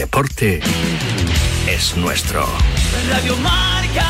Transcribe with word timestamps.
deporte 0.00 0.60
es 1.68 1.94
nuestro. 1.98 2.46
Radio 3.10 3.36
Marca. 3.36 4.06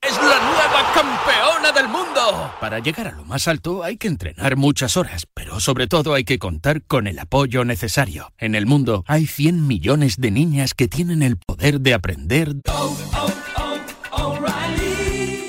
Es 0.00 0.16
la 0.16 0.22
nueva 0.22 0.92
campeona 0.94 1.72
del 1.72 1.88
mundo. 1.88 2.54
Para 2.58 2.78
llegar 2.78 3.08
a 3.08 3.12
lo 3.12 3.26
más 3.26 3.46
alto 3.48 3.84
hay 3.84 3.98
que 3.98 4.08
entrenar 4.08 4.56
muchas 4.56 4.96
horas, 4.96 5.26
pero 5.34 5.60
sobre 5.60 5.88
todo 5.88 6.14
hay 6.14 6.24
que 6.24 6.38
contar 6.38 6.80
con 6.84 7.06
el 7.06 7.18
apoyo 7.18 7.66
necesario. 7.66 8.32
En 8.38 8.54
el 8.54 8.64
mundo 8.64 9.04
hay 9.06 9.26
100 9.26 9.66
millones 9.66 10.16
de 10.16 10.30
niñas 10.30 10.72
que 10.72 10.88
tienen 10.88 11.22
el 11.22 11.36
poder 11.36 11.82
de 11.82 11.92
aprender. 11.92 12.54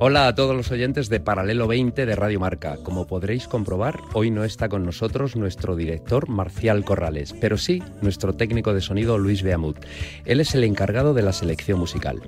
Hola 0.00 0.28
a 0.28 0.34
todos 0.36 0.54
los 0.54 0.70
oyentes 0.70 1.08
de 1.08 1.18
Paralelo 1.18 1.66
20 1.66 2.06
de 2.06 2.14
Radio 2.14 2.38
Marca. 2.38 2.76
Como 2.84 3.08
podréis 3.08 3.48
comprobar, 3.48 3.98
hoy 4.14 4.30
no 4.30 4.44
está 4.44 4.68
con 4.68 4.84
nosotros 4.84 5.34
nuestro 5.34 5.74
director 5.74 6.28
Marcial 6.28 6.84
Corrales, 6.84 7.34
pero 7.40 7.58
sí 7.58 7.82
nuestro 8.00 8.32
técnico 8.32 8.72
de 8.72 8.80
sonido 8.80 9.18
Luis 9.18 9.42
Beamut. 9.42 9.84
Él 10.24 10.38
es 10.38 10.54
el 10.54 10.62
encargado 10.62 11.14
de 11.14 11.22
la 11.22 11.32
selección 11.32 11.80
musical. 11.80 12.22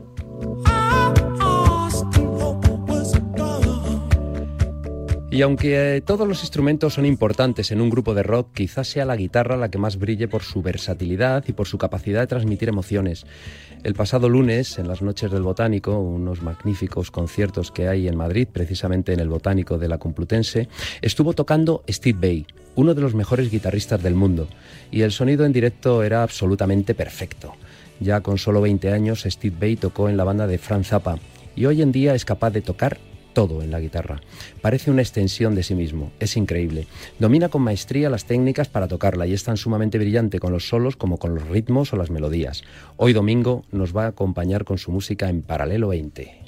Y 5.33 5.43
aunque 5.43 5.97
eh, 5.97 6.01
todos 6.01 6.27
los 6.27 6.41
instrumentos 6.41 6.95
son 6.95 7.07
importantes 7.07 7.71
en 7.71 7.81
un 7.81 7.89
grupo 7.89 8.15
de 8.15 8.25
rock, 8.25 8.49
quizás 8.53 8.89
sea 8.89 9.05
la 9.05 9.15
guitarra 9.15 9.57
la 9.57 9.71
que 9.71 9.79
más 9.79 9.97
brille 9.97 10.27
por 10.27 10.43
su 10.43 10.61
versatilidad 10.61 11.45
y 11.47 11.53
por 11.53 11.69
su 11.69 11.79
capacidad 11.79 12.21
de 12.21 12.27
transmitir 12.27 12.69
emociones. 12.69 13.25
El 13.85 13.95
pasado 13.95 14.29
lunes, 14.29 14.77
en 14.81 14.89
las 14.89 15.03
Noches 15.03 15.31
del 15.31 15.43
Botánico, 15.43 16.01
unos 16.01 16.43
magníficos 16.43 17.13
conciertos 17.13 17.71
que 17.71 17.87
hay 17.87 18.09
en 18.09 18.17
Madrid, 18.17 18.49
precisamente 18.53 19.13
en 19.13 19.21
el 19.21 19.29
Botánico 19.29 19.79
de 19.79 19.87
la 19.87 19.99
Complutense, 19.99 20.69
estuvo 21.01 21.33
tocando 21.33 21.85
Steve 21.88 22.19
Bay, 22.21 22.47
uno 22.75 22.94
de 22.94 23.00
los 23.00 23.15
mejores 23.15 23.53
guitarristas 23.53 24.03
del 24.03 24.17
mundo, 24.17 24.49
y 24.91 25.03
el 25.03 25.12
sonido 25.12 25.44
en 25.44 25.53
directo 25.53 26.03
era 26.03 26.25
absolutamente 26.25 26.97
perfecto. 26.97 27.55
Ya 28.00 28.21
con 28.21 28.37
solo 28.37 28.61
20 28.62 28.93
años, 28.93 29.25
Steve 29.29 29.56
Bay 29.61 29.76
tocó 29.76 30.09
en 30.09 30.17
la 30.17 30.25
banda 30.25 30.49
de 30.49 30.59
Franz 30.59 30.88
Zappa 30.88 31.21
y 31.55 31.67
hoy 31.67 31.83
en 31.83 31.93
día 31.93 32.17
es 32.17 32.25
capaz 32.25 32.50
de 32.50 32.62
tocar 32.62 32.99
todo 33.32 33.62
en 33.62 33.71
la 33.71 33.81
guitarra. 33.81 34.21
Parece 34.61 34.91
una 34.91 35.03
extensión 35.03 35.55
de 35.55 35.62
sí 35.62 35.75
mismo, 35.75 36.12
es 36.21 36.37
increíble. 36.37 36.87
Domina 37.19 37.49
con 37.49 37.62
maestría 37.62 38.11
las 38.11 38.25
técnicas 38.25 38.69
para 38.69 38.88
tocarla 38.88 39.27
y 39.27 39.32
es 39.32 39.44
tan 39.44 39.56
sumamente 39.56 39.99
brillante 39.99 40.41
con 40.41 40.53
los 40.53 40.69
solos 40.69 40.97
como 40.97 41.19
con 41.19 41.35
los 41.35 41.49
ritmos 41.49 41.93
o 41.93 41.97
las 41.97 42.11
melodías. 42.11 42.62
Hoy 42.97 43.12
domingo 43.12 43.65
nos 43.71 43.97
va 43.97 44.05
a 44.05 44.09
acompañar 44.09 44.65
con 44.65 44.79
su 44.79 44.93
música 44.93 45.29
en 45.29 45.43
Paralelo 45.43 45.88
20. 45.88 46.41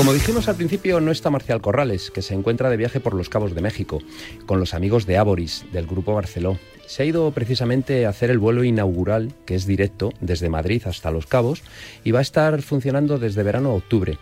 Como 0.00 0.14
dijimos 0.14 0.48
al 0.48 0.56
principio, 0.56 0.98
no 0.98 1.10
está 1.10 1.28
Marcial 1.28 1.60
Corrales, 1.60 2.10
que 2.10 2.22
se 2.22 2.32
encuentra 2.32 2.70
de 2.70 2.78
viaje 2.78 3.00
por 3.00 3.12
los 3.12 3.28
Cabos 3.28 3.54
de 3.54 3.60
México, 3.60 4.00
con 4.46 4.58
los 4.58 4.72
amigos 4.72 5.04
de 5.04 5.18
Aboris, 5.18 5.66
del 5.74 5.86
Grupo 5.86 6.14
Barceló. 6.14 6.58
Se 6.86 7.02
ha 7.02 7.04
ido 7.04 7.30
precisamente 7.32 8.06
a 8.06 8.08
hacer 8.08 8.30
el 8.30 8.38
vuelo 8.38 8.64
inaugural, 8.64 9.34
que 9.44 9.54
es 9.54 9.66
directo, 9.66 10.10
desde 10.22 10.48
Madrid 10.48 10.84
hasta 10.86 11.10
Los 11.10 11.26
Cabos, 11.26 11.62
y 12.02 12.12
va 12.12 12.20
a 12.20 12.22
estar 12.22 12.62
funcionando 12.62 13.18
desde 13.18 13.42
verano 13.42 13.72
a 13.72 13.74
octubre. 13.74 14.16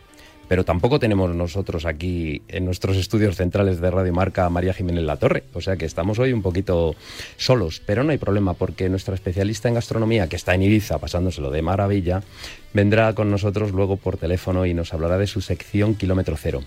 Pero 0.48 0.64
tampoco 0.64 0.98
tenemos 0.98 1.34
nosotros 1.34 1.84
aquí 1.84 2.42
en 2.48 2.64
nuestros 2.64 2.96
estudios 2.96 3.36
centrales 3.36 3.80
de 3.80 3.90
Radio 3.90 4.12
Marca 4.12 4.46
a 4.46 4.50
María 4.50 4.72
Jiménez 4.72 5.04
La 5.04 5.16
Torre, 5.16 5.44
o 5.52 5.60
sea 5.60 5.76
que 5.76 5.84
estamos 5.84 6.18
hoy 6.18 6.32
un 6.32 6.42
poquito 6.42 6.96
solos, 7.36 7.82
pero 7.84 8.02
no 8.02 8.12
hay 8.12 8.18
problema 8.18 8.54
porque 8.54 8.88
nuestra 8.88 9.14
especialista 9.14 9.68
en 9.68 9.74
gastronomía, 9.74 10.28
que 10.28 10.36
está 10.36 10.54
en 10.54 10.62
Ibiza 10.62 10.98
pasándoselo 10.98 11.50
de 11.50 11.62
maravilla, 11.62 12.22
vendrá 12.72 13.14
con 13.14 13.30
nosotros 13.30 13.72
luego 13.72 13.96
por 13.96 14.16
teléfono 14.16 14.64
y 14.64 14.72
nos 14.72 14.94
hablará 14.94 15.18
de 15.18 15.26
su 15.26 15.42
sección 15.42 15.94
Kilómetro 15.94 16.36
Cero. 16.36 16.62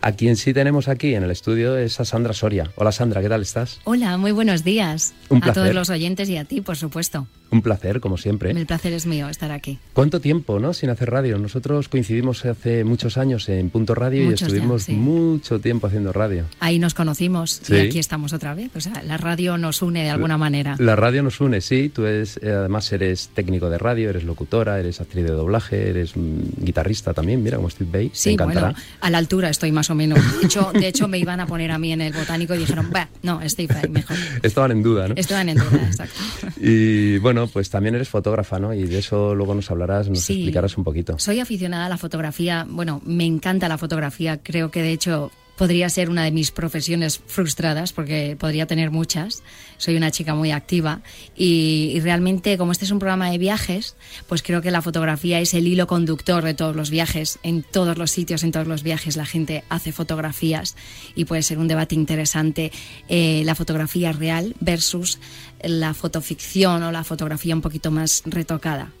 A 0.00 0.12
quien 0.12 0.36
sí 0.36 0.54
tenemos 0.54 0.86
aquí 0.86 1.14
en 1.14 1.24
el 1.24 1.30
estudio 1.30 1.76
es 1.76 1.98
a 1.98 2.04
Sandra 2.04 2.32
Soria. 2.32 2.70
Hola 2.76 2.92
Sandra, 2.92 3.20
¿qué 3.20 3.28
tal 3.28 3.42
estás? 3.42 3.80
Hola, 3.82 4.16
muy 4.16 4.30
buenos 4.30 4.62
días. 4.62 5.12
Un 5.28 5.42
a 5.42 5.52
todos 5.52 5.74
los 5.74 5.90
oyentes 5.90 6.28
y 6.28 6.36
a 6.36 6.44
ti, 6.44 6.60
por 6.60 6.76
supuesto. 6.76 7.26
Un 7.50 7.62
placer, 7.62 8.00
como 8.00 8.16
siempre. 8.18 8.50
El 8.50 8.66
placer 8.66 8.92
es 8.92 9.06
mío 9.06 9.28
estar 9.28 9.50
aquí. 9.50 9.78
¿Cuánto 9.94 10.20
tiempo, 10.20 10.60
no? 10.60 10.74
Sin 10.74 10.90
hacer 10.90 11.10
radio. 11.10 11.38
Nosotros 11.38 11.88
coincidimos 11.88 12.44
hace 12.44 12.84
muchos 12.84 13.16
años 13.16 13.48
en 13.48 13.70
Punto 13.70 13.94
Radio 13.94 14.24
Muchos 14.24 14.40
y 14.40 14.40
ya, 14.42 14.46
estuvimos 14.48 14.82
sí. 14.82 14.92
mucho 14.92 15.58
tiempo 15.60 15.86
haciendo 15.86 16.12
radio. 16.12 16.44
Ahí 16.60 16.78
nos 16.78 16.92
conocimos 16.94 17.60
Sí. 17.62 17.74
y 17.74 17.78
aquí 17.80 17.98
estamos 17.98 18.32
otra 18.32 18.54
vez. 18.54 18.70
O 18.76 18.80
sea, 18.80 19.02
la 19.02 19.16
radio 19.16 19.56
nos 19.56 19.80
une 19.82 20.02
de 20.04 20.10
alguna 20.10 20.36
manera. 20.36 20.76
La 20.78 20.94
radio 20.96 21.22
nos 21.22 21.40
une, 21.40 21.60
sí. 21.60 21.88
Tú 21.88 22.04
eres, 22.04 22.38
eh, 22.42 22.50
además 22.50 22.92
eres 22.92 23.30
técnico 23.34 23.70
de 23.70 23.78
radio, 23.78 24.10
eres 24.10 24.24
locutora, 24.24 24.78
eres 24.78 25.00
actriz 25.00 25.24
de 25.24 25.32
doblaje, 25.32 25.88
eres 25.88 26.16
mm, 26.16 26.62
guitarrista 26.64 27.14
también, 27.14 27.42
mira 27.42 27.56
como 27.56 27.70
Steve 27.70 27.90
Bay. 27.90 28.08
Te 28.10 28.16
Sí, 28.16 28.30
encantará. 28.32 28.60
bueno, 28.72 28.78
a 29.00 29.10
la 29.10 29.18
altura 29.18 29.48
estoy 29.48 29.72
más 29.72 29.88
o 29.90 29.94
menos. 29.94 30.18
De 30.40 30.46
hecho, 30.46 30.70
de 30.72 30.86
hecho, 30.88 31.08
me 31.08 31.18
iban 31.18 31.40
a 31.40 31.46
poner 31.46 31.70
a 31.70 31.78
mí 31.78 31.92
en 31.92 32.02
el 32.02 32.12
botánico 32.12 32.54
y 32.54 32.58
dijeron, 32.58 32.90
va, 32.94 33.08
no, 33.22 33.40
Steve, 33.48 33.74
ahí 33.82 33.88
mejor. 33.88 34.16
Estaban 34.42 34.70
en 34.72 34.82
duda, 34.82 35.08
¿no? 35.08 35.14
Estaban 35.16 35.48
en 35.48 35.56
duda, 35.56 35.86
exacto. 35.86 36.14
Y 36.60 37.18
bueno, 37.18 37.37
pues 37.46 37.70
también 37.70 37.94
eres 37.94 38.08
fotógrafa, 38.08 38.58
¿no? 38.58 38.74
Y 38.74 38.84
de 38.84 38.98
eso 38.98 39.34
luego 39.34 39.54
nos 39.54 39.70
hablarás, 39.70 40.08
nos 40.08 40.20
Sí. 40.20 40.34
explicarás 40.34 40.76
un 40.76 40.84
poquito. 40.84 41.18
Soy 41.18 41.40
aficionada 41.40 41.86
a 41.86 41.88
la 41.88 41.96
fotografía. 41.98 42.66
Bueno, 42.68 43.00
me 43.04 43.24
encanta 43.24 43.68
la 43.68 43.78
fotografía. 43.78 44.38
Creo 44.42 44.70
que 44.70 44.82
de 44.82 44.92
hecho 44.92 45.30
podría 45.58 45.90
ser 45.90 46.08
una 46.08 46.24
de 46.24 46.30
mis 46.30 46.50
profesiones 46.52 47.20
frustradas 47.26 47.92
porque 47.92 48.36
podría 48.38 48.66
tener 48.66 48.90
muchas. 48.90 49.42
Soy 49.76 49.96
una 49.96 50.10
chica 50.10 50.34
muy 50.34 50.52
activa 50.52 51.02
y, 51.36 51.98
realmente 52.00 52.56
como 52.56 52.72
este 52.72 52.84
es 52.84 52.90
un 52.90 53.00
programa 53.00 53.30
de 53.30 53.38
viajes, 53.38 53.96
pues 54.28 54.42
creo 54.42 54.62
que 54.62 54.70
la 54.70 54.80
fotografía 54.80 55.40
es 55.40 55.52
el 55.52 55.66
hilo 55.66 55.86
conductor 55.86 56.44
de 56.44 56.54
todos 56.54 56.74
los 56.74 56.90
viajes. 56.90 57.38
En 57.42 57.62
todos 57.62 57.98
los 57.98 58.10
sitios, 58.10 58.44
en 58.44 58.52
todos 58.52 58.68
los 58.68 58.82
viajes 58.82 59.16
la 59.16 59.26
gente 59.26 59.64
hace 59.68 59.92
fotografías 59.92 60.76
y 61.14 61.24
puede 61.26 61.42
ser 61.42 61.58
un 61.58 61.68
debate 61.68 61.96
interesante 61.96 62.72
eh, 63.08 63.42
la 63.44 63.54
fotografía 63.54 64.12
real 64.12 64.54
versus 64.60 65.18
la 65.62 65.92
fotoficción 65.92 66.82
o 66.84 66.92
la 66.92 67.02
fotografía 67.02 67.54
un 67.54 67.62
poquito 67.62 67.90
más 67.90 68.22
retocada. 68.24 68.92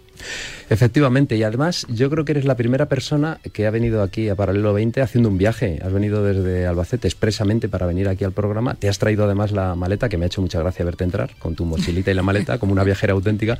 Efectivamente, 0.70 1.36
y 1.36 1.42
además 1.42 1.86
yo 1.88 2.10
creo 2.10 2.24
que 2.24 2.32
eres 2.32 2.44
la 2.44 2.56
primera 2.56 2.86
persona 2.86 3.40
que 3.52 3.66
ha 3.66 3.70
venido 3.70 4.02
aquí 4.02 4.28
a 4.28 4.34
Paralelo 4.34 4.74
20 4.74 5.00
haciendo 5.00 5.28
un 5.28 5.38
viaje. 5.38 5.78
Has 5.82 5.92
venido 5.92 6.22
desde 6.22 6.66
Albacete 6.66 7.08
expresamente 7.08 7.68
para 7.68 7.86
venir 7.86 8.08
aquí 8.08 8.24
al 8.24 8.32
programa. 8.32 8.74
Te 8.74 8.88
has 8.88 8.98
traído 8.98 9.24
además 9.24 9.52
la 9.52 9.74
maleta, 9.74 10.08
que 10.08 10.18
me 10.18 10.24
ha 10.24 10.26
hecho 10.26 10.42
mucha 10.42 10.58
gracia 10.58 10.84
verte 10.84 11.04
entrar, 11.04 11.30
con 11.38 11.54
tu 11.54 11.64
mochilita 11.64 12.10
y 12.10 12.14
la 12.14 12.22
maleta, 12.22 12.58
como 12.58 12.72
una 12.72 12.84
viajera 12.84 13.14
auténtica. 13.14 13.58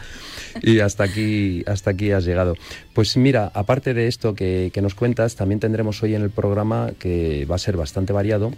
Y 0.62 0.80
hasta 0.80 1.04
aquí, 1.04 1.62
hasta 1.66 1.90
aquí 1.90 2.12
has 2.12 2.24
llegado. 2.24 2.54
Pues 2.92 3.16
mira, 3.16 3.50
aparte 3.54 3.94
de 3.94 4.06
esto 4.06 4.34
que, 4.34 4.70
que 4.72 4.82
nos 4.82 4.94
cuentas, 4.94 5.36
también 5.36 5.60
tendremos 5.60 6.02
hoy 6.02 6.14
en 6.14 6.22
el 6.22 6.30
programa, 6.30 6.90
que 6.98 7.46
va 7.50 7.56
a 7.56 7.58
ser 7.58 7.76
bastante 7.76 8.12
variado, 8.12 8.52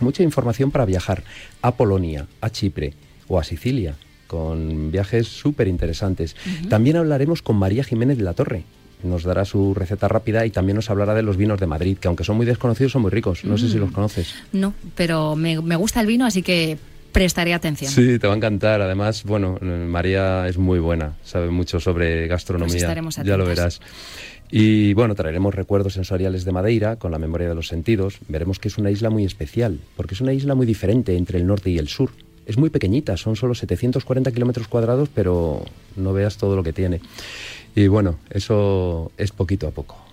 mucha 0.00 0.22
información 0.22 0.70
para 0.70 0.84
viajar 0.84 1.22
a 1.62 1.76
Polonia, 1.76 2.26
a 2.40 2.50
Chipre 2.50 2.94
o 3.28 3.38
a 3.38 3.44
Sicilia, 3.44 3.94
con 4.26 4.90
viajes 4.90 5.26
súper 5.28 5.68
interesantes. 5.68 6.36
También 6.68 6.96
hablaremos 6.96 7.42
con 7.42 7.56
María 7.56 7.84
Jiménez 7.84 8.18
de 8.18 8.24
la 8.24 8.34
Torre. 8.34 8.64
Nos 9.02 9.24
dará 9.24 9.44
su 9.44 9.74
receta 9.74 10.08
rápida 10.08 10.46
y 10.46 10.50
también 10.50 10.76
nos 10.76 10.88
hablará 10.90 11.14
de 11.14 11.22
los 11.22 11.36
vinos 11.36 11.60
de 11.60 11.66
Madrid, 11.66 11.98
que 11.98 12.08
aunque 12.08 12.24
son 12.24 12.36
muy 12.38 12.46
desconocidos, 12.46 12.92
son 12.92 13.02
muy 13.02 13.10
ricos. 13.10 13.44
No 13.44 13.58
sé 13.58 13.68
si 13.68 13.76
Mm. 13.76 13.80
los 13.80 13.92
conoces. 13.92 14.34
No, 14.52 14.72
pero 14.94 15.36
me, 15.36 15.60
me 15.60 15.76
gusta 15.76 16.00
el 16.00 16.06
vino, 16.06 16.24
así 16.24 16.42
que 16.42 16.78
prestaré 17.12 17.52
atención. 17.54 17.90
Sí, 17.92 18.18
te 18.18 18.26
va 18.26 18.32
a 18.32 18.36
encantar. 18.36 18.80
Además, 18.80 19.22
bueno, 19.24 19.58
eh, 19.60 19.64
María 19.64 20.48
es 20.48 20.56
muy 20.58 20.78
buena, 20.78 21.12
sabe 21.24 21.50
mucho 21.50 21.78
sobre 21.78 22.26
gastronomía. 22.26 22.94
Pues 23.02 23.16
ya 23.22 23.36
lo 23.36 23.44
verás. 23.44 23.80
Y 24.50 24.94
bueno, 24.94 25.14
traeremos 25.14 25.54
recuerdos 25.54 25.94
sensoriales 25.94 26.44
de 26.44 26.52
Madeira 26.52 26.96
con 26.96 27.10
la 27.10 27.18
memoria 27.18 27.48
de 27.48 27.54
los 27.54 27.66
sentidos. 27.68 28.18
Veremos 28.28 28.58
que 28.58 28.68
es 28.68 28.78
una 28.78 28.90
isla 28.90 29.10
muy 29.10 29.24
especial, 29.24 29.78
porque 29.96 30.14
es 30.14 30.20
una 30.20 30.32
isla 30.32 30.54
muy 30.54 30.66
diferente 30.66 31.16
entre 31.16 31.38
el 31.38 31.46
norte 31.46 31.70
y 31.70 31.78
el 31.78 31.88
sur. 31.88 32.10
Es 32.46 32.56
muy 32.56 32.70
pequeñita, 32.70 33.16
son 33.16 33.34
solo 33.36 33.54
740 33.54 34.30
kilómetros 34.30 34.68
cuadrados, 34.68 35.08
pero 35.12 35.64
no 35.96 36.12
veas 36.12 36.36
todo 36.36 36.54
lo 36.54 36.62
que 36.62 36.72
tiene. 36.72 37.00
Y 37.74 37.88
bueno, 37.88 38.18
eso 38.30 39.10
es 39.18 39.32
poquito 39.32 39.66
a 39.66 39.72
poco. 39.72 40.05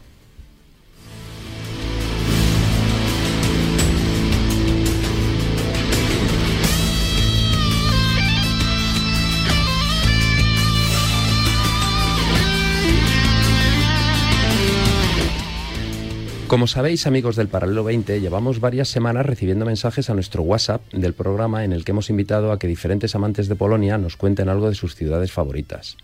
Como 16.54 16.68
sabéis, 16.68 17.08
amigos 17.08 17.36
del 17.36 17.48
Paralelo 17.48 17.84
20, 17.84 18.22
llevamos 18.22 18.60
varias 18.60 18.88
semanas 18.88 19.26
recibiendo 19.26 19.66
mensajes 19.66 20.12
a 20.12 20.14
nuestro 20.14 20.44
WhatsApp 20.44 20.84
del 20.94 21.16
programa 21.16 21.64
en 21.64 21.74
el 21.74 21.84
que 21.84 21.94
hemos 21.94 22.12
invitado 22.12 22.52
a 22.52 22.60
que 22.60 22.68
diferentes 22.68 23.16
amantes 23.16 23.48
de 23.48 23.56
Polonia 23.56 23.98
nos 23.98 24.18
cuenten 24.18 24.50
algo 24.50 24.70
de 24.70 24.76
sus 24.76 24.94
ciudades 24.94 25.32
favoritas. 25.32 25.98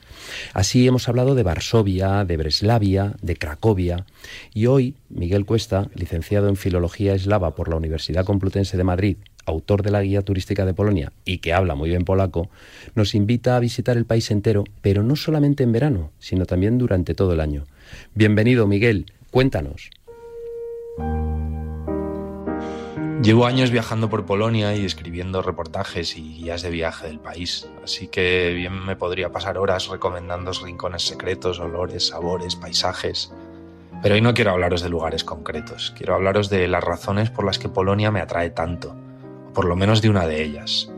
Así 0.55 0.87
hemos 0.87 1.07
hablado 1.07 1.35
de 1.35 1.43
Varsovia, 1.43 2.25
de 2.25 2.35
Breslavia, 2.35 3.13
de 3.21 3.35
Cracovia 3.35 4.07
y 4.51 4.65
hoy 4.65 4.95
Miguel 5.09 5.45
Cuesta, 5.45 5.87
licenciado 5.93 6.49
en 6.49 6.55
Filología 6.55 7.13
Eslava 7.13 7.53
por 7.53 7.69
la 7.69 7.75
Universidad 7.75 8.25
Complutense 8.25 8.75
de 8.75 8.83
Madrid, 8.83 9.17
autor 9.45 9.83
de 9.83 9.91
la 9.91 10.01
Guía 10.01 10.23
Turística 10.23 10.65
de 10.65 10.73
Polonia 10.73 11.13
y 11.25 11.37
que 11.37 11.53
habla 11.53 11.75
muy 11.75 11.89
bien 11.89 12.05
polaco, 12.05 12.49
nos 12.95 13.13
invita 13.13 13.55
a 13.55 13.59
visitar 13.59 13.97
el 13.97 14.05
país 14.05 14.31
entero, 14.31 14.63
pero 14.81 15.03
no 15.03 15.15
solamente 15.15 15.61
en 15.61 15.73
verano, 15.73 16.09
sino 16.17 16.47
también 16.47 16.79
durante 16.79 17.13
todo 17.13 17.33
el 17.33 17.39
año. 17.39 17.65
Bienvenido, 18.15 18.65
Miguel. 18.65 19.05
Cuéntanos. 19.29 19.91
Llevo 23.21 23.45
años 23.45 23.69
viajando 23.69 24.09
por 24.09 24.25
Polonia 24.25 24.73
y 24.77 24.85
escribiendo 24.85 25.41
reportajes 25.41 26.15
y 26.15 26.35
guías 26.35 26.61
de 26.61 26.69
viaje 26.69 27.07
del 27.07 27.19
país, 27.19 27.67
así 27.83 28.07
que 28.07 28.53
bien 28.53 28.85
me 28.85 28.95
podría 28.95 29.29
pasar 29.29 29.57
horas 29.57 29.89
recomendando 29.89 30.53
rincones 30.53 31.05
secretos, 31.05 31.59
olores, 31.59 32.07
sabores, 32.07 32.55
paisajes. 32.55 33.33
Pero 34.01 34.15
hoy 34.15 34.21
no 34.21 34.33
quiero 34.33 34.51
hablaros 34.51 34.81
de 34.81 34.87
lugares 34.87 35.25
concretos, 35.25 35.93
quiero 35.97 36.15
hablaros 36.15 36.49
de 36.49 36.69
las 36.69 36.81
razones 36.81 37.29
por 37.29 37.43
las 37.43 37.59
que 37.59 37.67
Polonia 37.67 38.09
me 38.09 38.21
atrae 38.21 38.51
tanto, 38.51 38.95
o 39.49 39.53
por 39.53 39.65
lo 39.65 39.75
menos 39.75 40.01
de 40.01 40.09
una 40.09 40.25
de 40.25 40.41
ellas. 40.41 40.89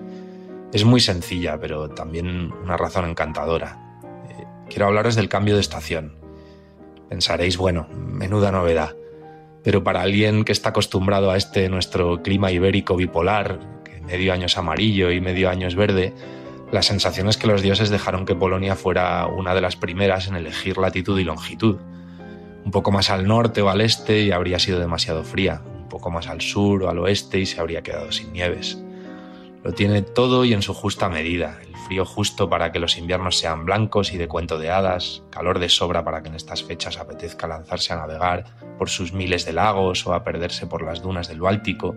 Es 0.73 0.85
muy 0.85 0.99
sencilla, 0.99 1.59
pero 1.59 1.89
también 1.89 2.53
una 2.63 2.77
razón 2.77 3.09
encantadora. 3.09 3.99
Eh, 4.29 4.45
Quiero 4.69 4.85
hablaros 4.85 5.15
del 5.15 5.27
cambio 5.27 5.55
de 5.55 5.61
estación. 5.61 6.17
Pensaréis, 7.09 7.57
bueno, 7.57 7.87
menuda 7.89 8.51
novedad. 8.51 8.95
Pero 9.63 9.83
para 9.83 10.01
alguien 10.01 10.43
que 10.43 10.51
está 10.51 10.69
acostumbrado 10.69 11.31
a 11.31 11.37
este 11.37 11.69
nuestro 11.69 12.21
clima 12.23 12.51
ibérico 12.51 12.95
bipolar, 12.95 13.59
que 13.83 14.01
medio 14.01 14.33
año 14.33 14.47
es 14.47 14.57
amarillo 14.57 15.11
y 15.11 15.21
medio 15.21 15.49
año 15.49 15.67
es 15.67 15.75
verde, 15.75 16.13
la 16.71 16.81
sensación 16.81 17.27
es 17.27 17.37
que 17.37 17.47
los 17.47 17.61
dioses 17.61 17.89
dejaron 17.89 18.25
que 18.25 18.33
Polonia 18.33 18.75
fuera 18.75 19.27
una 19.27 19.53
de 19.53 19.61
las 19.61 19.75
primeras 19.75 20.27
en 20.27 20.35
elegir 20.35 20.77
latitud 20.77 21.19
y 21.19 21.25
longitud. 21.25 21.77
Un 22.63 22.71
poco 22.71 22.91
más 22.91 23.09
al 23.09 23.27
norte 23.27 23.61
o 23.61 23.69
al 23.69 23.81
este 23.81 24.21
y 24.21 24.31
habría 24.31 24.57
sido 24.57 24.79
demasiado 24.79 25.23
fría, 25.23 25.61
un 25.65 25.89
poco 25.89 26.09
más 26.11 26.27
al 26.27 26.39
sur 26.39 26.83
o 26.83 26.89
al 26.89 26.99
oeste 26.99 27.39
y 27.39 27.45
se 27.45 27.59
habría 27.59 27.81
quedado 27.81 28.11
sin 28.11 28.31
nieves. 28.31 28.81
Lo 29.63 29.73
tiene 29.73 30.01
todo 30.01 30.43
y 30.43 30.53
en 30.53 30.63
su 30.63 30.73
justa 30.73 31.07
medida, 31.07 31.59
el 31.61 31.75
frío 31.85 32.03
justo 32.03 32.49
para 32.49 32.71
que 32.71 32.79
los 32.79 32.97
inviernos 32.97 33.37
sean 33.37 33.63
blancos 33.63 34.11
y 34.11 34.17
de 34.17 34.27
cuento 34.27 34.57
de 34.57 34.71
hadas, 34.71 35.21
calor 35.29 35.59
de 35.59 35.69
sobra 35.69 36.03
para 36.03 36.23
que 36.23 36.29
en 36.29 36.35
estas 36.35 36.63
fechas 36.63 36.97
apetezca 36.97 37.47
lanzarse 37.47 37.93
a 37.93 37.97
navegar 37.97 38.45
por 38.79 38.89
sus 38.89 39.13
miles 39.13 39.45
de 39.45 39.53
lagos 39.53 40.07
o 40.07 40.15
a 40.15 40.23
perderse 40.23 40.65
por 40.65 40.81
las 40.81 41.03
dunas 41.03 41.27
del 41.27 41.41
Báltico, 41.41 41.95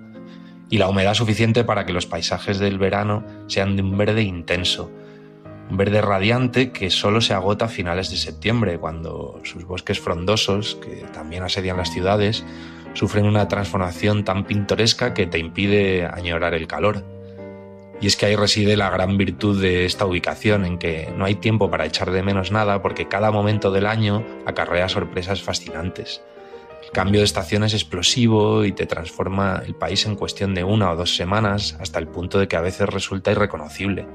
y 0.68 0.76
la 0.76 0.88
humedad 0.88 1.14
suficiente 1.14 1.64
para 1.64 1.87
que 1.87 1.92
los 1.94 2.06
paisajes 2.06 2.59
del 2.59 2.78
verano 2.78 3.25
sean 3.47 3.76
de 3.76 3.83
un 3.83 3.97
verde 3.97 4.23
intenso, 4.23 4.90
un 5.71 5.76
verde 5.78 6.02
radiante 6.02 6.71
que 6.71 6.90
solo 6.90 7.23
se 7.23 7.33
agota 7.33 7.66
a 7.66 7.68
finales 7.68 8.11
de 8.11 8.16
septiembre, 8.16 8.78
cuando 8.78 9.40
sus 9.44 9.64
bosques 9.64 10.00
frondosos, 10.00 10.75
que 10.76 11.06
también 11.14 11.42
asedian 11.42 11.78
las 11.78 11.90
ciudades, 11.90 12.44
sufren 12.92 13.25
una 13.25 13.49
transformación 13.49 14.25
tan 14.25 14.44
pintoresca 14.44 15.14
que 15.14 15.26
te 15.26 15.38
impide 15.38 16.06
añorar 16.06 16.52
el 16.52 16.66
calor. 16.66 17.13
Y 18.00 18.06
es 18.06 18.16
que 18.16 18.26
ahí 18.26 18.36
reside 18.36 18.76
la 18.76 18.90
gran 18.90 19.16
virtud 19.16 19.60
de 19.60 19.84
esta 19.84 20.04
ubicación, 20.04 20.64
en 20.64 20.78
que 20.78 21.12
no 21.16 21.24
hay 21.24 21.36
tiempo 21.36 21.70
para 21.70 21.86
echar 21.86 22.10
de 22.10 22.22
menos 22.22 22.50
nada 22.50 22.82
porque 22.82 23.08
cada 23.08 23.30
momento 23.30 23.70
del 23.70 23.86
año 23.86 24.24
acarrea 24.46 24.88
sorpresas 24.88 25.42
fascinantes. 25.42 26.22
El 26.84 26.90
cambio 26.90 27.20
de 27.20 27.24
estación 27.24 27.64
es 27.64 27.72
explosivo 27.72 28.64
y 28.64 28.72
te 28.72 28.86
transforma 28.86 29.62
el 29.64 29.74
país 29.74 30.04
en 30.06 30.16
cuestión 30.16 30.54
de 30.54 30.64
una 30.64 30.90
o 30.90 30.96
dos 30.96 31.16
semanas 31.16 31.76
hasta 31.80 31.98
el 31.98 32.08
punto 32.08 32.38
de 32.38 32.46
que 32.46 32.56
a 32.56 32.60
veces 32.60 32.88
resulta 32.88 33.32
irreconocible. 33.32 34.06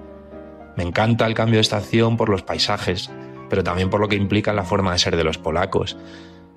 Me 0.78 0.84
encanta 0.84 1.26
el 1.26 1.34
cambio 1.34 1.58
de 1.58 1.62
estación 1.62 2.16
por 2.16 2.30
los 2.30 2.44
paisajes, 2.44 3.10
pero 3.50 3.64
también 3.64 3.90
por 3.90 4.00
lo 4.00 4.08
que 4.08 4.16
implica 4.16 4.54
la 4.54 4.64
forma 4.64 4.94
de 4.94 5.00
ser 5.00 5.18
de 5.18 5.24
los 5.24 5.38
polacos. 5.38 5.98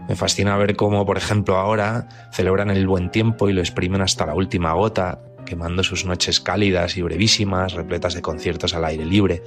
Me 0.08 0.16
fascina 0.16 0.56
ver 0.56 0.76
cómo, 0.76 1.06
por 1.06 1.16
ejemplo, 1.16 1.56
ahora 1.56 2.08
celebran 2.32 2.70
el 2.70 2.86
buen 2.86 3.10
tiempo 3.10 3.48
y 3.48 3.52
lo 3.52 3.60
exprimen 3.60 4.00
hasta 4.00 4.26
la 4.26 4.34
última 4.34 4.72
gota, 4.72 5.20
quemando 5.46 5.82
sus 5.82 6.04
noches 6.04 6.40
cálidas 6.40 6.96
y 6.96 7.02
brevísimas, 7.02 7.74
repletas 7.74 8.14
de 8.14 8.22
conciertos 8.22 8.74
al 8.74 8.84
aire 8.84 9.04
libre. 9.04 9.42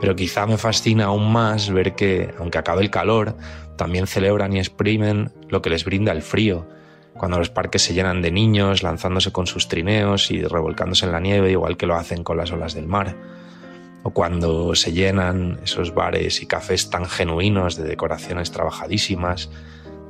Pero 0.00 0.16
quizá 0.16 0.46
me 0.46 0.58
fascina 0.58 1.06
aún 1.06 1.30
más 1.32 1.70
ver 1.70 1.94
que, 1.94 2.34
aunque 2.38 2.58
acabe 2.58 2.82
el 2.82 2.90
calor, 2.90 3.36
también 3.76 4.06
celebran 4.06 4.52
y 4.52 4.58
exprimen 4.58 5.32
lo 5.48 5.62
que 5.62 5.70
les 5.70 5.84
brinda 5.84 6.12
el 6.12 6.22
frío, 6.22 6.66
cuando 7.16 7.38
los 7.38 7.50
parques 7.50 7.82
se 7.82 7.94
llenan 7.94 8.22
de 8.22 8.30
niños 8.30 8.82
lanzándose 8.82 9.30
con 9.30 9.46
sus 9.46 9.68
trineos 9.68 10.30
y 10.30 10.42
revolcándose 10.42 11.06
en 11.06 11.12
la 11.12 11.20
nieve, 11.20 11.50
igual 11.50 11.76
que 11.76 11.86
lo 11.86 11.94
hacen 11.96 12.24
con 12.24 12.36
las 12.36 12.50
olas 12.50 12.74
del 12.74 12.86
mar 12.86 13.16
o 14.02 14.10
cuando 14.10 14.74
se 14.74 14.92
llenan 14.92 15.60
esos 15.62 15.94
bares 15.94 16.42
y 16.42 16.46
cafés 16.46 16.90
tan 16.90 17.06
genuinos 17.06 17.76
de 17.76 17.84
decoraciones 17.84 18.50
trabajadísimas, 18.50 19.50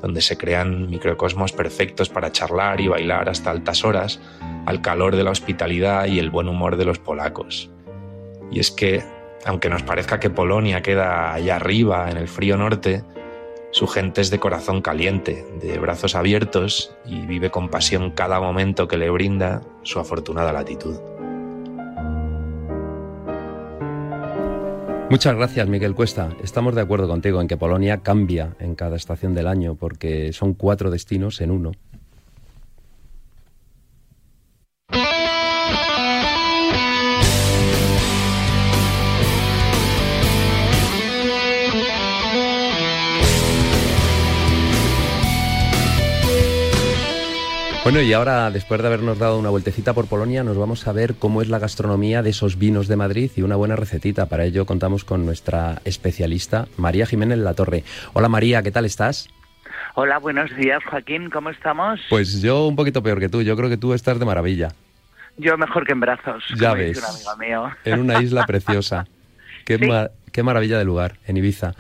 donde 0.00 0.20
se 0.20 0.38
crean 0.38 0.88
microcosmos 0.88 1.52
perfectos 1.52 2.09
para 2.09 2.32
charlar 2.32 2.80
y 2.80 2.88
bailar 2.88 3.28
hasta 3.28 3.50
altas 3.50 3.85
horas, 3.85 4.20
al 4.66 4.80
calor 4.80 5.16
de 5.16 5.25
la 5.25 5.30
hospitalidad 5.30 6.06
y 6.06 6.18
el 6.18 6.30
buen 6.30 6.49
humor 6.49 6.76
de 6.76 6.85
los 6.85 6.99
polacos. 6.99 7.70
Y 8.50 8.61
es 8.61 8.70
que, 8.70 9.02
aunque 9.44 9.68
nos 9.68 9.82
parezca 9.82 10.20
que 10.20 10.30
Polonia 10.30 10.82
queda 10.82 11.35
allá 11.35 11.56
arriba, 11.56 12.11
en 12.11 12.16
el 12.16 12.28
frío 12.28 12.56
norte, 12.56 13.04
su 13.73 13.87
gente 13.87 14.20
es 14.20 14.30
de 14.30 14.40
corazón 14.40 14.82
caliente, 14.82 15.47
de 15.61 15.78
brazos 15.78 16.14
abiertos 16.14 16.94
y 17.04 17.26
vive 17.26 17.50
con 17.50 17.68
pasión 17.68 18.11
cada 18.11 18.40
momento 18.40 18.88
que 18.88 18.97
le 18.97 19.11
brinda 19.11 19.62
su 19.82 20.00
afortunada 20.00 20.52
latitud. 20.52 20.97
Muchas 25.10 25.34
gracias, 25.34 25.66
Miguel 25.68 25.96
Cuesta. 25.96 26.30
Estamos 26.40 26.76
de 26.76 26.82
acuerdo 26.82 27.08
contigo 27.08 27.40
en 27.40 27.48
que 27.48 27.56
Polonia 27.56 27.98
cambia 27.98 28.54
en 28.60 28.76
cada 28.76 28.94
estación 28.94 29.34
del 29.34 29.48
año 29.48 29.74
porque 29.74 30.32
son 30.32 30.54
cuatro 30.54 30.88
destinos 30.88 31.40
en 31.40 31.50
uno. 31.50 31.72
Bueno, 47.90 48.06
y 48.06 48.12
ahora, 48.12 48.52
después 48.52 48.80
de 48.80 48.87
habernos 48.87 49.18
dado 49.18 49.37
una 49.37 49.50
vueltecita 49.50 49.94
por 49.94 50.06
Polonia, 50.06 50.44
nos 50.44 50.56
vamos 50.56 50.87
a 50.87 50.92
ver 50.92 51.16
cómo 51.16 51.42
es 51.42 51.49
la 51.49 51.59
gastronomía 51.59 52.23
de 52.23 52.30
esos 52.30 52.56
vinos 52.56 52.87
de 52.87 52.94
Madrid 52.94 53.32
y 53.35 53.42
una 53.42 53.56
buena 53.56 53.75
recetita. 53.75 54.26
Para 54.26 54.44
ello 54.44 54.64
contamos 54.64 55.02
con 55.02 55.26
nuestra 55.26 55.82
especialista, 55.85 56.68
María 56.76 57.04
Jiménez 57.04 57.38
La 57.38 57.54
Torre. 57.54 57.82
Hola 58.12 58.28
María, 58.28 58.62
¿qué 58.62 58.70
tal 58.70 58.85
estás? 58.85 59.28
Hola, 59.97 60.18
buenos 60.18 60.54
días 60.54 60.85
Joaquín, 60.88 61.30
¿cómo 61.30 61.50
estamos? 61.50 61.99
Pues 62.09 62.40
yo 62.40 62.68
un 62.68 62.76
poquito 62.76 63.02
peor 63.02 63.18
que 63.18 63.28
tú, 63.28 63.42
yo 63.42 63.56
creo 63.56 63.68
que 63.68 63.76
tú 63.76 63.92
estás 63.92 64.20
de 64.20 64.25
maravilla. 64.25 64.68
Yo 65.37 65.59
mejor 65.59 65.85
que 65.85 65.90
en 65.90 65.99
brazos. 65.99 66.44
Ya 66.61 66.75
ves, 66.75 67.02
en 67.85 67.99
una 67.99 68.23
isla 68.23 68.44
preciosa. 68.47 69.09
Qué, 69.64 69.78
qué 70.32 70.42
maravilla 70.42 70.78
de 70.78 70.84
lugar, 70.84 71.16
en 71.26 71.36
Ibiza. 71.36 71.74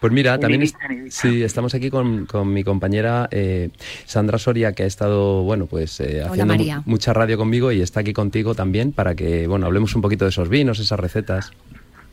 Pues 0.00 0.12
mira, 0.12 0.38
también 0.38 0.64
sí, 1.10 1.42
estamos 1.42 1.74
aquí 1.74 1.90
con, 1.90 2.26
mi 2.52 2.64
compañera 2.64 3.28
eh, 3.30 3.70
Sandra 4.04 4.38
Soria, 4.38 4.72
que 4.72 4.84
ha 4.84 4.86
estado, 4.86 5.42
bueno, 5.42 5.66
pues 5.66 6.00
eh, 6.00 6.22
haciendo 6.22 6.82
mucha 6.84 7.12
radio 7.12 7.38
conmigo 7.38 7.72
y 7.72 7.80
está 7.80 8.00
aquí 8.00 8.12
contigo 8.12 8.54
también 8.54 8.92
para 8.92 9.14
que, 9.14 9.46
bueno, 9.46 9.66
hablemos 9.66 9.94
un 9.94 10.02
poquito 10.02 10.24
de 10.24 10.30
esos 10.30 10.48
vinos, 10.48 10.78
esas 10.78 10.98
recetas. 10.98 11.52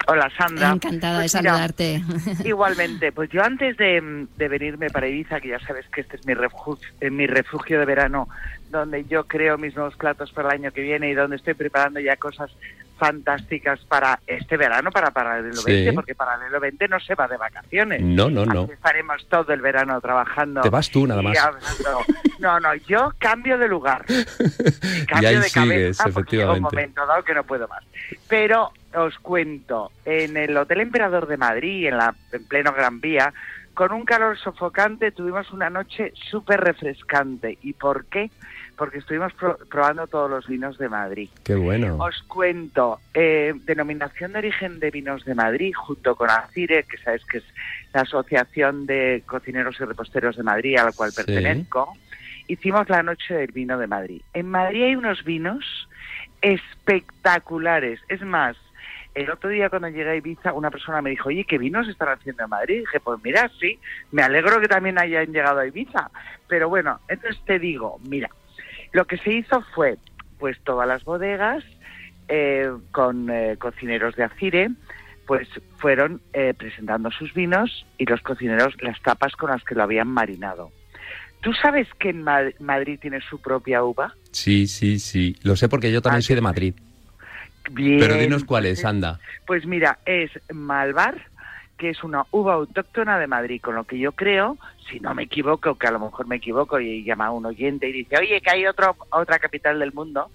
Hola 0.07 0.27
Sandra. 0.35 0.71
Encantada 0.71 1.19
de 1.19 1.23
pues 1.23 1.31
saludarte. 1.33 2.01
igualmente, 2.43 3.11
pues 3.11 3.29
yo 3.29 3.43
antes 3.43 3.77
de, 3.77 4.27
venirme 4.37 4.89
para 4.89 5.07
Ibiza, 5.07 5.39
que 5.39 5.49
ya 5.49 5.59
sabes 5.59 5.85
que 5.93 6.01
este 6.01 6.15
es 6.15 6.25
mi 6.25 6.33
refugio, 6.33 6.89
eh, 6.99 7.11
mi 7.11 7.27
refugio 7.27 7.79
de 7.79 7.85
verano, 7.85 8.27
donde 8.69 9.05
yo 9.05 9.25
creo 9.25 9.57
mis 9.57 9.75
nuevos 9.75 9.95
platos 9.95 10.31
para 10.31 10.49
el 10.49 10.61
año 10.61 10.71
que 10.71 10.81
viene 10.81 11.09
y 11.09 11.13
donde 11.13 11.37
estoy 11.37 11.53
preparando 11.53 11.99
ya 11.99 12.15
cosas 12.17 12.51
fantásticas 12.99 13.79
para 13.87 14.19
este 14.27 14.57
verano, 14.57 14.91
para 14.91 15.11
Paralelo 15.11 15.63
20, 15.63 15.93
porque 15.93 16.13
Paralelo 16.13 16.59
20 16.59 16.87
no 16.89 16.99
se 16.99 17.15
va 17.15 17.27
de 17.27 17.37
vacaciones. 17.37 18.01
No, 18.01 18.29
no, 18.29 18.45
no. 18.45 18.65
estaremos 18.65 19.25
todo 19.29 19.53
el 19.53 19.61
verano 19.61 19.99
trabajando. 20.01 20.61
Te 20.61 20.69
vas 20.69 20.91
tú 20.91 21.07
nada 21.07 21.21
más. 21.21 21.37
No, 22.39 22.59
no, 22.59 22.75
yo 22.75 23.13
cambio 23.17 23.57
de 23.57 23.67
lugar. 23.67 24.05
cambio 25.07 25.21
y 25.21 25.25
ahí 25.25 25.35
de 25.35 25.43
sigues, 25.43 25.53
cabeza 25.53 26.09
efectivamente. 26.09 26.57
un 26.57 26.63
momento 26.63 27.05
dado 27.05 27.23
que 27.23 27.33
no 27.33 27.43
puedo 27.43 27.67
más. 27.67 27.83
Pero 28.27 28.71
os 28.93 29.17
cuento, 29.19 29.91
en 30.05 30.35
el 30.35 30.55
Hotel 30.57 30.81
Emperador 30.81 31.27
de 31.27 31.37
Madrid, 31.37 31.87
en, 31.87 31.97
la, 31.97 32.13
en 32.31 32.45
pleno 32.45 32.73
Gran 32.73 32.99
Vía, 32.99 33.33
con 33.73 33.93
un 33.93 34.03
calor 34.03 34.37
sofocante, 34.37 35.11
tuvimos 35.11 35.51
una 35.51 35.69
noche 35.69 36.11
súper 36.29 36.59
refrescante. 36.59 37.57
¿Y 37.61 37.73
por 37.73 38.05
qué? 38.05 38.29
Porque 38.79 38.99
estuvimos 38.99 39.33
probando 39.69 40.07
todos 40.07 40.31
los 40.31 40.47
vinos 40.47 40.77
de 40.77 40.87
Madrid. 40.87 41.29
Qué 41.43 41.55
bueno. 41.55 41.97
Os 41.99 42.23
cuento, 42.23 43.01
eh, 43.13 43.53
denominación 43.65 44.31
de 44.31 44.39
origen 44.39 44.79
de 44.79 44.89
vinos 44.89 45.25
de 45.25 45.35
Madrid, 45.35 45.73
junto 45.75 46.15
con 46.15 46.29
ACIRE, 46.29 46.85
que 46.85 46.97
sabes 46.97 47.25
que 47.25 47.39
es 47.39 47.43
la 47.93 48.01
Asociación 48.01 48.85
de 48.85 49.21
Cocineros 49.25 49.75
y 49.81 49.83
Reposteros 49.83 50.37
de 50.37 50.43
Madrid, 50.43 50.77
a 50.77 50.85
la 50.85 50.91
cual 50.93 51.11
pertenezco, 51.13 51.93
hicimos 52.47 52.87
la 52.87 53.03
Noche 53.03 53.33
del 53.33 53.51
Vino 53.51 53.77
de 53.77 53.87
Madrid. 53.87 54.21
En 54.33 54.49
Madrid 54.49 54.83
hay 54.83 54.95
unos 54.95 55.25
vinos 55.25 55.89
espectaculares. 56.41 57.99
Es 58.07 58.21
más, 58.21 58.55
el 59.13 59.29
otro 59.29 59.49
día 59.49 59.69
cuando 59.69 59.89
llegué 59.89 60.09
a 60.09 60.15
Ibiza, 60.15 60.53
una 60.53 60.71
persona 60.71 61.01
me 61.01 61.09
dijo, 61.09 61.27
oye, 61.27 61.43
¿qué 61.43 61.57
vinos 61.57 61.89
están 61.89 62.07
haciendo 62.07 62.45
en 62.45 62.49
Madrid? 62.49 62.75
Y 62.75 62.79
dije, 62.79 63.01
pues 63.01 63.19
mira, 63.21 63.51
sí, 63.59 63.77
me 64.13 64.21
alegro 64.21 64.61
que 64.61 64.69
también 64.69 64.97
hayan 64.97 65.33
llegado 65.33 65.59
a 65.59 65.67
Ibiza. 65.67 66.09
Pero 66.47 66.69
bueno, 66.69 67.01
entonces 67.09 67.43
te 67.43 67.59
digo, 67.59 67.99
mira, 68.07 68.29
lo 68.91 69.05
que 69.05 69.17
se 69.17 69.33
hizo 69.33 69.61
fue, 69.75 69.97
pues 70.37 70.57
todas 70.63 70.87
las 70.87 71.03
bodegas 71.03 71.63
eh, 72.27 72.69
con 72.91 73.29
eh, 73.29 73.57
cocineros 73.57 74.15
de 74.15 74.23
Acire, 74.23 74.69
pues 75.25 75.47
fueron 75.77 76.21
eh, 76.33 76.53
presentando 76.57 77.11
sus 77.11 77.33
vinos 77.33 77.85
y 77.97 78.05
los 78.05 78.21
cocineros 78.21 78.75
las 78.81 79.01
tapas 79.01 79.35
con 79.35 79.51
las 79.51 79.63
que 79.63 79.75
lo 79.75 79.83
habían 79.83 80.07
marinado. 80.07 80.71
¿Tú 81.41 81.53
sabes 81.53 81.87
que 81.99 82.09
en 82.09 82.23
Madrid 82.23 82.99
tiene 83.01 83.21
su 83.21 83.39
propia 83.39 83.83
uva? 83.83 84.13
Sí, 84.31 84.67
sí, 84.67 84.99
sí. 84.99 85.37
Lo 85.43 85.55
sé 85.55 85.69
porque 85.69 85.91
yo 85.91 86.01
también 86.01 86.19
ah, 86.19 86.21
soy 86.23 86.35
de 86.35 86.41
Madrid. 86.41 86.73
Bien. 87.71 87.99
Pero 87.99 88.15
dinos 88.15 88.43
cuál 88.43 88.65
es, 88.65 88.83
anda. 88.83 89.19
Pues 89.45 89.65
mira, 89.65 89.99
es 90.05 90.31
Malvar, 90.51 91.28
que 91.79 91.89
es 91.89 92.03
una 92.03 92.25
uva 92.31 92.53
autóctona 92.55 93.17
de 93.17 93.25
Madrid, 93.25 93.61
con 93.61 93.73
lo 93.73 93.85
que 93.85 93.97
yo 93.97 94.11
creo, 94.11 94.57
si 94.91 94.99
no 94.99 95.15
me 95.15 95.23
equivoco, 95.23 95.75
que 95.75 95.87
a 95.87 95.91
lo 95.91 95.99
mejor 95.99 96.27
me 96.27 96.35
equivoco 96.35 96.79
y 96.79 97.03
llama 97.03 97.27
a 97.27 97.31
un 97.31 97.45
oyente 97.45 97.87
y 97.87 97.93
dice, 97.93 98.17
oye, 98.17 98.41
que 98.41 98.51
hay 98.51 98.67
otro, 98.67 98.97
otra 99.11 99.39
capital 99.39 99.79
del 99.79 99.93
mundo, 99.93 100.29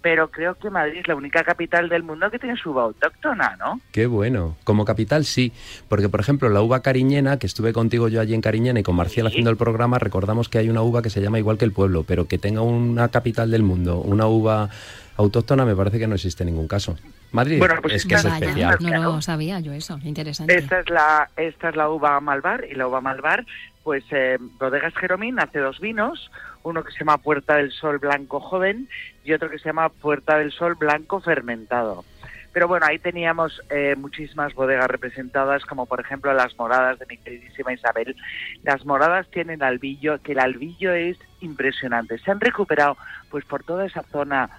pero 0.00 0.30
creo 0.30 0.54
que 0.54 0.70
Madrid 0.70 1.00
es 1.00 1.08
la 1.08 1.16
única 1.16 1.42
capital 1.42 1.88
del 1.88 2.04
mundo 2.04 2.30
que 2.30 2.38
tiene 2.38 2.56
su 2.56 2.70
uva 2.70 2.84
autóctona, 2.84 3.56
¿no? 3.58 3.80
Qué 3.90 4.06
bueno. 4.06 4.54
Como 4.62 4.84
capital 4.84 5.24
sí, 5.24 5.50
porque 5.88 6.08
por 6.08 6.20
ejemplo 6.20 6.48
la 6.48 6.62
uva 6.62 6.80
cariñena, 6.80 7.38
que 7.38 7.46
estuve 7.46 7.72
contigo 7.72 8.08
yo 8.08 8.20
allí 8.20 8.34
en 8.34 8.40
Cariñena 8.40 8.78
y 8.78 8.82
con 8.82 8.94
Marcial 8.94 9.26
haciendo 9.26 9.50
el 9.50 9.56
programa, 9.56 9.98
recordamos 9.98 10.48
que 10.48 10.58
hay 10.58 10.68
una 10.68 10.82
uva 10.82 11.02
que 11.02 11.10
se 11.10 11.20
llama 11.20 11.38
igual 11.38 11.58
que 11.58 11.64
el 11.64 11.72
pueblo, 11.72 12.04
pero 12.06 12.28
que 12.28 12.38
tenga 12.38 12.60
una 12.60 13.08
capital 13.08 13.50
del 13.50 13.64
mundo, 13.64 13.98
una 13.98 14.26
uva 14.26 14.68
autóctona 15.16 15.64
me 15.64 15.74
parece 15.74 15.98
que 15.98 16.06
no 16.06 16.14
existe 16.14 16.44
ningún 16.44 16.68
caso. 16.68 16.96
Madrid 17.34 17.62
pues 17.82 17.94
es 17.94 18.06
que 18.06 18.14
es 18.14 18.24
especial. 18.24 18.78
No 18.80 19.02
lo 19.02 19.22
sabía 19.22 19.60
yo 19.60 19.72
eso, 19.72 19.98
interesante. 20.04 20.56
Esta 20.56 20.80
es 20.80 20.88
la, 20.88 21.28
esta 21.36 21.70
es 21.70 21.76
la 21.76 21.90
uva 21.90 22.20
Malvar 22.20 22.64
y 22.70 22.74
la 22.74 22.86
uva 22.86 23.00
Malvar, 23.00 23.44
pues 23.82 24.04
eh, 24.10 24.38
Bodegas 24.58 24.94
Jeromín 24.94 25.40
hace 25.40 25.58
dos 25.58 25.80
vinos, 25.80 26.30
uno 26.62 26.84
que 26.84 26.92
se 26.92 27.00
llama 27.00 27.18
Puerta 27.18 27.56
del 27.56 27.72
Sol 27.72 27.98
Blanco 27.98 28.40
Joven 28.40 28.88
y 29.24 29.32
otro 29.32 29.50
que 29.50 29.58
se 29.58 29.66
llama 29.66 29.88
Puerta 29.88 30.38
del 30.38 30.52
Sol 30.52 30.76
Blanco 30.76 31.20
Fermentado. 31.20 32.04
Pero 32.52 32.68
bueno, 32.68 32.86
ahí 32.88 33.00
teníamos 33.00 33.60
eh, 33.68 33.96
muchísimas 33.98 34.54
bodegas 34.54 34.86
representadas, 34.86 35.64
como 35.64 35.86
por 35.86 35.98
ejemplo 35.98 36.32
las 36.32 36.56
moradas 36.56 37.00
de 37.00 37.06
mi 37.06 37.18
queridísima 37.18 37.72
Isabel. 37.72 38.14
Las 38.62 38.86
moradas 38.86 39.28
tienen 39.28 39.60
albillo, 39.64 40.22
que 40.22 40.32
el 40.32 40.38
albillo 40.38 40.92
es 40.92 41.18
impresionante. 41.40 42.16
Se 42.18 42.30
han 42.30 42.38
recuperado 42.38 42.96
pues 43.28 43.44
por 43.44 43.64
toda 43.64 43.86
esa 43.86 44.04
zona 44.04 44.50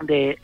de 0.00 0.38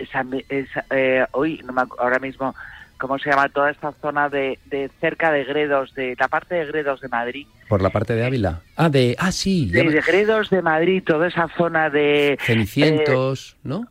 eh, 0.91 1.27
hoy 1.33 1.63
no 1.65 1.73
me, 1.73 1.83
ahora 1.99 2.19
mismo 2.19 2.55
cómo 2.99 3.19
se 3.19 3.31
llama 3.31 3.49
toda 3.49 3.71
esta 3.71 3.93
zona 4.01 4.29
de, 4.29 4.59
de, 4.67 4.91
cerca 5.01 5.31
de 5.31 5.45
Gredos 5.45 5.95
de 5.95 6.17
la 6.19 6.29
parte 6.29 6.55
de 6.55 6.67
Gredos 6.67 7.01
de 7.01 7.09
Madrid. 7.09 7.47
Por 7.69 7.83
la 7.83 7.91
parte 7.91 8.15
de 8.15 8.25
Ávila. 8.25 8.63
Ah 8.77 8.89
de 8.89 9.17
ah 9.19 9.33
sí 9.33 9.69
de, 9.71 9.83
Gredos 10.01 10.51
de 10.51 10.63
Madrid 10.63 11.03
toda 11.05 11.29
esa 11.29 11.49
zona 11.57 11.91
de 11.91 12.39
Cenicientos 12.41 13.53
eh, 13.57 13.61
no 13.65 13.89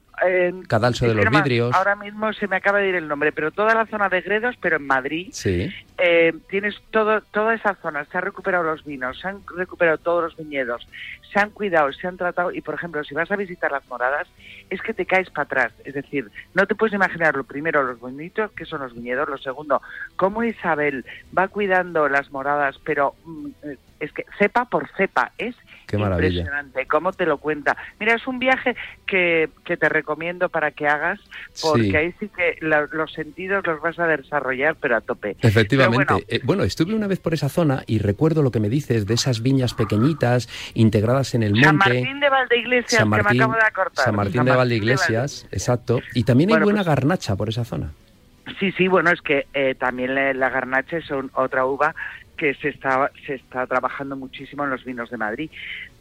Cadalso 0.67 1.07
de 1.07 1.13
los 1.13 1.29
vidrios. 1.29 1.73
ahora 1.75 1.95
mismo 1.95 2.31
se 2.33 2.47
me 2.47 2.55
acaba 2.55 2.79
de 2.79 2.89
ir 2.89 2.95
el 2.95 3.07
nombre 3.07 3.31
pero 3.31 3.51
toda 3.51 3.73
la 3.73 3.85
zona 3.85 4.09
de 4.09 4.21
Gredos 4.21 4.55
pero 4.59 4.77
en 4.77 4.87
Madrid. 4.87 5.29
Sí. 5.31 5.73
Eh, 5.97 6.33
tienes 6.49 6.75
todo, 6.91 7.21
toda 7.21 7.53
esa 7.53 7.75
zona, 7.75 8.05
se 8.05 8.17
han 8.17 8.23
recuperado 8.25 8.63
los 8.63 8.83
vinos, 8.83 9.19
se 9.19 9.27
han 9.27 9.41
recuperado 9.55 9.97
todos 9.97 10.23
los 10.23 10.37
viñedos, 10.37 10.87
se 11.31 11.39
han 11.39 11.51
cuidado, 11.51 11.91
se 11.93 12.07
han 12.07 12.17
tratado 12.17 12.51
y, 12.51 12.61
por 12.61 12.75
ejemplo, 12.75 13.03
si 13.03 13.13
vas 13.13 13.31
a 13.31 13.35
visitar 13.35 13.71
las 13.71 13.87
moradas, 13.87 14.27
es 14.69 14.81
que 14.81 14.93
te 14.93 15.05
caes 15.05 15.29
para 15.29 15.43
atrás. 15.43 15.73
Es 15.83 15.93
decir, 15.93 16.29
no 16.53 16.65
te 16.65 16.75
puedes 16.75 16.93
imaginar 16.93 17.35
lo 17.35 17.43
primero, 17.43 17.83
los 17.83 17.99
bonitos 17.99 18.51
que 18.51 18.65
son 18.65 18.81
los 18.81 18.93
viñedos, 18.93 19.29
lo 19.29 19.37
segundo, 19.37 19.81
cómo 20.15 20.43
Isabel 20.43 21.05
va 21.37 21.47
cuidando 21.47 22.09
las 22.09 22.31
moradas, 22.31 22.77
pero 22.83 23.15
mm, 23.23 23.47
eh, 23.63 23.77
es 23.99 24.11
que 24.11 24.25
cepa 24.37 24.65
por 24.65 24.89
cepa, 24.97 25.31
es 25.37 25.55
Qué 25.97 26.03
maravilla. 26.03 26.27
impresionante, 26.41 26.85
cómo 26.87 27.11
te 27.13 27.25
lo 27.25 27.37
cuenta. 27.37 27.75
Mira, 27.99 28.15
es 28.15 28.25
un 28.27 28.39
viaje 28.39 28.75
que, 29.05 29.49
que 29.63 29.77
te 29.77 29.89
recomiendo 29.89 30.49
para 30.49 30.71
que 30.71 30.87
hagas, 30.87 31.19
porque 31.61 31.83
Sí. 31.83 31.95
ahí 31.95 32.13
sí 32.19 32.29
que 32.35 32.57
la- 32.61 32.87
los 32.91 33.11
sentidos 33.13 33.65
los 33.65 33.81
vas 33.81 33.97
a 33.99 34.07
desarrollar, 34.07 34.75
pero 34.79 34.95
a 34.97 35.01
tope. 35.01 35.35
Efectivamente. 35.41 36.05
Bueno, 36.13 36.25
Eh, 36.27 36.39
bueno, 36.43 36.63
estuve 36.63 36.93
una 36.93 37.07
vez 37.07 37.19
por 37.19 37.33
esa 37.33 37.49
zona 37.49 37.83
y 37.87 37.99
recuerdo 37.99 38.41
lo 38.43 38.51
que 38.51 38.59
me 38.59 38.69
dices 38.69 39.05
de 39.05 39.13
esas 39.13 39.41
viñas 39.41 39.73
pequeñitas 39.73 40.47
integradas 40.73 41.35
en 41.35 41.43
el 41.43 41.51
monte. 41.53 41.65
San 41.67 41.77
Martín 41.77 42.19
de 42.19 42.29
Valdeiglesias, 42.29 42.99
San 42.99 43.09
Martín, 43.09 43.27
que 43.27 43.33
me 43.37 43.43
acabo 43.43 43.53
de 43.59 43.65
acordar. 43.67 44.05
San 44.05 44.15
Martín 44.15 44.45
de 44.45 44.51
Valdeiglesias, 44.55 45.47
exacto. 45.51 45.99
Y 46.13 46.23
también 46.23 46.51
hay 46.53 46.59
buena 46.61 46.79
pues- 46.79 46.87
garnacha 46.87 47.35
por 47.35 47.49
esa 47.49 47.63
zona. 47.65 47.91
Sí, 48.59 48.71
sí, 48.73 48.87
bueno, 48.87 49.09
es 49.11 49.21
que 49.21 49.47
eh, 49.55 49.73
también 49.75 50.13
la, 50.13 50.31
la 50.33 50.49
garnacha 50.49 50.97
es 50.97 51.09
un- 51.09 51.31
otra 51.33 51.65
uva 51.65 51.95
que 52.35 52.53
se 52.55 52.69
está, 52.69 53.11
se 53.25 53.35
está 53.35 53.65
trabajando 53.67 54.15
muchísimo 54.15 54.63
en 54.63 54.69
los 54.71 54.83
vinos 54.83 55.09
de 55.09 55.17
Madrid. 55.17 55.49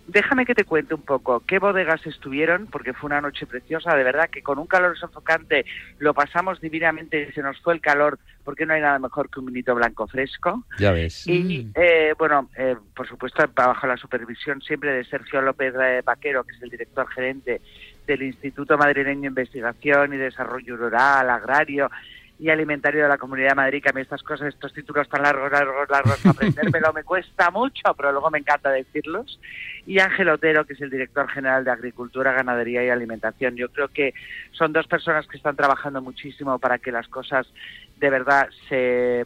Déjame 0.07 0.45
que 0.45 0.55
te 0.55 0.65
cuente 0.65 0.95
un 0.95 1.01
poco 1.01 1.43
qué 1.47 1.59
bodegas 1.59 2.07
estuvieron, 2.07 2.67
porque 2.67 2.93
fue 2.93 3.07
una 3.07 3.23
noche 3.23 3.47
preciosa, 3.47 3.97
de 3.97 4.05
verdad 4.05 4.29
que 4.29 4.43
con 4.43 4.59
un 4.59 4.67
calor 4.67 4.99
sofocante 4.99 5.65
lo 5.99 6.13
pasamos 6.13 6.61
divinamente 6.61 7.29
y 7.29 7.33
se 7.33 7.41
nos 7.41 7.59
fue 7.61 7.73
el 7.73 7.81
calor, 7.81 8.19
porque 8.45 8.67
no 8.67 8.75
hay 8.75 8.83
nada 8.83 8.99
mejor 8.99 9.31
que 9.31 9.41
un 9.41 9.47
vinito 9.47 9.75
blanco 9.75 10.07
fresco. 10.07 10.65
Ya 10.79 10.93
ves. 10.93 11.27
Y 11.27 11.71
eh, 11.75 12.13
bueno, 12.19 12.51
eh, 12.59 12.77
por 12.95 13.09
supuesto, 13.09 13.49
bajo 13.55 13.87
la 13.87 13.97
supervisión 13.97 14.61
siempre 14.61 14.93
de 14.93 15.05
Sergio 15.05 15.41
López 15.41 15.73
eh, 15.81 16.03
Vaquero, 16.05 16.45
que 16.45 16.55
es 16.55 16.63
el 16.63 16.69
director 16.69 17.09
gerente 17.09 17.63
del 18.07 18.23
Instituto 18.25 18.77
Madrileño 18.77 19.23
de 19.23 19.29
Investigación 19.29 20.13
y 20.13 20.19
Desarrollo 20.19 20.77
Rural, 20.77 21.31
Agrario 21.31 21.91
y 22.39 22.51
Alimentario 22.51 23.03
de 23.05 23.09
la 23.09 23.19
Comunidad 23.19 23.51
de 23.51 23.55
Madrid, 23.55 23.83
que 23.83 23.91
a 23.91 23.93
mí 23.93 24.01
estas 24.01 24.23
cosas, 24.23 24.49
estos 24.49 24.73
títulos 24.73 25.09
tan 25.09 25.23
largos, 25.23 25.51
largos, 25.53 25.89
largos, 25.89 26.27
aprendérmelo 26.27 26.93
me 26.93 27.05
cuesta 27.05 27.51
mucho, 27.51 27.95
pero 27.97 28.11
luego 28.13 28.31
me 28.31 28.39
encanta 28.41 28.71
decirlos. 28.71 29.39
Y 29.87 29.99
Ángel 30.01 30.29
Otero, 30.31 30.65
que 30.65 30.73
es 30.73 30.81
el 30.81 30.91
director 30.91 31.29
general 31.31 31.65
de 31.65 31.71
Agricultura, 31.71 32.33
Ganadería 32.33 32.85
y 32.85 32.89
Alimentación. 32.89 33.55
Yo 33.57 33.69
creo 33.69 33.89
que 33.89 34.15
son 34.53 34.73
dos 34.73 34.87
personas 34.87 35.27
que 35.29 35.37
están 35.37 35.57
trabajando 35.57 36.01
muchísimo 36.03 36.59
para 36.59 36.79
que 36.79 36.91
las 36.91 37.07
cosas 37.09 37.47
de 37.99 38.11
verdad 38.11 38.49
se, 38.69 39.25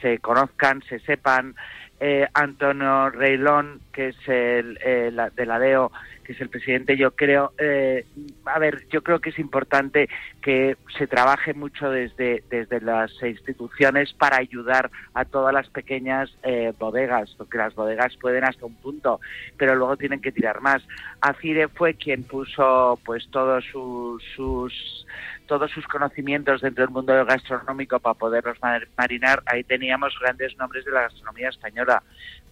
se 0.00 0.18
conozcan, 0.18 0.82
se 0.88 1.00
sepan. 1.00 1.54
Eh, 2.00 2.26
Antonio 2.34 3.08
Reilón, 3.08 3.80
que 3.92 4.08
es 4.08 4.16
el 4.28 4.78
eh, 4.84 5.10
la- 5.12 5.30
de 5.30 5.46
la 5.46 5.58
DEO, 5.58 5.90
que 6.24 6.32
es 6.32 6.40
el 6.40 6.48
presidente, 6.48 6.96
yo 6.96 7.12
creo, 7.12 7.52
eh, 7.58 8.06
a 8.46 8.58
ver, 8.58 8.86
yo 8.88 9.02
creo 9.02 9.20
que 9.20 9.30
es 9.30 9.38
importante 9.38 10.08
que 10.42 10.76
se 10.98 11.06
trabaje 11.06 11.54
mucho 11.54 11.90
desde, 11.90 12.42
desde 12.50 12.80
las 12.80 13.12
instituciones 13.22 14.12
para 14.14 14.38
ayudar 14.38 14.90
a 15.12 15.24
todas 15.24 15.52
las 15.54 15.68
pequeñas 15.68 16.34
eh, 16.42 16.72
bodegas, 16.78 17.34
porque 17.36 17.58
las 17.58 17.74
bodegas 17.74 18.16
pueden 18.16 18.44
hasta 18.44 18.66
un 18.66 18.74
punto, 18.76 19.20
pero 19.56 19.74
luego 19.74 19.96
tienen 19.96 20.20
que 20.20 20.32
tirar 20.32 20.60
más. 20.60 20.82
Acire 21.20 21.68
fue 21.68 21.94
quien 21.94 22.24
puso 22.24 22.98
pues 23.04 23.28
todos 23.30 23.64
sus, 23.70 24.22
sus 24.34 25.06
todos 25.46 25.70
sus 25.72 25.86
conocimientos 25.86 26.62
dentro 26.62 26.84
del 26.84 26.92
mundo 26.94 27.12
gastronómico 27.26 28.00
para 28.00 28.14
poderlos 28.14 28.56
mar- 28.62 28.88
marinar. 28.96 29.42
Ahí 29.44 29.62
teníamos 29.62 30.14
grandes 30.18 30.56
nombres 30.56 30.86
de 30.86 30.90
la 30.92 31.02
gastronomía 31.02 31.50
española, 31.50 32.02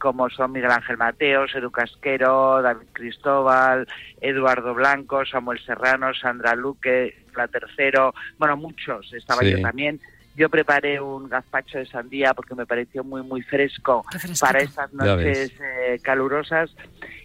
como 0.02 0.28
son 0.30 0.50
Miguel 0.50 0.72
Ángel 0.72 0.96
Mateos, 0.96 1.54
Edu 1.54 1.70
Casquero, 1.70 2.60
David 2.60 2.88
Cristóbal, 2.92 3.86
Eduardo 4.20 4.74
Blanco, 4.74 5.24
Samuel 5.24 5.64
Serrano, 5.64 6.12
Sandra 6.12 6.56
Luque, 6.56 7.24
La 7.36 7.46
Tercero, 7.46 8.12
bueno, 8.36 8.56
muchos, 8.56 9.12
estaba 9.12 9.42
Sí. 9.42 9.52
yo 9.52 9.62
también. 9.62 10.00
Yo 10.34 10.48
preparé 10.48 11.00
un 11.00 11.28
gazpacho 11.28 11.78
de 11.78 11.86
sandía 11.86 12.34
porque 12.34 12.56
me 12.56 12.66
pareció 12.66 13.04
muy, 13.04 13.22
muy 13.22 13.42
fresco 13.42 14.04
para 14.40 14.58
estas 14.58 14.92
noches 14.92 15.52
eh, 15.60 16.00
calurosas. 16.02 16.74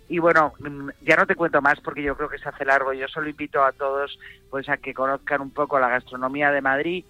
Y 0.08 0.20
bueno, 0.20 0.54
mm, 0.60 0.90
ya 1.02 1.16
no 1.16 1.26
te 1.26 1.34
cuento 1.36 1.62
más 1.62 1.80
porque 1.80 2.04
yo 2.04 2.16
creo 2.16 2.30
que 2.30 2.38
se 2.38 2.48
hace 2.48 2.64
largo. 2.64 2.94
Yo 2.94 3.08
solo 3.08 3.28
invito 3.28 3.64
a 3.64 3.72
todos 3.72 4.20
pues 4.52 4.70
a 4.70 4.78
que 4.78 4.94
conozcan 4.94 5.42
un 5.42 5.50
poco 5.50 5.80
la 5.80 5.90
gastronomía 5.90 6.52
de 6.52 6.62
Madrid 6.62 7.06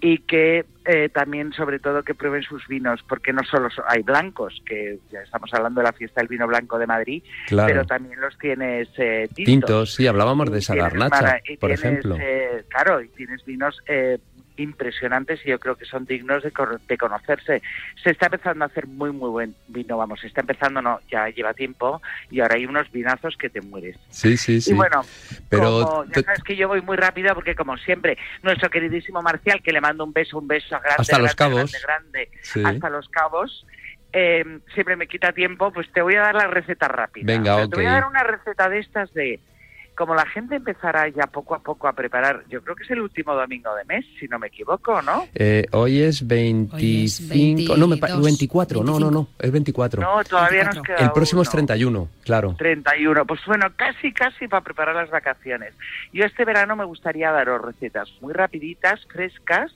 y 0.00 0.18
que 0.18 0.64
eh, 0.84 1.08
también, 1.08 1.52
sobre 1.52 1.78
todo, 1.78 2.02
que 2.02 2.14
prueben 2.14 2.42
sus 2.42 2.66
vinos, 2.68 3.00
porque 3.08 3.32
no 3.32 3.42
solo 3.44 3.70
so- 3.70 3.82
hay 3.88 4.02
blancos, 4.02 4.62
que 4.66 4.98
ya 5.10 5.20
estamos 5.20 5.52
hablando 5.54 5.80
de 5.80 5.86
la 5.86 5.92
fiesta 5.92 6.20
del 6.20 6.28
vino 6.28 6.46
blanco 6.46 6.78
de 6.78 6.86
Madrid, 6.86 7.22
Claro. 7.48 7.66
pero 7.68 7.84
también 7.86 8.20
los 8.20 8.36
tienes 8.38 8.88
eh, 8.98 9.28
tintos. 9.34 9.44
Tintos, 9.44 9.94
sí, 9.94 10.06
hablábamos 10.06 10.50
de 10.52 10.58
esa 10.58 10.74
garnacha, 10.76 11.40
por 11.58 11.70
tienes, 11.70 11.80
ejemplo. 11.84 12.16
eh, 12.20 12.64
claro, 12.68 13.00
y 13.00 13.08
tienes 13.08 13.44
vinos 13.44 13.80
eh, 13.88 14.18
impresionantes 14.56 15.40
y 15.44 15.50
yo 15.50 15.58
creo 15.58 15.76
que 15.76 15.84
son 15.84 16.04
dignos 16.04 16.42
de, 16.42 16.52
conocerse. 16.98 17.62
Se 18.02 18.10
está 18.10 18.26
empezando 18.26 18.64
a 18.64 18.68
hacer 18.68 18.86
muy, 18.86 19.12
muy 19.12 19.30
buen 19.30 19.54
vino, 19.68 19.96
vamos, 19.96 20.20
se 20.20 20.26
está 20.26 20.40
empezando, 20.40 20.82
no, 20.82 21.00
ya 21.10 21.28
lleva 21.28 21.54
tiempo 21.54 22.00
y 22.30 22.40
ahora 22.40 22.56
hay 22.56 22.66
unos 22.66 22.90
vinazos 22.90 23.36
que 23.36 23.50
te 23.50 23.60
mueres. 23.60 23.96
Sí, 24.10 24.36
sí, 24.36 24.60
sí. 24.60 24.70
Y 24.70 24.74
bueno, 24.74 25.02
Pero 25.48 25.82
como, 25.82 26.04
ya 26.06 26.22
sabes 26.22 26.42
que 26.42 26.56
yo 26.56 26.68
voy 26.68 26.82
muy 26.82 26.96
rápido 26.96 27.34
porque 27.34 27.54
como 27.54 27.76
siempre, 27.78 28.16
nuestro 28.42 28.70
queridísimo 28.70 29.22
Marcial, 29.22 29.62
que 29.62 29.72
le 29.72 29.80
mando 29.80 30.04
un 30.04 30.12
beso, 30.12 30.38
un 30.38 30.48
beso 30.48 30.78
grande, 30.80 30.96
Hasta 30.98 31.18
Los 31.18 31.36
grande, 31.36 31.56
Cabos. 31.56 31.72
grande, 31.72 31.78
grande, 31.86 32.30
Sí. 32.42 32.62
hasta 32.64 32.90
los 32.90 33.08
cabos, 33.08 33.66
eh, 34.12 34.60
siempre 34.72 34.96
me 34.96 35.06
quita 35.06 35.32
tiempo, 35.32 35.72
pues 35.72 35.90
te 35.92 36.00
voy 36.00 36.14
a 36.14 36.22
dar 36.22 36.34
la 36.34 36.46
receta 36.46 36.88
rápida. 36.88 37.26
Venga, 37.26 37.68
Te 37.68 37.76
voy 37.76 37.86
a 37.86 37.92
dar 37.92 38.06
una 38.06 38.22
receta 38.22 38.68
de 38.68 38.78
estas 38.78 39.12
de, 39.12 39.40
como 39.96 40.14
la 40.14 40.26
gente 40.26 40.56
empezará 40.56 41.08
ya 41.08 41.26
poco 41.26 41.54
a 41.54 41.58
poco 41.60 41.88
a 41.88 41.92
preparar, 41.94 42.44
yo 42.48 42.62
creo 42.62 42.76
que 42.76 42.84
es 42.84 42.90
el 42.90 43.00
último 43.00 43.34
domingo 43.34 43.74
de 43.74 43.84
mes, 43.84 44.04
si 44.20 44.28
no 44.28 44.38
me 44.38 44.48
equivoco, 44.48 45.00
¿no? 45.02 45.26
Eh, 45.34 45.64
hoy 45.72 46.02
es 46.02 46.26
25, 46.26 47.76
no, 47.76 47.86
me 47.88 47.96
pa- 47.96 48.06
22, 48.08 48.24
24, 48.24 48.84
no, 48.84 48.98
no, 49.00 49.10
no, 49.10 49.28
es 49.38 49.50
24. 49.50 50.02
No, 50.02 50.22
todavía 50.24 50.64
nos 50.64 50.82
queda 50.82 50.96
El 50.98 51.12
próximo 51.12 51.42
es 51.42 51.48
uno. 51.48 51.52
31, 51.52 52.08
claro. 52.24 52.54
31. 52.58 53.24
Pues 53.26 53.40
bueno, 53.46 53.66
casi, 53.76 54.12
casi 54.12 54.48
para 54.48 54.62
preparar 54.62 54.94
las 54.94 55.10
vacaciones. 55.10 55.74
Yo 56.12 56.24
este 56.24 56.44
verano 56.44 56.76
me 56.76 56.84
gustaría 56.84 57.30
daros 57.32 57.62
recetas 57.62 58.08
muy 58.20 58.32
rapiditas, 58.32 59.00
frescas, 59.06 59.72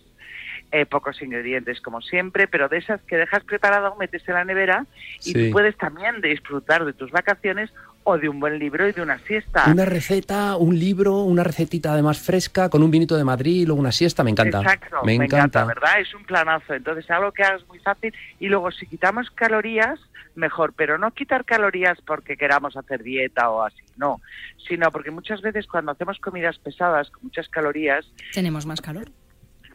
eh, 0.73 0.87
pocos 0.87 1.21
ingredientes 1.21 1.81
como 1.81 2.01
siempre, 2.01 2.47
pero 2.47 2.69
de 2.69 2.79
esas 2.79 3.01
que 3.03 3.17
dejas 3.17 3.43
preparado, 3.45 3.97
metes 3.97 4.27
en 4.29 4.35
la 4.35 4.45
nevera 4.45 4.87
y 5.21 5.33
Sí. 5.33 5.47
tú 5.47 5.53
puedes 5.53 5.77
también 5.77 6.21
disfrutar 6.21 6.85
de 6.85 6.93
tus 6.93 7.11
vacaciones 7.11 7.71
o 8.05 8.19
de 8.19 8.29
un 8.29 8.41
buen 8.41 8.59
libro 8.59 8.89
y 8.89 8.93
de 8.93 9.03
una 9.03 9.19
siesta. 9.19 9.65
Una 9.71 9.85
receta, 9.85 10.57
un 10.57 10.79
libro, 10.79 11.19
una 11.19 11.45
recetita 11.45 11.93
además 11.93 12.19
fresca 12.19 12.69
con 12.69 12.83
un 12.83 12.91
vinito 12.91 13.17
de 13.17 13.25
Madrid 13.25 13.63
y 13.63 13.67
luego 13.67 13.81
una 13.81 13.93
siesta, 13.93 14.25
me 14.25 14.31
encanta. 14.31 14.61
Exacto, 14.61 15.03
me, 15.05 15.15
encanta. 15.15 15.65
¿verdad? 15.65 16.01
Es 16.01 16.15
un 16.15 16.25
planazo. 16.25 16.75
Entonces, 16.75 17.11
algo 17.11 17.33
que 17.33 17.43
hagas 17.43 17.67
muy 17.69 17.79
fácil. 17.81 18.15
Y 18.39 18.49
luego, 18.49 18.71
si 18.71 18.87
quitamos 18.87 19.31
calorías, 19.31 20.01
mejor. 20.35 20.73
Pero 20.75 20.99
no 20.99 21.11
quitar 21.13 21.45
calorías 21.45 21.99
porque 22.07 22.37
queramos 22.37 22.77
hacer 22.77 23.03
dieta 23.03 23.51
o 23.51 23.63
así, 23.63 23.83
no. 23.97 24.21
Sino 24.69 24.91
porque 24.91 25.11
muchas 25.11 25.43
veces 25.43 25.67
cuando 25.67 25.93
hacemos 25.93 26.19
comidas 26.19 26.59
pesadas 26.59 27.11
con 27.11 27.25
muchas 27.25 27.49
calorías, 27.49 28.07
Tenemos 28.33 28.67
más 28.67 28.81
calor. 28.81 29.11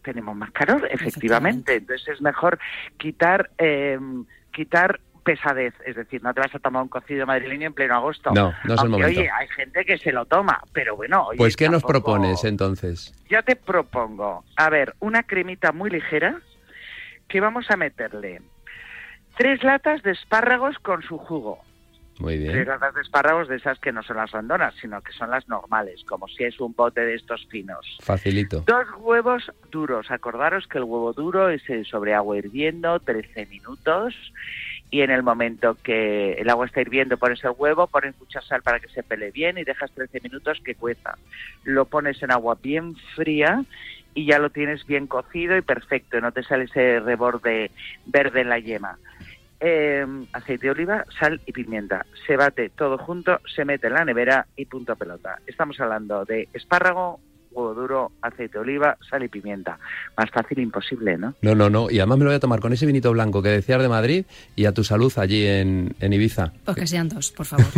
tenemos 0.03 0.35
más 0.35 0.51
calor, 0.51 0.87
efectivamente. 0.89 1.75
Entonces 1.75 2.07
es 2.07 2.21
mejor 2.21 2.59
quitar 2.97 3.51
eh, 3.57 3.99
quitar 4.51 4.99
pesadez, 5.25 5.73
es 5.85 5.95
decir, 5.97 6.23
no 6.23 6.33
te 6.33 6.39
vas 6.39 6.55
a 6.55 6.59
tomar 6.59 6.83
un 6.83 6.87
cocido 6.87 7.25
madrileño 7.25 7.67
en 7.67 7.73
pleno 7.73 7.95
agosto. 7.95 8.31
No, 8.33 8.53
no 8.63 8.73
es 8.75 8.81
el 8.83 8.89
momento. 8.89 9.07
Oye, 9.19 9.29
hay 9.29 9.47
gente 9.49 9.83
que 9.83 9.97
se 9.97 10.13
lo 10.13 10.25
toma, 10.25 10.61
pero 10.71 10.95
bueno, 10.95 11.25
oye, 11.27 11.37
Pues, 11.37 11.57
¿qué 11.57 11.67
nos 11.67 11.83
propones 11.83 12.43
entonces? 12.45 13.13
Yo 13.29 13.43
te 13.43 13.55
propongo, 13.57 14.45
a 14.55 14.69
ver, 14.69 14.93
una 14.99 15.23
cremita 15.23 15.71
muy 15.73 15.89
ligera 15.89 16.39
que 17.27 17.41
vamos 17.41 17.65
a 17.71 17.75
meterle 17.75 18.41
tres 19.37 19.63
latas 19.63 20.01
de 20.03 20.11
espárragos 20.11 20.77
con 20.79 21.01
su 21.01 21.17
jugo. 21.17 21.59
Muy 22.17 22.37
Tres 22.37 22.53
bien. 22.53 22.67
latas 22.69 22.93
de 22.95 23.01
espárragos 23.01 23.49
de 23.49 23.57
esas 23.57 23.77
que 23.79 23.91
no 23.91 24.01
son 24.01 24.15
las 24.15 24.31
rondonas, 24.31 24.73
sino 24.79 25.01
que 25.01 25.11
son 25.11 25.29
las 25.31 25.49
normales, 25.49 26.01
como 26.05 26.29
si 26.29 26.45
es 26.45 26.57
un 26.61 26.73
bote 26.73 27.01
de 27.01 27.15
estos 27.15 27.45
finos. 27.47 27.97
Facilito. 28.01 28.63
Dos 28.65 28.85
huevos 28.99 29.51
duros. 29.69 30.09
Acordaros 30.09 30.65
que 30.67 30.77
el 30.77 30.85
huevo 30.85 31.11
duro 31.11 31.49
es 31.49 31.69
eh, 31.69 31.83
sobre 31.83 32.13
agua 32.13 32.37
hirviendo, 32.37 33.01
13 33.01 33.47
minutos. 33.47 34.15
Y 34.91 35.01
en 35.01 35.11
el 35.11 35.23
momento 35.23 35.75
que 35.81 36.33
el 36.33 36.49
agua 36.49 36.67
está 36.67 36.81
hirviendo, 36.81 37.17
pones 37.17 37.43
el 37.43 37.53
huevo, 37.57 37.87
pones 37.87 38.17
mucha 38.19 38.41
sal 38.41 38.61
para 38.61 38.79
que 38.79 38.89
se 38.89 39.03
pele 39.03 39.31
bien 39.31 39.57
y 39.57 39.63
dejas 39.63 39.91
13 39.91 40.21
minutos 40.21 40.61
que 40.63 40.75
cueza. 40.75 41.17
Lo 41.63 41.85
pones 41.85 42.21
en 42.23 42.31
agua 42.31 42.57
bien 42.61 42.95
fría 43.15 43.63
y 44.13 44.25
ya 44.25 44.39
lo 44.39 44.49
tienes 44.49 44.85
bien 44.85 45.07
cocido 45.07 45.57
y 45.57 45.61
perfecto. 45.61 46.21
No 46.21 46.31
te 46.31 46.43
sale 46.43 46.65
ese 46.65 46.99
reborde 46.99 47.71
verde 48.05 48.41
en 48.41 48.49
la 48.49 48.59
yema. 48.59 48.97
Eh, 49.59 50.05
aceite 50.33 50.67
de 50.67 50.71
oliva, 50.71 51.05
sal 51.19 51.41
y 51.45 51.51
pimienta. 51.51 52.05
Se 52.27 52.35
bate 52.37 52.69
todo 52.69 52.97
junto, 52.97 53.39
se 53.47 53.65
mete 53.65 53.87
en 53.87 53.93
la 53.93 54.05
nevera 54.05 54.47
y 54.55 54.65
punto 54.65 54.95
pelota. 54.95 55.39
Estamos 55.47 55.79
hablando 55.79 56.25
de 56.25 56.47
espárrago, 56.53 57.19
huevo 57.55 57.73
duro, 57.73 58.11
aceite 58.21 58.53
de 58.53 58.59
oliva, 58.59 58.97
sal 59.09 59.23
y 59.23 59.27
pimienta. 59.27 59.79
Más 60.17 60.29
fácil 60.31 60.59
imposible, 60.59 61.17
¿no? 61.17 61.33
No, 61.41 61.55
no, 61.55 61.69
no. 61.69 61.89
Y 61.89 61.99
además 61.99 62.17
me 62.19 62.23
lo 62.25 62.29
voy 62.31 62.35
a 62.37 62.39
tomar 62.39 62.59
con 62.59 62.73
ese 62.73 62.85
vinito 62.85 63.11
blanco 63.11 63.41
que 63.41 63.49
decías 63.49 63.81
de 63.81 63.89
Madrid 63.89 64.25
y 64.55 64.65
a 64.65 64.71
tu 64.73 64.83
salud 64.83 65.11
allí 65.17 65.45
en, 65.47 65.95
en 65.99 66.13
Ibiza. 66.13 66.51
Pues 66.65 66.77
que 66.77 66.87
sean 66.87 67.09
dos, 67.09 67.31
por 67.31 67.45
favor. 67.45 67.65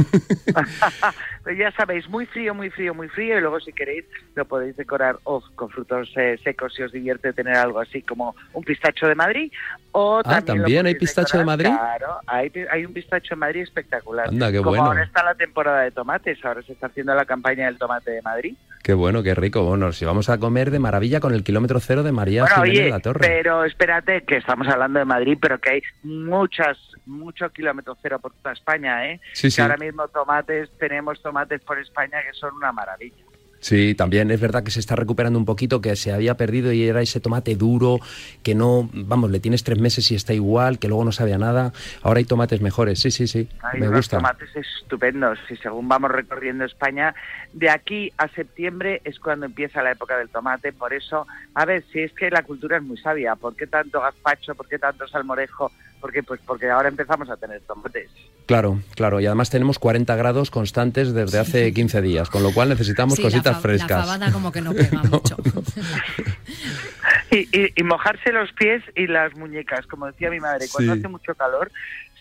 Pues 1.43 1.57
ya 1.57 1.71
sabéis, 1.71 2.09
muy 2.09 2.25
frío, 2.25 2.53
muy 2.53 2.69
frío, 2.69 2.93
muy 2.93 3.07
frío. 3.07 3.37
Y 3.37 3.41
luego, 3.41 3.59
si 3.61 3.71
queréis, 3.71 4.03
lo 4.35 4.43
podéis 4.43 4.75
decorar 4.75 5.17
o 5.23 5.41
con 5.55 5.69
frutos 5.69 6.11
eh, 6.17 6.37
secos 6.43 6.73
si 6.75 6.83
os 6.83 6.91
divierte 6.91 7.31
tener 7.31 7.55
algo 7.55 7.79
así 7.79 8.01
como 8.01 8.35
un 8.51 8.63
pistacho 8.65 9.07
de 9.07 9.15
Madrid. 9.15 9.49
O 9.93 10.19
Ah, 10.19 10.41
también, 10.41 10.57
lo 10.57 10.63
¿también 10.63 10.85
hay 10.87 10.95
pistacho 10.95 11.37
de 11.37 11.45
Madrid? 11.45 11.69
Claro, 11.69 12.17
hay, 12.27 12.51
hay 12.69 12.85
un 12.85 12.91
pistacho 12.91 13.35
de 13.35 13.39
Madrid 13.39 13.61
espectacular. 13.61 14.27
Anda, 14.27 14.51
qué 14.51 14.57
como 14.57 14.71
bueno. 14.71 14.85
ahora 14.87 15.03
está 15.03 15.23
la 15.23 15.35
temporada 15.35 15.83
de 15.83 15.91
tomates, 15.91 16.43
ahora 16.43 16.61
se 16.63 16.73
está 16.73 16.87
haciendo 16.87 17.15
la 17.15 17.23
campaña 17.23 17.67
del 17.67 17.77
tomate 17.77 18.11
de 18.11 18.21
Madrid. 18.21 18.55
Qué 18.83 18.93
bueno, 18.93 19.21
qué 19.21 19.35
rico. 19.35 19.63
Bueno, 19.63 19.91
si 19.91 20.05
vamos 20.05 20.29
a 20.29 20.37
comer 20.37 20.71
de 20.71 20.79
maravilla 20.79 21.19
con 21.19 21.33
el 21.33 21.43
kilómetro 21.43 21.79
cero 21.79 22.03
de 22.03 22.11
María 22.13 22.43
Bueno, 22.43 22.55
Jiménez 22.55 22.77
oye, 22.77 22.83
de 22.85 22.89
la 22.91 22.99
Torre. 22.99 23.19
pero 23.27 23.65
espérate, 23.65 24.23
que 24.23 24.37
estamos 24.37 24.67
hablando 24.67 24.99
de 24.99 25.05
Madrid, 25.05 25.37
pero 25.41 25.59
que 25.59 25.71
hay 25.71 25.81
muchas, 26.03 26.77
mucho 27.05 27.49
kilómetro 27.49 27.97
cero 28.01 28.19
por 28.19 28.33
toda 28.35 28.53
España, 28.53 29.07
¿eh? 29.11 29.19
Sí, 29.33 29.47
que 29.47 29.51
sí. 29.51 29.61
ahora 29.61 29.77
mismo 29.77 30.07
tomates, 30.07 30.69
tenemos 30.77 31.21
tomates 31.21 31.61
por 31.61 31.77
España 31.79 32.19
que 32.25 32.33
son 32.33 32.55
una 32.55 32.71
maravilla. 32.71 33.17
Sí, 33.59 33.95
también 33.95 34.31
es 34.31 34.39
verdad 34.39 34.63
que 34.63 34.71
se 34.71 34.79
está 34.79 34.95
recuperando 34.95 35.39
un 35.39 35.45
poquito, 35.45 35.81
que 35.81 35.95
se 35.95 36.13
había 36.13 36.37
perdido 36.37 36.71
y 36.71 36.83
era 36.83 37.01
ese 37.01 37.19
tomate 37.19 37.55
duro, 37.55 37.99
que 38.43 38.55
no, 38.55 38.89
vamos, 38.93 39.31
le 39.31 39.39
tienes 39.39 39.63
tres 39.63 39.79
meses 39.79 40.09
y 40.11 40.15
está 40.15 40.33
igual, 40.33 40.79
que 40.79 40.87
luego 40.87 41.03
no 41.03 41.11
sabe 41.11 41.33
a 41.33 41.37
nada. 41.37 41.73
Ahora 42.01 42.19
hay 42.19 42.25
tomates 42.25 42.61
mejores, 42.61 42.99
sí, 42.99 43.11
sí, 43.11 43.27
sí, 43.27 43.49
Hay 43.61 43.79
me 43.81 43.89
gusta. 43.89 44.17
tomates 44.17 44.49
estupendos 44.55 45.39
y 45.49 45.55
según 45.57 45.87
vamos 45.87 46.11
recorriendo 46.11 46.65
España, 46.65 47.15
de 47.53 47.69
aquí 47.69 48.11
a 48.17 48.27
septiembre 48.29 49.01
es 49.03 49.19
cuando 49.19 49.45
empieza 49.45 49.81
la 49.81 49.91
época 49.91 50.17
del 50.17 50.29
tomate. 50.29 50.71
Por 50.71 50.93
eso, 50.93 51.25
a 51.53 51.65
ver, 51.65 51.83
si 51.91 51.99
es 51.99 52.13
que 52.13 52.29
la 52.29 52.43
cultura 52.43 52.77
es 52.77 52.83
muy 52.83 52.97
sabia, 52.97 53.35
¿por 53.35 53.55
qué 53.55 53.67
tanto 53.67 54.01
gazpacho? 54.01 54.55
¿Por 54.55 54.67
qué 54.67 54.79
tanto 54.79 55.07
salmorejo? 55.07 55.71
Porque 55.99 56.21
pues 56.23 56.39
porque 56.45 56.69
ahora 56.69 56.89
empezamos 56.89 57.29
a 57.29 57.37
tener 57.37 57.61
tomates. 57.61 58.09
Claro, 58.45 58.79
claro, 58.95 59.19
y 59.19 59.25
además 59.25 59.49
tenemos 59.49 59.77
40 59.79 60.15
grados 60.15 60.51
constantes 60.51 61.13
desde 61.13 61.39
hace 61.39 61.73
15 61.73 62.01
días, 62.01 62.29
con 62.29 62.43
lo 62.43 62.53
cual 62.53 62.69
necesitamos 62.69 63.15
Sí, 63.15 63.21
cositas 63.23 63.55
la, 63.55 63.59
frescas. 63.61 63.89
La 63.89 64.03
fabada 64.03 64.31
como 64.31 64.51
que 64.51 64.61
no 64.61 64.73
pega 64.73 65.01
mucho. 65.11 65.35
Y, 67.29 67.39
y- 67.57 67.73
y 67.75 67.83
mojarse 67.83 68.31
los 68.31 68.51
pies 68.53 68.81
y 68.95 69.05
las 69.07 69.35
muñecas, 69.35 69.85
como 69.87 70.07
decía 70.07 70.29
mi 70.29 70.39
madre, 70.39 70.67
cuando 70.71 70.93
Sí. 70.93 70.99
hace 70.99 71.07
mucho 71.09 71.35
calor, 71.35 71.69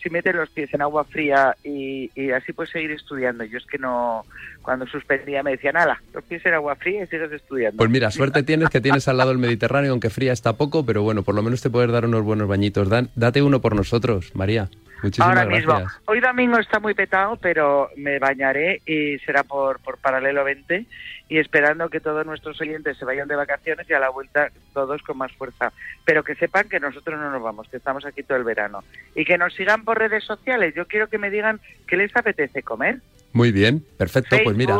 si 0.02 0.10
metes 0.10 0.34
los 0.34 0.50
pies 0.50 0.72
en 0.74 0.82
agua 0.82 1.04
fría 1.04 1.56
y, 1.62 2.10
y 2.16 2.32
así 2.32 2.52
puedes 2.52 2.72
seguir 2.72 2.90
estudiando. 2.90 3.44
Yo 3.44 3.58
es 3.58 3.66
que 3.66 3.78
no, 3.78 4.24
cuando 4.66 4.86
suspendía 4.86 5.42
me 5.42 5.52
decían, 5.52 5.76
ala, 5.78 6.02
los 6.12 6.22
pies 6.24 6.44
en 6.44 6.52
agua 6.54 6.74
fría 6.76 7.04
y 7.04 7.06
sigues 7.06 7.32
estudiando. 7.32 7.78
Pues 7.78 7.88
mira, 7.88 8.10
suerte 8.10 8.42
tienes 8.42 8.68
que 8.68 8.80
tienes 8.82 9.06
al 9.08 9.16
lado 9.16 9.30
el 9.30 9.38
Mediterráneo, 9.38 9.92
aunque 9.92 10.10
fría 10.10 10.32
está 10.32 10.52
poco, 10.54 10.84
pero 10.84 11.02
bueno, 11.02 11.22
por 11.22 11.34
lo 11.34 11.42
menos 11.42 11.62
te 11.62 11.70
puedes 11.70 11.90
dar 11.90 12.04
unos 12.04 12.22
buenos 12.22 12.48
bañitos. 12.48 12.88
Dan- 12.90 13.08
date 13.14 13.40
uno 13.42 13.60
por 13.60 13.74
nosotros, 13.76 14.34
María. 14.34 14.68
Muchísimas 15.02 15.28
Ahora 15.28 15.44
gracias. 15.44 15.66
mismo. 15.74 15.90
Hoy 16.06 16.20
domingo 16.20 16.58
está 16.58 16.80
muy 16.80 16.94
petado, 16.94 17.36
pero 17.36 17.90
me 17.96 18.18
bañaré 18.18 18.80
y 18.86 19.18
será 19.20 19.44
por, 19.44 19.78
por 19.80 19.98
paralelo 19.98 20.42
20 20.42 20.86
y 21.28 21.38
esperando 21.38 21.88
que 21.90 22.00
todos 22.00 22.24
nuestros 22.24 22.58
oyentes 22.60 22.96
se 22.96 23.04
vayan 23.04 23.28
de 23.28 23.36
vacaciones 23.36 23.88
y 23.90 23.92
a 23.92 23.98
la 24.00 24.08
vuelta 24.08 24.50
todos 24.72 25.02
con 25.02 25.18
más 25.18 25.30
fuerza. 25.32 25.72
Pero 26.04 26.24
que 26.24 26.34
sepan 26.34 26.68
que 26.68 26.80
nosotros 26.80 27.20
no 27.20 27.30
nos 27.30 27.42
vamos, 27.42 27.68
que 27.68 27.76
estamos 27.76 28.04
aquí 28.06 28.22
todo 28.22 28.38
el 28.38 28.44
verano. 28.44 28.82
Y 29.14 29.24
que 29.26 29.36
nos 29.38 29.52
sigan 29.54 29.84
por 29.84 29.98
redes 29.98 30.24
sociales. 30.24 30.74
Yo 30.74 30.86
quiero 30.86 31.08
que 31.08 31.18
me 31.18 31.30
digan 31.30 31.60
qué 31.86 31.96
les 31.98 32.16
apetece 32.16 32.62
comer. 32.62 33.00
Muy 33.36 33.52
bien, 33.52 33.84
perfecto. 33.98 34.36
Pues 34.42 34.56
mira, 34.56 34.78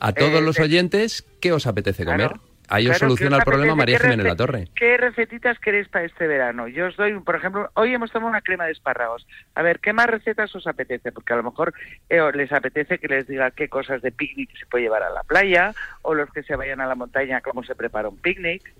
a 0.00 0.12
todos 0.12 0.40
eh, 0.40 0.44
los 0.44 0.56
de- 0.56 0.62
oyentes, 0.62 1.24
¿qué 1.40 1.52
os 1.52 1.66
apetece 1.66 2.04
comer? 2.04 2.28
Claro, 2.28 2.42
Ahí 2.72 2.84
os 2.86 2.90
Claro, 2.98 3.08
soluciona 3.08 3.36
¿qué 3.38 3.40
el 3.40 3.44
problema? 3.44 3.74
María 3.74 3.98
¿Qué 3.98 4.04
Jiménez 4.04 4.26
La 4.26 4.36
Torre. 4.36 4.68
¿Qué 4.76 4.96
recetitas 4.96 5.58
queréis 5.58 5.88
para 5.88 6.04
este 6.04 6.28
verano? 6.28 6.68
Yo 6.68 6.86
os 6.86 6.96
doy, 6.96 7.18
por 7.18 7.34
ejemplo, 7.34 7.68
hoy 7.74 7.92
hemos 7.92 8.12
tomado 8.12 8.30
una 8.30 8.42
crema 8.42 8.66
de 8.66 8.70
espárragos. 8.72 9.26
A 9.56 9.62
ver, 9.62 9.80
¿qué 9.80 9.92
más 9.92 10.06
recetas 10.06 10.54
os 10.54 10.68
apetece? 10.68 11.10
Porque 11.10 11.32
a 11.32 11.36
lo 11.36 11.42
mejor 11.42 11.74
eh, 12.08 12.20
les 12.32 12.52
apetece 12.52 12.98
que 12.98 13.08
les 13.08 13.26
diga 13.26 13.50
qué 13.50 13.68
cosas 13.68 14.02
de 14.02 14.12
picnic 14.12 14.56
se 14.56 14.66
puede 14.66 14.84
llevar 14.84 15.02
a 15.02 15.10
la 15.10 15.24
playa, 15.24 15.74
o 16.02 16.14
los 16.14 16.30
que 16.30 16.44
se 16.44 16.54
vayan 16.54 16.80
a 16.80 16.86
la 16.86 16.94
montaña, 16.94 17.40
cómo 17.40 17.64
se 17.64 17.74
prepara 17.74 18.08
un 18.08 18.18
picnic. 18.18 18.72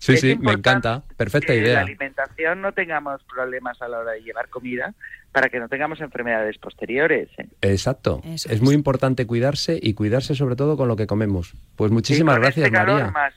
Sí, 0.00 0.14
es 0.14 0.20
sí, 0.20 0.36
me 0.40 0.52
encanta. 0.52 1.02
Perfecta 1.16 1.48
Que 1.52 1.58
en 1.58 1.62
la 1.64 1.68
idea. 1.68 1.80
alimentación 1.82 2.62
no 2.62 2.72
tengamos 2.72 3.22
problemas 3.24 3.80
a 3.82 3.88
la 3.88 3.98
hora 3.98 4.12
de 4.12 4.22
llevar 4.22 4.48
comida 4.48 4.94
para 5.30 5.50
que 5.50 5.60
no 5.60 5.68
tengamos 5.68 6.00
enfermedades 6.00 6.56
posteriores. 6.58 7.28
¿eh? 7.38 7.46
Exacto. 7.60 8.22
Eso 8.24 8.48
es 8.50 8.62
muy 8.62 8.74
importante 8.74 9.26
cuidarse 9.26 9.78
y 9.80 9.92
cuidarse 9.94 10.34
sobre 10.34 10.56
todo 10.56 10.76
con 10.78 10.88
lo 10.88 10.96
que 10.96 11.06
comemos. 11.06 11.54
Pues 11.76 11.90
muchísimas 11.92 12.38
gracias, 12.38 12.66
este 12.66 12.76
calor 12.76 12.94
María. 12.94 13.10
más. 13.12 13.34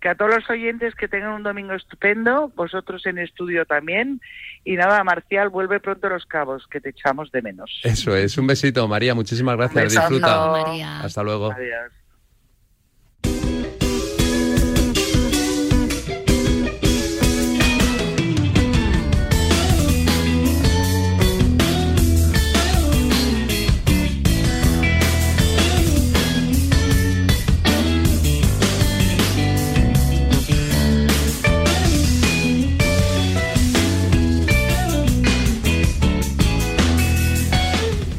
Que 0.00 0.08
a 0.08 0.14
todos 0.14 0.34
los 0.34 0.48
oyentes 0.48 0.94
que 0.94 1.08
tengan 1.08 1.32
un 1.32 1.42
domingo 1.42 1.74
estupendo, 1.74 2.52
vosotros 2.54 3.04
en 3.04 3.18
estudio 3.18 3.66
también. 3.66 4.20
Y 4.64 4.76
nada, 4.76 5.02
Marcial, 5.04 5.48
vuelve 5.50 5.78
pronto 5.80 6.06
a 6.06 6.10
los 6.10 6.24
cabos, 6.24 6.66
que 6.68 6.80
te 6.80 6.90
echamos 6.90 7.30
de 7.32 7.42
menos. 7.42 7.80
Eso 7.84 8.16
es, 8.16 8.38
un 8.38 8.46
besito, 8.46 8.86
María. 8.88 9.14
Muchísimas 9.14 9.56
gracias. 9.56 9.84
besazo. 9.84 10.08
Disfruta. 10.14 10.50
María. 10.52 11.00
Hasta 11.00 11.22
luego. 11.22 11.52
Adiós. 11.52 11.92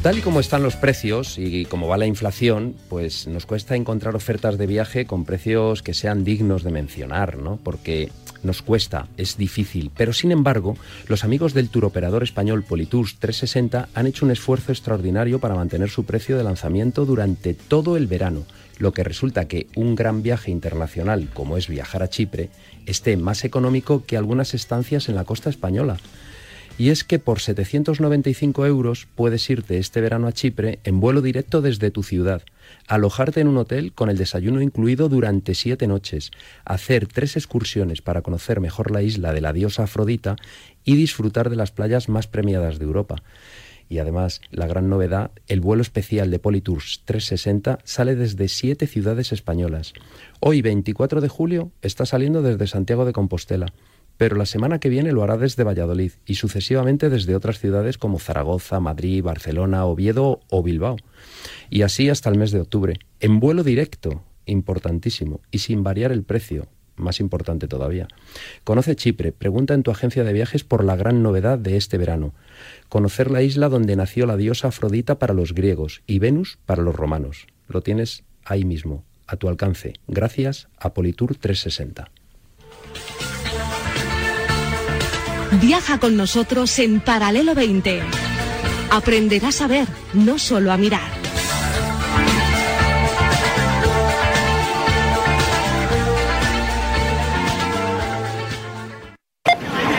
Tal 0.02 0.16
y 0.16 0.22
como 0.22 0.40
están 0.40 0.62
los 0.62 0.76
precios 0.76 1.36
y 1.36 1.66
como 1.66 1.86
va 1.86 1.98
la 1.98 2.06
inflación, 2.06 2.74
pues 2.88 3.26
nos 3.26 3.44
cuesta 3.44 3.76
encontrar 3.76 4.16
ofertas 4.16 4.56
de 4.56 4.66
viaje 4.66 5.04
con 5.04 5.26
precios 5.26 5.82
que 5.82 5.92
sean 5.92 6.24
dignos 6.24 6.64
de 6.64 6.70
mencionar, 6.70 7.36
¿no? 7.36 7.58
Porque 7.62 8.10
nos 8.42 8.62
cuesta, 8.62 9.08
es 9.18 9.36
difícil. 9.36 9.90
Pero 9.94 10.14
sin 10.14 10.32
embargo, 10.32 10.74
los 11.06 11.22
amigos 11.22 11.52
del 11.52 11.68
turoperador 11.68 12.22
español 12.22 12.62
Politours 12.62 13.18
360 13.18 13.90
han 13.92 14.06
hecho 14.06 14.24
un 14.24 14.30
esfuerzo 14.30 14.72
extraordinario 14.72 15.38
para 15.38 15.54
mantener 15.54 15.90
su 15.90 16.04
precio 16.04 16.38
de 16.38 16.44
lanzamiento 16.44 17.04
durante 17.04 17.52
todo 17.52 17.98
el 17.98 18.06
verano, 18.06 18.46
lo 18.78 18.94
que 18.94 19.04
resulta 19.04 19.48
que 19.48 19.66
un 19.74 19.96
gran 19.96 20.22
viaje 20.22 20.50
internacional, 20.50 21.28
como 21.34 21.58
es 21.58 21.68
viajar 21.68 22.02
a 22.02 22.08
Chipre, 22.08 22.48
esté 22.86 23.18
más 23.18 23.44
económico 23.44 24.02
que 24.06 24.16
algunas 24.16 24.54
estancias 24.54 25.10
en 25.10 25.14
la 25.14 25.24
costa 25.24 25.50
española. 25.50 25.98
Y 26.80 26.88
es 26.88 27.04
que 27.04 27.18
por 27.18 27.40
795 27.40 28.64
euros 28.64 29.06
puedes 29.14 29.50
irte 29.50 29.76
este 29.76 30.00
verano 30.00 30.28
a 30.28 30.32
Chipre 30.32 30.78
en 30.82 30.98
vuelo 30.98 31.20
directo 31.20 31.60
desde 31.60 31.90
tu 31.90 32.02
ciudad, 32.02 32.40
alojarte 32.88 33.40
en 33.40 33.48
un 33.48 33.58
hotel 33.58 33.92
con 33.92 34.08
el 34.08 34.16
desayuno 34.16 34.62
incluido 34.62 35.10
durante 35.10 35.54
siete 35.54 35.86
noches, 35.86 36.30
hacer 36.64 37.06
tres 37.06 37.36
excursiones 37.36 38.00
para 38.00 38.22
conocer 38.22 38.60
mejor 38.60 38.92
la 38.92 39.02
isla 39.02 39.34
de 39.34 39.42
la 39.42 39.52
diosa 39.52 39.82
Afrodita 39.82 40.36
y 40.82 40.96
disfrutar 40.96 41.50
de 41.50 41.56
las 41.56 41.70
playas 41.70 42.08
más 42.08 42.28
premiadas 42.28 42.78
de 42.78 42.86
Europa. 42.86 43.16
Y 43.90 43.98
además, 43.98 44.40
la 44.50 44.66
gran 44.66 44.88
novedad, 44.88 45.32
el 45.48 45.60
vuelo 45.60 45.82
especial 45.82 46.30
de 46.30 46.38
Politours 46.38 47.02
360 47.04 47.80
sale 47.84 48.16
desde 48.16 48.48
siete 48.48 48.86
ciudades 48.86 49.32
españolas. 49.32 49.92
Hoy, 50.40 50.62
24 50.62 51.20
de 51.20 51.28
julio, 51.28 51.72
está 51.82 52.06
saliendo 52.06 52.40
desde 52.40 52.66
Santiago 52.66 53.04
de 53.04 53.12
Compostela 53.12 53.66
pero 54.20 54.36
la 54.36 54.44
semana 54.44 54.80
que 54.80 54.90
viene 54.90 55.12
lo 55.12 55.22
hará 55.22 55.38
desde 55.38 55.64
Valladolid 55.64 56.12
y 56.26 56.34
sucesivamente 56.34 57.08
desde 57.08 57.34
otras 57.34 57.58
ciudades 57.58 57.96
como 57.96 58.18
Zaragoza, 58.18 58.78
Madrid, 58.78 59.22
Barcelona, 59.24 59.86
Oviedo 59.86 60.40
o 60.50 60.62
Bilbao. 60.62 60.98
Y 61.70 61.80
así 61.80 62.10
hasta 62.10 62.28
el 62.28 62.36
mes 62.36 62.50
de 62.50 62.60
octubre, 62.60 62.98
en 63.20 63.40
vuelo 63.40 63.64
directo, 63.64 64.22
importantísimo, 64.44 65.40
y 65.50 65.60
sin 65.60 65.82
variar 65.82 66.12
el 66.12 66.22
precio, 66.22 66.66
más 66.96 67.18
importante 67.18 67.66
todavía. 67.66 68.08
Conoce 68.62 68.94
Chipre, 68.94 69.32
pregunta 69.32 69.72
en 69.72 69.82
tu 69.82 69.90
agencia 69.90 70.22
de 70.22 70.34
viajes 70.34 70.64
por 70.64 70.84
la 70.84 70.96
gran 70.96 71.22
novedad 71.22 71.58
de 71.58 71.78
este 71.78 71.96
verano. 71.96 72.34
Conocer 72.90 73.30
la 73.30 73.40
isla 73.40 73.70
donde 73.70 73.96
nació 73.96 74.26
la 74.26 74.36
diosa 74.36 74.68
Afrodita 74.68 75.18
para 75.18 75.32
los 75.32 75.54
griegos 75.54 76.02
y 76.06 76.18
Venus 76.18 76.58
para 76.66 76.82
los 76.82 76.94
romanos. 76.94 77.46
Lo 77.68 77.80
tienes 77.80 78.24
ahí 78.44 78.66
mismo, 78.66 79.02
a 79.26 79.36
tu 79.36 79.48
alcance, 79.48 79.94
gracias 80.08 80.68
a 80.78 80.92
Politur 80.92 81.36
360. 81.36 82.10
Viaja 85.52 85.98
con 85.98 86.16
nosotros 86.16 86.78
en 86.78 87.00
Paralelo 87.00 87.54
20. 87.54 88.02
Aprenderás 88.90 89.60
a 89.60 89.66
ver, 89.66 89.88
no 90.14 90.38
solo 90.38 90.72
a 90.72 90.76
mirar. 90.76 91.10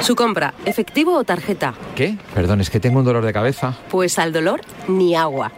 Su 0.01 0.15
compra, 0.15 0.53
efectivo 0.65 1.15
o 1.15 1.23
tarjeta. 1.23 1.75
¿Qué? 1.95 2.17
Perdón, 2.33 2.59
es 2.61 2.69
que 2.69 2.79
tengo 2.79 2.99
un 2.99 3.05
dolor 3.05 3.23
de 3.23 3.33
cabeza. 3.33 3.77
Pues 3.89 4.17
al 4.17 4.33
dolor, 4.33 4.61
ni 4.87 5.15
agua. 5.15 5.51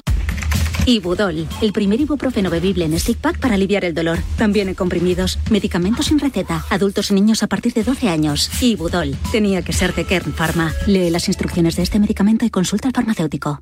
Ibudol, 0.85 1.47
el 1.61 1.71
primer 1.71 2.01
ibuprofeno 2.01 2.49
bebible 2.49 2.83
en 2.83 2.99
stick 2.99 3.17
pack 3.17 3.39
para 3.39 3.55
aliviar 3.55 3.85
el 3.85 3.93
dolor. 3.93 4.19
También 4.37 4.67
en 4.67 4.75
comprimidos, 4.75 5.39
medicamentos 5.49 6.07
sin 6.07 6.19
receta, 6.19 6.65
adultos 6.69 7.09
y 7.11 7.13
niños 7.13 7.41
a 7.41 7.47
partir 7.47 7.73
de 7.73 7.83
12 7.83 8.09
años. 8.09 8.49
Ibudol, 8.61 9.15
tenía 9.31 9.61
que 9.61 9.71
ser 9.71 9.95
de 9.95 10.05
Kern 10.05 10.33
Pharma. 10.33 10.73
Lee 10.85 11.09
las 11.09 11.27
instrucciones 11.29 11.77
de 11.77 11.83
este 11.83 11.99
medicamento 11.99 12.45
y 12.45 12.49
consulta 12.49 12.89
al 12.89 12.93
farmacéutico. 12.93 13.61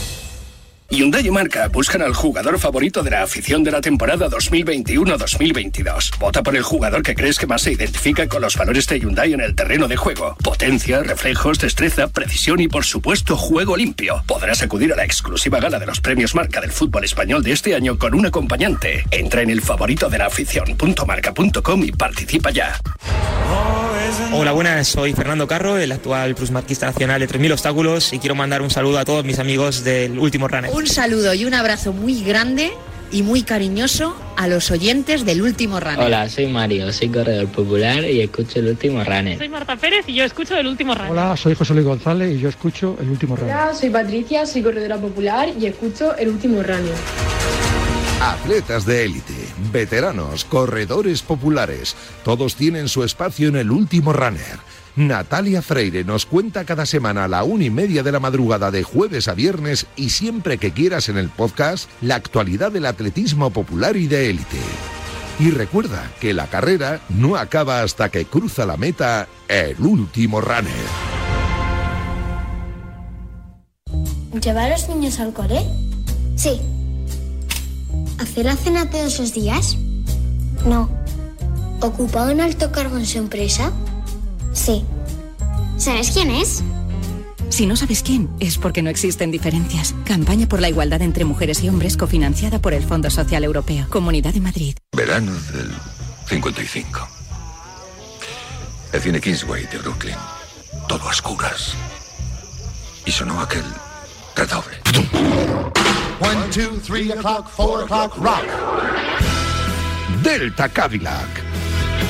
Hyundai 0.91 1.25
y 1.25 1.31
Marca 1.31 1.69
buscan 1.69 2.01
al 2.01 2.13
jugador 2.13 2.59
favorito 2.59 3.01
de 3.01 3.11
la 3.11 3.23
afición 3.23 3.63
de 3.63 3.71
la 3.71 3.79
temporada 3.79 4.27
2021-2022. 4.27 6.19
Vota 6.19 6.43
por 6.43 6.53
el 6.53 6.63
jugador 6.63 7.01
que 7.01 7.15
crees 7.15 7.39
que 7.39 7.47
más 7.47 7.61
se 7.61 7.71
identifica 7.71 8.27
con 8.27 8.41
los 8.41 8.57
valores 8.57 8.87
de 8.87 8.99
Hyundai 8.99 9.31
en 9.31 9.39
el 9.39 9.55
terreno 9.55 9.87
de 9.87 9.95
juego. 9.95 10.35
Potencia, 10.43 11.01
reflejos, 11.01 11.59
destreza, 11.59 12.07
precisión 12.09 12.59
y 12.59 12.67
por 12.67 12.83
supuesto 12.83 13.37
juego 13.37 13.77
limpio. 13.77 14.21
Podrás 14.27 14.63
acudir 14.63 14.91
a 14.91 14.97
la 14.97 15.05
exclusiva 15.05 15.61
gala 15.61 15.79
de 15.79 15.85
los 15.85 16.01
premios 16.01 16.35
Marca 16.35 16.59
del 16.59 16.71
fútbol 16.71 17.05
español 17.05 17.41
de 17.41 17.53
este 17.53 17.73
año 17.73 17.97
con 17.97 18.13
un 18.13 18.25
acompañante. 18.25 19.05
Entra 19.11 19.43
en 19.43 19.49
el 19.49 19.61
favorito 19.61 20.09
de 20.09 20.17
la 20.17 20.25
afición.marca.com 20.25 21.83
y 21.85 21.91
participa 21.93 22.51
ya. 22.51 22.77
Hola, 24.33 24.51
buenas, 24.51 24.87
soy 24.87 25.13
Fernando 25.13 25.47
Carro, 25.47 25.77
el 25.77 25.91
actual 25.91 26.35
plusmarquista 26.35 26.85
nacional 26.87 27.19
de 27.21 27.29
3.000 27.29 27.53
obstáculos 27.53 28.11
y 28.13 28.19
quiero 28.19 28.35
mandar 28.35 28.61
un 28.61 28.69
saludo 28.69 28.99
a 28.99 29.05
todos 29.05 29.23
mis 29.23 29.39
amigos 29.39 29.83
del 29.83 30.19
último 30.19 30.47
runner. 30.47 30.71
Un 30.81 30.87
saludo 30.87 31.35
y 31.35 31.45
un 31.45 31.53
abrazo 31.53 31.93
muy 31.93 32.23
grande 32.23 32.71
y 33.11 33.21
muy 33.21 33.43
cariñoso 33.43 34.15
a 34.35 34.47
los 34.47 34.71
oyentes 34.71 35.25
del 35.25 35.43
último 35.43 35.79
runner. 35.79 35.99
Hola, 35.99 36.27
soy 36.27 36.47
Mario, 36.47 36.91
soy 36.91 37.09
corredor 37.09 37.49
popular 37.49 38.03
y 38.03 38.19
escucho 38.19 38.57
el 38.57 38.69
último 38.69 39.03
runner. 39.03 39.37
Soy 39.37 39.47
Marta 39.47 39.75
Pérez 39.75 40.05
y 40.07 40.15
yo 40.15 40.23
escucho 40.23 40.57
el 40.57 40.65
último 40.65 40.95
runner. 40.95 41.11
Hola, 41.11 41.37
soy 41.37 41.53
José 41.53 41.75
Luis 41.75 41.85
González 41.85 42.35
y 42.35 42.39
yo 42.39 42.49
escucho 42.49 42.97
el 42.99 43.11
último 43.11 43.35
runner. 43.35 43.55
Hola, 43.55 43.75
soy 43.75 43.91
Patricia, 43.91 44.47
soy 44.47 44.63
corredora 44.63 44.97
popular 44.97 45.49
y 45.55 45.67
escucho 45.67 46.15
el 46.17 46.29
último 46.29 46.63
runner. 46.63 46.95
Atletas 48.19 48.83
de 48.83 49.05
élite, 49.05 49.35
veteranos, 49.71 50.45
corredores 50.45 51.21
populares, 51.21 51.95
todos 52.23 52.55
tienen 52.55 52.89
su 52.89 53.03
espacio 53.03 53.49
en 53.49 53.57
el 53.57 53.69
último 53.69 54.13
runner. 54.13 54.57
Natalia 54.95 55.61
Freire 55.61 56.03
nos 56.03 56.25
cuenta 56.25 56.65
cada 56.65 56.85
semana 56.85 57.23
a 57.23 57.27
la 57.29 57.43
una 57.43 57.63
y 57.63 57.69
media 57.69 58.03
de 58.03 58.11
la 58.11 58.19
madrugada 58.19 58.71
de 58.71 58.83
jueves 58.83 59.29
a 59.29 59.33
viernes 59.33 59.87
y 59.95 60.09
siempre 60.09 60.57
que 60.57 60.71
quieras 60.71 61.07
en 61.07 61.17
el 61.17 61.29
podcast 61.29 61.89
la 62.01 62.15
actualidad 62.15 62.73
del 62.73 62.85
atletismo 62.85 63.51
popular 63.51 63.95
y 63.95 64.07
de 64.07 64.29
élite. 64.29 64.57
Y 65.39 65.51
recuerda 65.51 66.11
que 66.19 66.33
la 66.33 66.47
carrera 66.47 66.99
no 67.09 67.37
acaba 67.37 67.81
hasta 67.81 68.09
que 68.09 68.25
cruza 68.25 68.65
la 68.65 68.75
meta 68.75 69.27
el 69.47 69.79
último 69.79 70.41
runner. 70.41 70.73
¿Llevar 74.43 74.71
a 74.71 74.77
los 74.77 74.89
niños 74.89 75.19
al 75.19 75.33
cole? 75.33 75.65
Sí. 76.35 76.61
¿Hacer 78.19 78.45
la 78.45 78.55
cena 78.55 78.89
todos 78.89 79.19
los 79.19 79.33
días? 79.33 79.77
No. 80.65 80.89
¿Ocupado 81.79 82.31
un 82.31 82.41
alto 82.41 82.71
cargo 82.71 82.97
en 82.97 83.05
su 83.05 83.17
empresa? 83.17 83.71
Sí. 84.53 84.83
¿Sabes 85.77 86.11
quién 86.11 86.29
es? 86.31 86.63
Si 87.49 87.65
no 87.65 87.75
sabes 87.75 88.01
quién, 88.01 88.29
es 88.39 88.57
porque 88.57 88.81
no 88.81 88.89
existen 88.89 89.29
diferencias. 89.29 89.93
Campaña 90.05 90.47
por 90.47 90.61
la 90.61 90.69
igualdad 90.69 91.01
entre 91.01 91.25
mujeres 91.25 91.61
y 91.63 91.69
hombres 91.69 91.97
cofinanciada 91.97 92.59
por 92.59 92.73
el 92.73 92.83
Fondo 92.83 93.09
Social 93.09 93.43
Europeo. 93.43 93.87
Comunidad 93.89 94.33
de 94.33 94.39
Madrid. 94.39 94.75
Verano 94.95 95.33
del 95.33 95.69
55. 96.27 97.07
El 98.93 99.01
cine 99.01 99.19
Kingsway 99.19 99.65
de 99.67 99.77
Brooklyn. 99.79 100.15
Todo 100.87 101.03
a 101.03 101.09
oscuras. 101.11 101.73
Y 103.05 103.11
sonó 103.11 103.39
aquel 103.41 103.63
redoble. 104.35 104.77
One, 106.21 106.49
two, 106.53 106.79
three 106.85 107.11
o'clock, 107.11 107.49
four 107.49 107.83
o'clock, 107.83 108.15
rock. 108.17 108.45
Delta 110.23 110.69
Cadillac. 110.69 111.50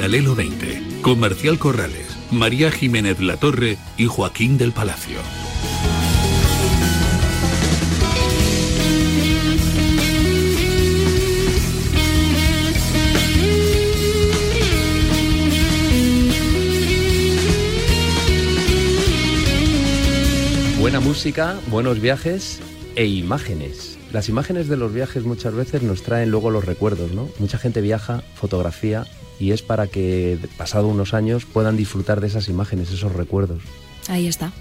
Paralelo 0.00 0.34
20, 0.34 1.02
con 1.02 1.20
Marcial 1.20 1.58
Corrales, 1.58 2.16
María 2.30 2.70
Jiménez 2.70 3.20
Latorre 3.20 3.76
y 3.98 4.06
Joaquín 4.06 4.56
del 4.56 4.72
Palacio. 4.72 5.18
Buena 20.80 21.00
música, 21.00 21.60
buenos 21.66 22.00
viajes 22.00 22.60
e 22.96 23.04
imágenes. 23.04 23.98
Las 24.14 24.30
imágenes 24.30 24.66
de 24.68 24.78
los 24.78 24.94
viajes 24.94 25.24
muchas 25.24 25.52
veces 25.52 25.82
nos 25.82 26.02
traen 26.02 26.30
luego 26.30 26.50
los 26.50 26.64
recuerdos, 26.64 27.12
¿no? 27.12 27.28
Mucha 27.38 27.58
gente 27.58 27.82
viaja, 27.82 28.22
fotografía 28.34 29.04
y 29.40 29.52
es 29.52 29.62
para 29.62 29.86
que 29.86 30.38
pasado 30.56 30.86
unos 30.86 31.14
años 31.14 31.46
puedan 31.46 31.76
disfrutar 31.76 32.20
de 32.20 32.28
esas 32.28 32.48
imágenes, 32.48 32.92
esos 32.92 33.12
recuerdos. 33.12 33.62
Ahí 34.06 34.28
está. 34.28 34.52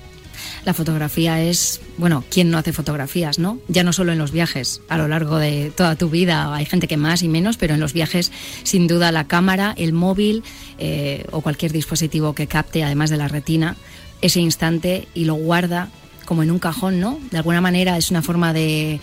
La 0.65 0.73
fotografía 0.73 1.41
es, 1.41 1.81
bueno, 1.97 2.23
¿quién 2.29 2.49
no 2.49 2.57
hace 2.57 2.71
fotografías, 2.73 3.39
no? 3.39 3.59
Ya 3.67 3.83
no 3.83 3.91
solo 3.91 4.13
en 4.13 4.17
los 4.17 4.31
viajes, 4.31 4.81
a 4.87 4.97
lo 4.97 5.07
largo 5.07 5.37
de 5.37 5.71
toda 5.75 5.95
tu 5.95 6.09
vida, 6.09 6.55
hay 6.55 6.65
gente 6.65 6.87
que 6.87 6.95
más 6.95 7.23
y 7.23 7.27
menos, 7.27 7.57
pero 7.57 7.73
en 7.73 7.81
los 7.81 7.91
viajes, 7.91 8.31
sin 8.63 8.87
duda, 8.87 9.11
la 9.11 9.27
cámara, 9.27 9.73
el 9.77 9.91
móvil 9.91 10.43
eh, 10.77 11.25
o 11.31 11.41
cualquier 11.41 11.73
dispositivo 11.73 12.33
que 12.33 12.47
capte, 12.47 12.83
además 12.83 13.09
de 13.09 13.17
la 13.17 13.27
retina, 13.27 13.75
ese 14.21 14.39
instante 14.39 15.07
y 15.13 15.25
lo 15.25 15.35
guarda 15.35 15.89
como 16.25 16.43
en 16.43 16.51
un 16.51 16.59
cajón, 16.59 16.99
¿no? 16.99 17.19
De 17.31 17.37
alguna 17.37 17.59
manera 17.59 17.97
es 17.97 18.11
una 18.11 18.21
forma 18.21 18.53
de, 18.53 19.01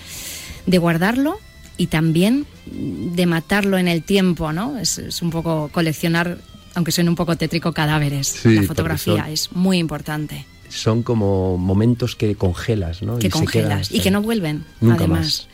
de 0.66 0.78
guardarlo 0.78 1.38
y 1.76 1.86
también 1.88 2.46
de 2.66 3.26
matarlo 3.26 3.78
en 3.78 3.88
el 3.88 4.02
tiempo, 4.02 4.52
¿no? 4.52 4.78
Es, 4.78 4.98
es 4.98 5.22
un 5.22 5.30
poco 5.30 5.68
coleccionar, 5.72 6.38
aunque 6.74 6.92
suene 6.92 7.10
un 7.10 7.16
poco 7.16 7.36
tétrico, 7.36 7.72
cadáveres. 7.72 8.28
Sí, 8.28 8.54
la 8.54 8.62
fotografía 8.62 9.22
son- 9.24 9.32
es 9.32 9.52
muy 9.52 9.78
importante. 9.78 10.46
Son 10.68 11.02
como 11.02 11.56
momentos 11.58 12.16
que 12.16 12.34
congelas, 12.34 13.02
¿no? 13.02 13.18
Que 13.18 13.28
Y 13.28 13.30
quedan 13.30 13.44
congelas 13.44 13.92
y 13.92 14.00
que 14.00 14.10
no 14.10 14.20
vuelven, 14.22 14.64
Nunca 14.80 15.04
además. 15.04 15.20
más. 15.20 15.48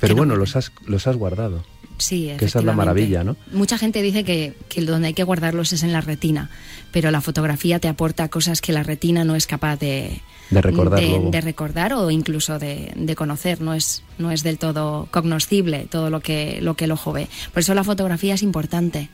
Pero 0.00 0.16
bueno, 0.16 0.34
los 0.36 0.56
has, 0.56 0.72
los 0.86 1.06
has 1.06 1.16
guardado. 1.16 1.64
Sí, 1.98 2.32
Que 2.38 2.44
esa 2.44 2.60
es 2.60 2.64
la 2.64 2.72
maravilla, 2.72 3.24
¿no? 3.24 3.36
Mucha 3.52 3.76
gente 3.76 4.02
dice 4.02 4.24
que, 4.24 4.54
que 4.68 4.82
donde 4.82 5.08
hay 5.08 5.14
que 5.14 5.24
guardarlos 5.24 5.72
es 5.72 5.82
en 5.82 5.92
la 5.92 6.00
retina, 6.00 6.48
pero 6.92 7.10
la 7.10 7.20
fotografía 7.20 7.78
te 7.78 7.88
aporta 7.88 8.28
cosas 8.28 8.60
que 8.60 8.72
la 8.72 8.82
retina 8.82 9.24
no 9.24 9.34
es 9.34 9.46
capaz 9.46 9.76
de, 9.76 10.20
De 10.50 10.62
recordar 10.62 11.00
de, 11.00 11.40
recordar 11.40 11.92
o 11.92 12.10
incluso 12.10 12.58
de, 12.58 12.92
de 12.96 13.16
conocer. 13.16 13.60
No 13.60 13.74
es, 13.74 14.02
no 14.18 14.30
es 14.30 14.42
del 14.42 14.58
todo 14.58 15.08
cognoscible 15.10 15.86
todo 15.90 16.08
lo 16.08 16.20
que, 16.20 16.60
lo 16.62 16.74
que 16.74 16.84
el 16.84 16.92
ojo 16.92 17.12
ve. 17.12 17.28
Por 17.52 17.60
eso 17.60 17.74
la 17.74 17.84
fotografía 17.84 18.34
es 18.34 18.42
importante. 18.42 19.10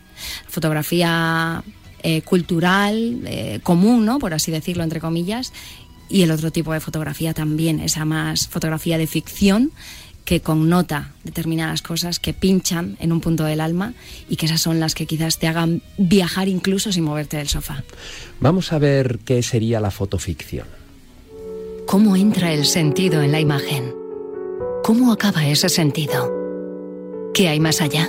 Fotografía 0.47 1.65
eh, 2.03 2.21
cultural, 2.21 3.23
eh, 3.25 3.61
común, 3.63 4.05
¿no? 4.05 4.19
por 4.19 4.35
así 4.35 4.53
decirlo, 4.53 4.85
entre 4.85 5.01
comillas, 5.01 5.55
y 6.11 6.21
el 6.21 6.31
otro 6.31 6.53
tipo 6.53 6.75
de 6.75 6.81
fotografía 6.81 7.33
también, 7.33 7.81
esa 7.81 8.05
más 8.05 8.47
fotografía 8.47 8.99
de 8.99 9.07
ficción 9.07 9.73
que 10.25 10.41
connota 10.41 11.13
determinadas 11.23 11.83
cosas, 11.83 12.19
que 12.19 12.33
pinchan 12.33 12.97
en 13.01 13.13
un 13.13 13.21
punto 13.21 13.45
del 13.45 13.61
alma 13.61 13.95
y 14.29 14.37
que 14.37 14.47
esas 14.47 14.61
son 14.61 14.81
las 14.81 14.95
que 14.95 15.07
quizás 15.07 15.39
te 15.39 15.47
hagan 15.47 15.83
viajar 15.99 16.49
incluso 16.49 16.93
sin 16.93 17.05
moverte 17.05 17.37
del 17.37 17.49
sofá. 17.49 17.85
Vamos 18.41 18.73
a 18.73 18.79
ver 18.79 19.19
qué 19.25 19.43
sería 19.43 19.81
la 19.81 19.91
fotoficción. 19.91 20.67
¿Cómo 21.87 22.17
entra 22.17 22.53
el 22.53 22.65
sentido 22.65 23.23
en 23.23 23.33
la 23.33 23.41
imagen? 23.41 23.95
¿Cómo 24.83 25.13
acaba 25.13 25.47
ese 25.47 25.69
sentido? 25.69 26.33
¿Qué 27.35 27.49
hay 27.49 27.61
más 27.61 27.81
allá? 27.81 28.09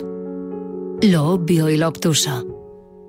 Lo 1.01 1.25
obvio 1.25 1.69
y 1.69 1.77
lo 1.77 1.87
obtuso. 1.87 2.45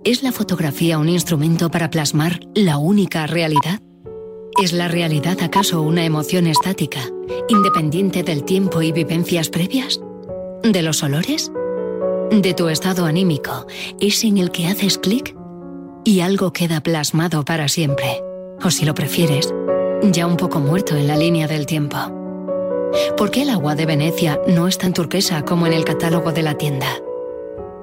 ¿Es 0.05 0.23
la 0.23 0.33
fotografía 0.33 0.99
un 0.99 1.09
instrumento 1.09 1.71
para 1.71 1.91
plasmar 1.91 2.41
la 2.55 2.79
única 2.79 3.27
realidad? 3.27 3.81
¿Es 4.63 4.73
la 4.73 4.89
realidad 4.89 5.41
acaso 5.43 5.83
una 5.83 6.05
emoción 6.05 6.47
estática, 6.47 7.01
independiente 7.49 8.23
del 8.23 8.45
tiempo 8.45 8.83
y 8.83 8.93
vivencias 8.93 9.49
previas? 9.49 10.01
¿De 10.63 10.83
los 10.83 11.03
olores? 11.03 11.53
¿De 12.31 12.55
tu 12.55 12.69
estado 12.69 13.07
anímico, 13.07 13.67
es 14.01 14.25
en 14.25 14.39
el 14.39 14.51
que 14.51 14.67
haces 14.67 14.99
clic? 14.99 15.37
Y 16.05 16.21
algo 16.21 16.53
queda 16.53 16.81
plasmado 16.81 17.45
para 17.45 17.69
siempre. 17.69 18.23
O 18.65 18.71
si 18.71 18.85
lo 18.85 18.95
prefieres, 18.95 19.53
ya 20.03 20.27
un 20.27 20.37
poco 20.37 20.61
muerto 20.61 20.97
en 20.97 21.07
la 21.07 21.17
línea 21.17 21.47
del 21.47 21.67
tiempo. 21.67 21.97
¿Por 23.17 23.31
qué 23.31 23.43
el 23.43 23.51
agua 23.51 23.75
de 23.75 23.87
Venecia 23.87 24.41
no 24.49 24.69
es 24.69 24.79
tan 24.79 24.93
turquesa 24.93 25.45
como 25.45 25.67
en 25.67 25.73
el 25.73 25.85
catálogo 25.85 26.33
de 26.33 26.43
la 26.43 26.57
tienda? 26.57 26.89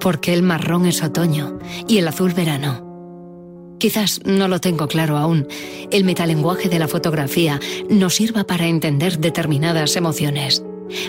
¿Por 0.00 0.20
qué 0.20 0.34
el 0.34 0.42
marrón 0.42 0.86
es 0.86 1.02
otoño 1.02 1.58
y 1.88 1.98
el 1.98 2.08
azul 2.08 2.32
verano? 2.32 2.83
Quizás 3.78 4.20
no 4.24 4.48
lo 4.48 4.60
tengo 4.60 4.88
claro 4.88 5.16
aún. 5.16 5.46
El 5.90 6.04
metalenguaje 6.04 6.68
de 6.68 6.78
la 6.78 6.88
fotografía 6.88 7.60
nos 7.88 8.16
sirva 8.16 8.44
para 8.44 8.66
entender 8.66 9.18
determinadas 9.18 9.96
emociones. 9.96 10.62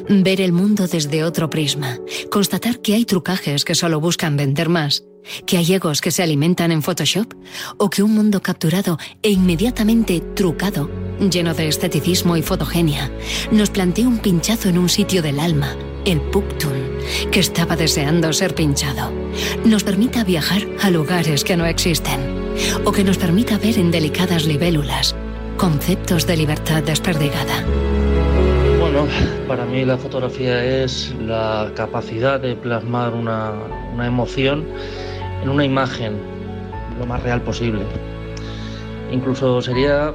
Ver 0.10 0.42
el 0.42 0.52
mundo 0.52 0.88
desde 0.88 1.24
otro 1.24 1.50
prisma. 1.50 2.00
Constatar 2.32 2.80
que 2.80 2.96
hay 2.96 3.06
trucajes 3.06 3.66
que 3.66 3.76
solo 3.76 4.00
buscan 4.00 4.38
vender 4.38 4.70
más. 4.70 5.04
Que 5.46 5.58
hay 5.58 5.74
egos 5.74 6.02
que 6.02 6.12
se 6.12 6.24
alimentan 6.24 6.72
en 6.72 6.82
Photoshop. 6.82 7.34
O 7.78 7.90
que 7.90 8.04
un 8.04 8.14
mundo 8.14 8.42
capturado 8.42 8.98
e 9.22 9.30
inmediatamente 9.30 10.22
trucado, 10.36 10.90
lleno 11.20 11.54
de 11.54 11.68
esteticismo 11.68 12.38
y 12.38 12.42
fotogenia, 12.42 13.12
nos 13.52 13.70
plantea 13.70 14.08
un 14.08 14.20
pinchazo 14.20 14.70
en 14.70 14.78
un 14.78 14.90
sitio 14.90 15.22
del 15.22 15.40
alma, 15.40 15.76
el 16.06 16.22
Puktun, 16.22 16.74
que 17.32 17.40
estaba 17.40 17.76
deseando 17.76 18.34
ser 18.34 18.54
pinchado. 18.54 19.12
Nos 19.66 19.84
permita 19.84 20.24
viajar 20.24 20.68
a 20.82 20.90
lugares 20.90 21.44
que 21.44 21.58
no 21.58 21.66
existen 21.66 22.45
o 22.84 22.92
que 22.92 23.04
nos 23.04 23.18
permita 23.18 23.58
ver 23.58 23.78
en 23.78 23.92
delicadas 23.92 24.46
libélulas 24.46 25.16
conceptos 25.58 26.28
de 26.28 26.38
libertad 26.38 26.84
desperdigada. 26.84 27.64
Bueno, 28.80 29.08
para 29.48 29.66
mí 29.66 29.86
la 29.86 29.98
fotografía 29.98 30.64
es 30.84 31.14
la 31.20 31.72
capacidad 31.76 32.40
de 32.40 32.56
plasmar 32.56 33.14
una, 33.14 33.54
emoción 34.06 34.66
en 35.42 35.50
una 35.50 35.64
imagen 35.64 36.18
lo 37.00 37.06
más 37.06 37.24
real 37.24 37.42
posible. 37.42 37.82
Incluso 39.12 39.62
sería 39.62 40.14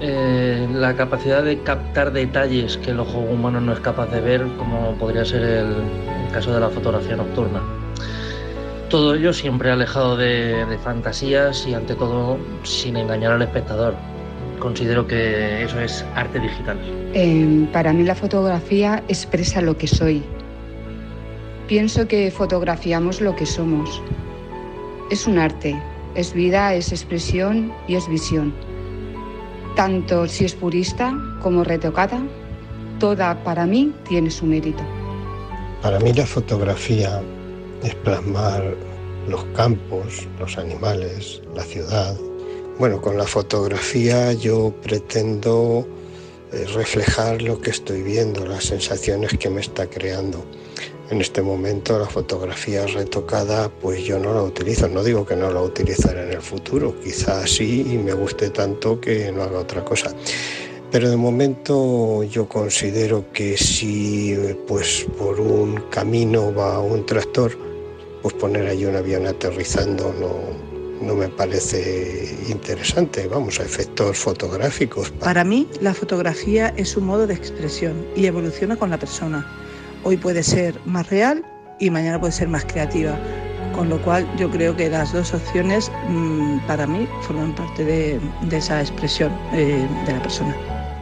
eh, 0.00 0.68
la 0.72 0.94
capacidad 0.94 1.42
de 1.42 1.62
captar 1.62 2.12
detalles 2.12 2.76
que 2.76 2.90
el 2.90 3.00
ojo 3.00 3.18
humano 3.18 3.60
no 3.60 3.72
es 3.72 3.80
capaz 3.80 4.06
de 4.10 4.20
ver, 4.20 4.46
como 4.58 4.94
podría 4.96 5.24
ser 5.24 5.42
el 5.42 5.74
caso 6.32 6.52
de 6.52 6.60
la 6.60 6.68
fotografía 6.68 7.16
nocturna. 7.16 7.81
Todo 8.92 9.14
ello 9.14 9.32
siempre 9.32 9.70
alejado 9.70 10.18
de, 10.18 10.66
fantasías 10.84 11.66
y 11.66 11.72
ante 11.72 11.94
todo 11.94 12.36
sin 12.62 12.98
engañar 12.98 13.32
al 13.32 13.40
espectador. 13.40 13.94
Considero 14.58 15.06
que 15.06 15.62
eso 15.62 15.80
es 15.80 16.04
arte 16.14 16.38
digital. 16.38 16.78
Em, 17.14 17.66
para 17.68 17.94
mí 17.94 18.02
la 18.02 18.14
fotografía 18.14 19.02
expresa 19.08 19.62
lo 19.62 19.78
que 19.78 19.86
soy. 19.86 20.22
Pienso 21.68 22.06
que 22.06 22.30
fotografiamos 22.30 23.22
lo 23.22 23.34
que 23.34 23.46
somos. 23.46 24.02
Es 25.10 25.26
un 25.26 25.38
arte, 25.38 25.74
es 26.14 26.34
vida, 26.34 26.74
es 26.74 26.92
expresión 26.92 27.72
y 27.88 27.94
es 27.94 28.06
visión. 28.10 28.52
Tanto 29.74 30.28
si 30.28 30.44
es 30.44 30.54
purista 30.54 31.14
como 31.40 31.64
retocada, 31.64 32.20
toda 32.98 33.42
para 33.42 33.64
mí 33.64 33.90
tiene 34.06 34.30
su 34.30 34.44
mérito. 34.44 34.82
Para 35.80 35.98
mí 35.98 36.12
la 36.12 36.26
fotografía 36.26 37.22
es 37.82 37.94
plasmar 37.96 38.76
los 39.28 39.44
campos, 39.56 40.26
los 40.38 40.58
animales, 40.58 41.42
la 41.54 41.62
ciudad. 41.62 42.16
Bueno, 42.78 43.00
con 43.00 43.16
la 43.16 43.26
fotografía 43.26 44.32
yo 44.32 44.72
pretendo 44.82 45.86
eh, 46.52 46.66
reflejar 46.74 47.42
lo 47.42 47.60
que 47.60 47.70
estoy 47.70 48.02
viendo, 48.02 48.44
las 48.46 48.64
sensaciones 48.64 49.36
que 49.38 49.50
me 49.50 49.60
está 49.60 49.88
creando. 49.88 50.44
En 51.10 51.20
este 51.20 51.42
momento 51.42 51.98
la 51.98 52.06
fotografía 52.06 52.86
retocada 52.86 53.68
pues 53.68 54.02
yo 54.04 54.18
no 54.18 54.32
la 54.32 54.42
utilizo, 54.42 54.88
no 54.88 55.04
digo 55.04 55.26
que 55.26 55.36
no 55.36 55.50
la 55.50 55.60
utilizaré 55.60 56.24
en 56.24 56.32
el 56.32 56.42
futuro, 56.42 56.98
quizás 57.00 57.50
sí 57.50 57.86
y 57.92 57.98
me 57.98 58.14
guste 58.14 58.50
tanto 58.50 59.00
que 59.00 59.30
no 59.30 59.42
haga 59.42 59.58
otra 59.58 59.84
cosa. 59.84 60.14
Pero 60.90 61.08
de 61.08 61.16
momento 61.16 62.22
yo 62.24 62.48
considero 62.48 63.32
que 63.32 63.56
si 63.56 64.36
pues 64.66 65.06
por 65.18 65.40
un 65.40 65.82
camino 65.90 66.54
va 66.54 66.80
un 66.80 67.06
tractor, 67.06 67.71
pues 68.22 68.34
poner 68.34 68.66
ahí 68.68 68.84
un 68.84 68.96
avión 68.96 69.26
aterrizando 69.26 70.14
no, 70.20 71.04
no 71.04 71.14
me 71.14 71.28
parece 71.28 72.38
interesante, 72.48 73.26
vamos, 73.26 73.58
a 73.60 73.64
efectos 73.64 74.16
fotográficos. 74.16 75.10
Para 75.10 75.44
mí 75.44 75.68
la 75.80 75.92
fotografía 75.92 76.72
es 76.76 76.96
un 76.96 77.06
modo 77.06 77.26
de 77.26 77.34
expresión 77.34 78.06
y 78.14 78.26
evoluciona 78.26 78.76
con 78.76 78.90
la 78.90 78.98
persona. 78.98 79.46
Hoy 80.04 80.16
puede 80.16 80.42
ser 80.42 80.74
más 80.86 81.10
real 81.10 81.44
y 81.80 81.90
mañana 81.90 82.20
puede 82.20 82.32
ser 82.32 82.48
más 82.48 82.64
creativa, 82.64 83.18
con 83.74 83.88
lo 83.88 84.00
cual 84.02 84.28
yo 84.38 84.50
creo 84.50 84.76
que 84.76 84.88
las 84.88 85.12
dos 85.12 85.34
opciones 85.34 85.90
mm, 86.08 86.58
para 86.66 86.86
mí 86.86 87.08
forman 87.22 87.54
parte 87.54 87.84
de, 87.84 88.20
esa 88.50 88.80
expresión 88.80 89.32
eh, 89.52 89.86
de 90.06 90.12
la 90.12 90.22
persona. 90.22 90.56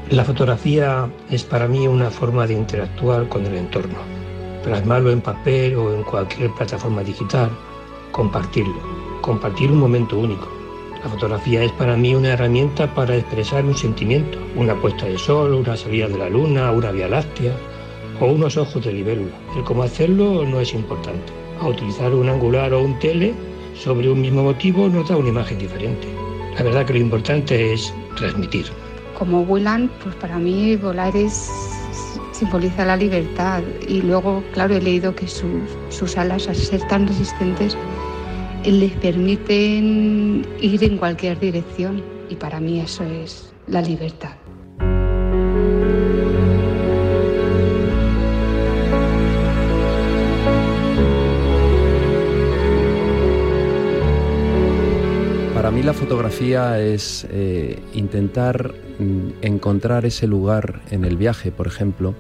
La 0.09 0.25
fotografía 0.25 1.09
es 1.31 1.45
para 1.45 1.69
mí 1.69 1.87
una 1.87 2.11
forma 2.11 2.47
de 2.47 2.55
interactuar 2.55 3.29
con 3.29 3.47
el 3.47 3.55
entorno 3.55 4.20
plasmarlo 4.63 5.11
en 5.11 5.21
papel 5.21 5.77
o 5.77 5.95
en 5.95 6.03
cualquier 6.03 6.51
plataforma 6.53 7.03
digital, 7.03 7.51
compartirlo, 8.13 8.81
compartir 9.21 9.71
un 9.71 9.79
momento 9.79 10.19
único. 10.19 10.49
La 11.03 11.09
fotografía 11.09 11.65
es 11.65 11.73
para 11.73 11.97
mí 11.97 12.15
una 12.15 12.35
herramienta 12.35 12.95
para 12.95 13.17
expresar 13.17 13.65
un 13.65 13.77
sentimiento, 13.77 14.39
una 14.55 14.75
puesta 14.75 15.07
de 15.07 15.17
sol, 15.17 15.55
una 15.55 15.77
salida 15.77 16.09
de 16.09 16.19
la 16.19 16.29
luna, 16.29 16.71
una 16.73 16.91
vía 16.91 17.09
láctea 17.09 17.55
o 18.21 18.27
unos 18.27 18.59
ojos 18.59 18.85
de 18.85 18.93
libélula. 18.93 19.33
El 19.57 19.65
cómo 19.65 19.83
hacerlo 19.83 20.45
no 20.45 20.61
es 20.61 20.75
importante. 20.75 21.33
A 21.61 21.69
utilizar 21.69 22.13
un 22.13 22.29
angular 22.29 22.73
o 22.75 22.83
un 22.83 22.99
tele 22.99 23.35
sobre 23.75 24.11
un 24.11 24.21
mismo 24.21 24.43
motivo 24.43 24.89
nos 24.89 25.09
da 25.09 25.17
una 25.17 25.31
imagen 25.31 25.59
diferente. 25.59 26.07
La 26.59 26.65
verdad 26.65 26.85
que 26.85 26.93
lo 26.95 26.99
importante 26.99 27.73
es 27.73 27.95
transmitir. 28.17 28.67
Como 29.19 29.45
vuelan, 29.45 29.91
pues 30.03 30.15
para 30.17 30.39
mí 30.39 30.77
volar 30.77 31.17
es 31.17 31.80
simboliza 32.41 32.87
la 32.87 32.97
libertad 32.97 33.63
y 33.87 34.01
luego, 34.01 34.43
claro, 34.55 34.75
he 34.75 34.81
leído 34.81 35.15
que 35.15 35.29
sus, 35.29 36.17
alas, 36.17 36.49
al 36.49 36.57
ser 36.57 36.81
tan 36.89 37.07
resistentes, 37.07 37.77
les 38.65 38.93
permiten 38.93 40.47
ir 40.59 40.83
en 40.83 40.97
cualquier 40.97 41.39
dirección 41.39 42.03
y 42.31 42.37
para 42.37 42.59
mí 42.59 42.81
eso 42.81 43.05
es 43.05 43.53
la 43.67 43.83
libertad. 43.83 44.37
Para 55.55 55.71
mí 55.71 55.83
la 55.83 55.93
fotografía 55.93 56.81
es 56.81 57.27
eh, 57.31 57.79
intentar 57.93 58.73
encontrar 59.43 60.05
ese 60.05 60.27
lugar 60.27 60.81
en 60.91 61.05
el 61.05 61.17
viaje, 61.17 61.51
por 61.51 61.67
ejemplo, 61.67 62.15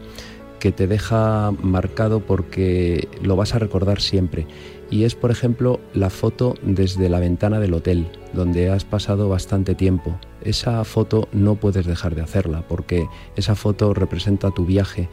que 0.58 0.72
te 0.72 0.86
deja 0.86 1.52
marcado 1.62 2.20
porque 2.20 3.08
lo 3.22 3.36
vas 3.36 3.54
a 3.54 3.58
recordar 3.58 4.00
siempre. 4.00 4.46
Y 4.90 5.04
es, 5.04 5.14
por 5.14 5.30
ejemplo, 5.30 5.80
la 5.94 6.10
foto 6.10 6.54
desde 6.62 7.08
la 7.08 7.20
ventana 7.20 7.60
del 7.60 7.74
hotel, 7.74 8.08
donde 8.32 8.70
has 8.70 8.84
pasado 8.84 9.28
bastante 9.28 9.74
tiempo. 9.74 10.18
Esa 10.42 10.82
foto 10.84 11.28
no 11.32 11.54
puedes 11.54 11.86
dejar 11.86 12.14
de 12.14 12.22
hacerla 12.22 12.66
porque 12.66 13.06
esa 13.36 13.54
foto 13.54 13.94
representa 13.94 14.50
tu 14.50 14.66
viaje 14.66 15.08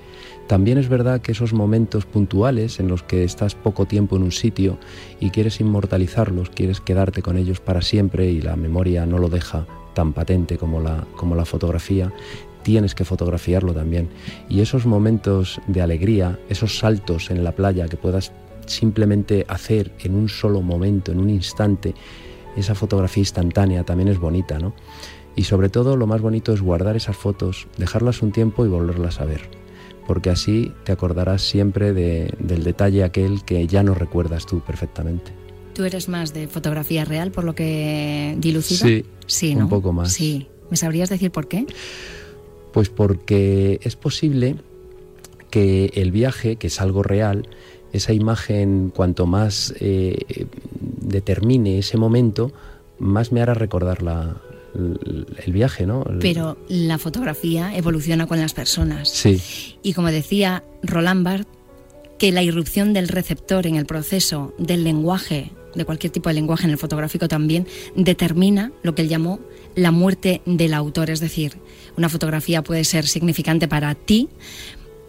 también 0.48 0.78
es 0.78 0.88
verdad 0.88 1.20
que 1.20 1.34
esos 1.34 1.54
momentos 1.54 2.06
puntuales 2.06 2.80
en 2.80 2.88
los 2.88 3.04
que 3.04 3.26
estás 3.26 3.54
poco 3.54 3.86
tiempo 3.86 4.16
en 4.16 4.24
un 4.24 4.32
sitio 4.32 4.78
y 5.20 5.30
quieres 5.30 5.60
inmortalizarlos, 5.60 6.50
quieres 6.50 6.80
quedarte 6.80 7.22
con 7.22 7.38
ellos 7.38 7.60
para 7.60 7.82
siempre 7.82 8.32
y 8.32 8.42
la 8.42 8.56
memoria 8.56 9.06
no 9.06 9.18
lo 9.18 9.28
deja 9.28 9.68
tan 9.98 10.14
patente 10.14 10.60
como 10.60 10.80
la, 10.80 11.08
como 11.16 11.34
la 11.34 11.44
fotografía, 11.44 12.14
tienes 12.62 12.94
que 12.94 13.04
fotografiarlo 13.04 13.74
también. 13.74 14.10
Y 14.48 14.60
esos 14.60 14.86
momentos 14.86 15.60
de 15.66 15.82
alegría, 15.82 16.38
esos 16.50 16.78
saltos 16.78 17.32
en 17.32 17.44
la 17.44 17.54
playa 17.54 17.88
que 17.88 17.98
puedas 17.98 18.32
simplemente 18.68 19.44
hacer 19.48 19.92
en 20.04 20.14
un 20.14 20.30
solo 20.30 20.62
momento, 20.62 21.12
en 21.12 21.20
un 21.20 21.32
instante, 21.32 21.96
esa 22.56 22.76
fotografía 22.76 23.22
instantánea 23.22 23.84
también 23.84 24.10
es 24.10 24.20
bonita, 24.20 24.60
¿no? 24.60 24.76
Y 25.36 25.46
sobre 25.46 25.70
todo 25.70 25.98
lo 25.98 26.06
más 26.06 26.22
bonito 26.22 26.54
es 26.54 26.62
guardar 26.62 26.96
esas 26.96 27.18
fotos, 27.18 27.68
dejarlas 27.78 28.22
un 28.22 28.32
tiempo 28.32 28.68
y 28.68 28.70
volverlas 28.70 29.20
a 29.20 29.26
ver 29.26 29.50
porque 30.06 30.30
así 30.30 30.72
te 30.86 30.94
acordarás 30.94 31.42
siempre 31.42 31.92
del 31.92 32.64
detalle 32.64 33.04
aquel 33.04 33.44
que 33.44 33.68
ya 33.68 33.84
no 33.84 33.94
recuerdas 33.94 34.46
tú 34.46 34.62
perfectamente. 34.62 35.34
¿Tú 35.74 35.84
eres 35.84 36.08
más 36.08 36.34
de 36.34 36.48
fotografía 36.48 37.04
real 37.04 37.30
por 37.32 37.44
lo 37.44 37.54
que 37.54 38.36
dilucido? 38.40 38.88
Sí, 38.88 39.06
sí 39.28 39.56
un 39.56 39.70
poco 39.70 39.94
más. 39.94 40.12
Sí. 40.14 40.48
¿Me 40.70 40.78
sabrías 40.78 41.10
decir 41.10 41.32
por 41.32 41.48
qué? 41.48 41.66
Pues 42.74 42.90
porque 42.90 43.80
es 43.84 43.96
posible 43.96 44.56
que 45.50 45.92
el 45.96 46.12
viaje, 46.12 46.58
que 46.58 46.68
es 46.68 46.82
algo 46.82 47.04
real, 47.04 47.48
esa 47.94 48.14
imagen, 48.14 48.92
cuanto 48.94 49.26
más 49.26 49.74
eh, 49.80 50.46
determine 51.02 51.80
ese 51.80 51.98
momento, 51.98 52.52
más 53.00 53.32
me 53.32 53.42
hará 53.42 53.54
recordar 53.54 54.00
el 54.76 55.54
viaje, 55.54 55.88
¿no? 55.88 56.04
Pero 56.20 56.58
la 56.68 56.98
fotografía 56.98 57.76
evoluciona 57.76 58.28
con 58.28 58.40
las 58.40 58.54
personas. 58.54 59.10
Sí. 59.10 59.42
Y 59.82 59.94
como 59.94 60.10
decía 60.12 60.64
Roland 60.84 61.24
Barthes, 61.24 61.58
que 62.18 62.32
la 62.32 62.44
irrupción 62.44 62.94
del 62.94 63.08
receptor 63.08 63.68
en 63.68 63.76
el 63.76 63.86
proceso 63.86 64.54
del 64.58 64.84
lenguaje, 64.84 65.52
de 65.78 65.86
cualquier 65.86 66.12
tipo 66.12 66.30
de 66.30 66.36
lenguaje 66.36 66.66
en 66.66 66.72
el 66.72 66.78
fotográfico 66.78 67.28
también, 67.28 67.68
determina 67.96 68.72
lo 68.84 68.96
que 68.96 69.04
él 69.04 69.10
llamó 69.10 69.40
la 69.76 69.92
muerte 69.92 70.42
del 70.46 70.74
autor. 70.74 71.10
Es 71.10 71.20
decir, 71.20 71.58
una 71.96 72.10
fotografía 72.10 72.64
puede 72.64 72.84
ser 72.84 73.08
significante 73.08 73.68
para 73.68 73.96
ti, 73.96 74.30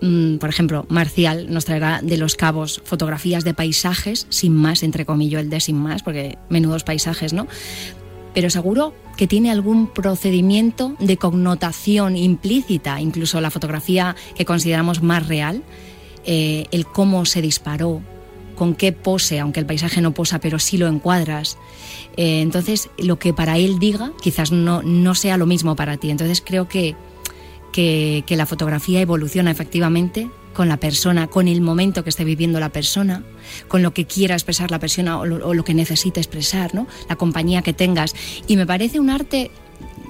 Mm, 0.01 0.37
por 0.37 0.49
ejemplo, 0.49 0.87
Marcial 0.89 1.53
nos 1.53 1.64
traerá 1.64 2.01
de 2.03 2.19
los 2.19 2.37
cabos 2.37 2.81
fotografías 2.85 3.45
de 3.45 3.55
paisajes, 3.55 4.27
sin 4.29 4.55
más, 4.55 4.83
entre 4.83 5.05
comillas, 5.05 5.43
el 5.43 5.51
de 5.51 5.61
sin 5.61 5.77
más, 5.77 6.03
porque 6.03 6.39
menudos 6.49 6.85
paisajes, 6.85 7.33
¿no? 7.33 7.49
Pero 8.35 8.51
seguro 8.51 8.95
que 9.16 9.27
tiene 9.27 9.51
algún 9.51 9.89
procedimiento 9.89 10.95
de 11.01 11.16
connotación 11.16 12.16
implícita, 12.16 13.01
incluso 13.01 13.41
la 13.41 13.51
fotografía 13.51 14.14
que 14.37 14.45
consideramos 14.45 15.03
más 15.03 15.27
real, 15.27 15.64
eh, 16.25 16.66
el 16.71 16.87
cómo 16.87 17.25
se 17.25 17.43
disparó, 17.43 18.03
con 18.59 18.75
qué 18.75 18.93
pose, 18.93 19.39
aunque 19.39 19.61
el 19.61 19.67
paisaje 19.67 20.01
no 20.01 20.13
posa, 20.13 20.41
pero 20.41 20.59
sí 20.59 20.77
lo 20.77 20.89
encuadras. 20.89 21.57
Eh, 22.17 22.43
entonces, 22.43 22.91
lo 22.99 23.19
que 23.19 23.33
para 23.33 23.57
él 23.57 23.79
diga 23.79 24.13
quizás 24.21 24.51
no, 24.53 24.83
no 24.83 25.15
sea 25.15 25.37
lo 25.37 25.47
mismo 25.47 25.77
para 25.77 25.97
ti. 25.97 26.11
Entonces, 26.11 26.43
creo 26.45 26.69
que 26.69 26.97
que, 27.73 28.37
la 28.37 28.47
fotografía 28.47 29.01
evoluciona 29.01 29.51
efectivamente 29.51 30.31
con 30.55 30.69
la 30.69 30.79
persona, 30.79 31.29
con 31.29 31.47
el 31.47 31.61
momento 31.61 32.03
que 32.03 32.11
esté 32.11 32.25
viviendo 32.25 32.59
la 32.59 32.71
persona, 32.71 33.23
con 33.69 33.83
lo 33.83 33.95
que 33.95 34.07
quiera 34.07 34.35
expresar 34.35 34.71
la 34.71 34.81
persona 34.81 35.21
o 35.21 35.27
lo, 35.27 35.65
que 35.65 35.75
necesite 35.75 36.19
expresar, 36.19 36.75
¿no? 36.75 36.89
La 37.09 37.17
compañía 37.17 37.63
que 37.63 37.73
tengas. 37.73 38.15
Y 38.49 38.57
me 38.57 38.67
parece 38.67 38.99
un 38.99 39.11
arte 39.11 39.51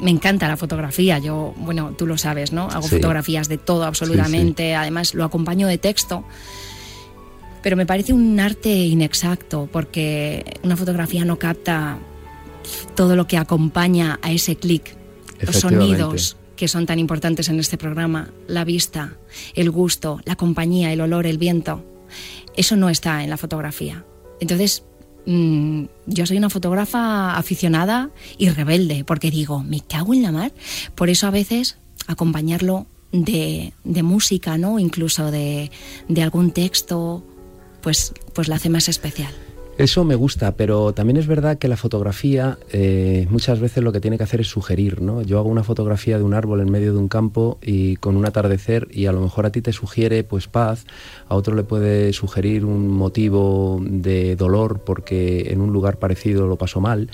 me 0.00 0.10
encanta 0.10 0.48
la 0.48 0.56
fotografía. 0.56 1.18
Yo, 1.18 1.54
bueno, 1.58 1.92
tú 1.98 2.06
lo 2.06 2.16
sabes, 2.16 2.52
¿no? 2.52 2.68
Hago 2.70 2.88
fotografías 2.88 3.48
de 3.48 3.58
todo 3.58 3.84
absolutamente. 3.84 4.74
Además, 4.74 5.12
lo 5.12 5.24
acompaño 5.24 5.66
de 5.66 5.76
texto. 5.76 6.24
Pero 7.62 7.76
me 7.76 7.86
parece 7.86 8.12
un 8.12 8.38
arte 8.40 8.70
inexacto 8.70 9.68
porque 9.72 10.44
una 10.62 10.76
fotografía 10.76 11.24
no 11.24 11.38
capta 11.38 11.98
todo 12.94 13.16
lo 13.16 13.26
que 13.26 13.36
acompaña 13.36 14.18
a 14.22 14.32
ese 14.32 14.56
clic. 14.56 14.96
Los 15.40 15.56
sonidos, 15.56 16.36
que 16.56 16.68
son 16.68 16.86
tan 16.86 16.98
importantes 16.98 17.48
en 17.48 17.60
este 17.60 17.78
programa, 17.78 18.30
la 18.48 18.64
vista, 18.64 19.16
el 19.54 19.70
gusto, 19.70 20.20
la 20.24 20.36
compañía, 20.36 20.92
el 20.92 21.00
olor, 21.00 21.26
el 21.26 21.38
viento, 21.38 21.84
eso 22.56 22.76
no 22.76 22.88
está 22.88 23.22
en 23.22 23.30
la 23.30 23.36
fotografía. 23.36 24.04
Entonces, 24.40 24.82
mm, 25.26 25.84
yo 26.06 26.26
soy 26.26 26.36
una 26.36 26.50
fotógrafa 26.50 27.36
aficionada 27.36 28.10
y 28.36 28.48
rebelde, 28.48 29.04
porque 29.04 29.30
digo, 29.30 29.62
me 29.62 29.80
cago 29.80 30.14
en 30.14 30.22
la 30.22 30.32
mar. 30.32 30.52
Por 30.96 31.08
eso 31.08 31.28
a 31.28 31.30
veces 31.30 31.78
acompañarlo 32.08 32.86
de, 33.12 33.72
música, 33.84 34.58
¿no? 34.58 34.78
Incluso 34.78 35.30
de, 35.30 35.70
de 36.08 36.22
algún 36.22 36.50
texto, 36.50 37.24
pues, 37.80 38.12
pues 38.34 38.48
la 38.48 38.56
hace 38.56 38.70
más 38.70 38.88
especial. 38.88 39.32
Eso 39.78 40.02
me 40.02 40.16
gusta, 40.16 40.56
pero 40.56 40.92
también 40.92 41.18
es 41.18 41.28
verdad 41.28 41.56
que 41.56 41.68
la 41.68 41.76
fotografía 41.76 42.58
eh, 42.72 43.28
muchas 43.30 43.60
veces 43.60 43.84
lo 43.84 43.92
que 43.92 44.00
tiene 44.00 44.18
que 44.18 44.24
hacer 44.24 44.40
es 44.40 44.48
sugerir, 44.48 45.00
¿no? 45.00 45.22
Yo 45.22 45.38
hago 45.38 45.48
una 45.48 45.62
fotografía 45.62 46.18
de 46.18 46.24
un 46.24 46.34
árbol 46.34 46.60
en 46.60 46.68
medio 46.68 46.92
de 46.92 46.98
un 46.98 47.06
campo 47.06 47.58
y 47.62 47.94
con 47.94 48.16
un 48.16 48.26
atardecer 48.26 48.88
y 48.90 49.06
a 49.06 49.12
lo 49.12 49.20
mejor 49.20 49.46
a 49.46 49.52
ti 49.52 49.62
te 49.62 49.72
sugiere 49.72 50.24
pues 50.24 50.48
paz, 50.48 50.84
a 51.28 51.36
otro 51.36 51.54
le 51.54 51.62
puede 51.62 52.12
sugerir 52.12 52.64
un 52.64 52.88
motivo 52.88 53.80
de 53.80 54.34
dolor 54.34 54.80
porque 54.80 55.52
en 55.52 55.60
un 55.60 55.72
lugar 55.72 56.00
parecido 56.00 56.48
lo 56.48 56.56
pasó 56.56 56.80
mal. 56.80 57.08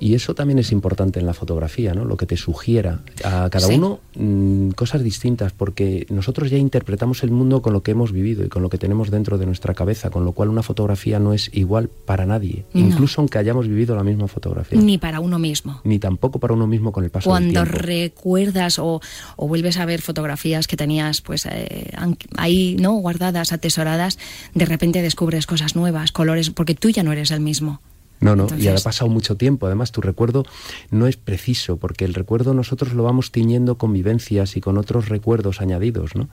Y 0.00 0.14
eso 0.14 0.34
también 0.34 0.58
es 0.58 0.72
importante 0.72 1.18
en 1.18 1.26
la 1.26 1.34
fotografía, 1.34 1.94
¿no? 1.94 2.04
Lo 2.04 2.16
que 2.16 2.26
te 2.26 2.36
sugiera 2.36 3.00
a 3.24 3.48
cada 3.50 3.68
uno 3.68 4.00
mm, 4.14 4.70
cosas 4.70 5.02
distintas, 5.02 5.52
porque 5.52 6.06
nosotros 6.10 6.50
ya 6.50 6.58
interpretamos 6.58 7.22
el 7.22 7.30
mundo 7.30 7.62
con 7.62 7.72
lo 7.72 7.82
que 7.82 7.90
hemos 7.90 8.12
vivido 8.12 8.44
y 8.44 8.48
con 8.48 8.62
lo 8.62 8.68
que 8.68 8.78
tenemos 8.78 9.10
dentro 9.10 9.38
de 9.38 9.46
nuestra 9.46 9.74
cabeza, 9.74 10.10
con 10.10 10.24
lo 10.24 10.32
cual 10.32 10.48
una 10.50 10.62
fotografía 10.62 11.18
no 11.18 11.32
es 11.32 11.50
igual 11.52 11.88
para 11.88 12.26
nadie, 12.26 12.64
incluso 12.74 13.20
aunque 13.20 13.38
hayamos 13.38 13.66
vivido 13.66 13.96
la 13.96 14.04
misma 14.04 14.28
fotografía. 14.28 14.80
Ni 14.80 14.98
para 14.98 15.20
uno 15.20 15.38
mismo. 15.38 15.80
Ni 15.84 15.98
tampoco 15.98 16.38
para 16.38 16.54
uno 16.54 16.66
mismo 16.66 16.92
con 16.92 17.04
el 17.04 17.10
paso 17.10 17.32
del 17.34 17.44
tiempo. 17.44 17.60
Cuando 17.60 17.78
recuerdas 17.78 18.78
o, 18.78 19.00
vuelves 19.36 19.78
a 19.78 19.86
ver 19.86 20.00
fotografías 20.00 20.66
que 20.66 20.76
tenías 20.76 21.20
pues 21.20 21.46
eh, 21.46 21.92
ahí, 22.36 22.76
¿no? 22.78 22.94
Guardadas, 22.94 23.52
atesoradas, 23.52 24.18
de 24.54 24.64
repente 24.64 25.02
descubres 25.02 25.46
cosas 25.46 25.74
nuevas, 25.74 26.12
colores, 26.12 26.50
porque 26.50 26.74
tú 26.74 26.90
ya 26.90 27.02
no 27.02 27.12
eres 27.12 27.30
el 27.30 27.40
mismo. 27.40 27.80
No, 28.20 28.34
no, 28.34 28.48
y 28.58 28.68
ha 28.68 28.74
pasado 28.76 29.10
mucho 29.10 29.36
tiempo. 29.36 29.66
Además, 29.66 29.92
tu 29.92 30.00
recuerdo 30.00 30.44
no 30.90 31.06
es 31.06 31.16
preciso, 31.16 31.76
porque 31.76 32.04
el 32.04 32.14
recuerdo 32.14 32.54
nosotros 32.54 32.92
lo 32.92 33.04
vamos 33.04 33.30
tiñendo 33.30 33.78
con 33.78 33.92
vivencias 33.92 34.56
y 34.56 34.60
con 34.60 34.78
otros 34.78 35.08
recuerdos 35.08 35.60
añadidos, 35.60 36.14
¿no? 36.16 36.28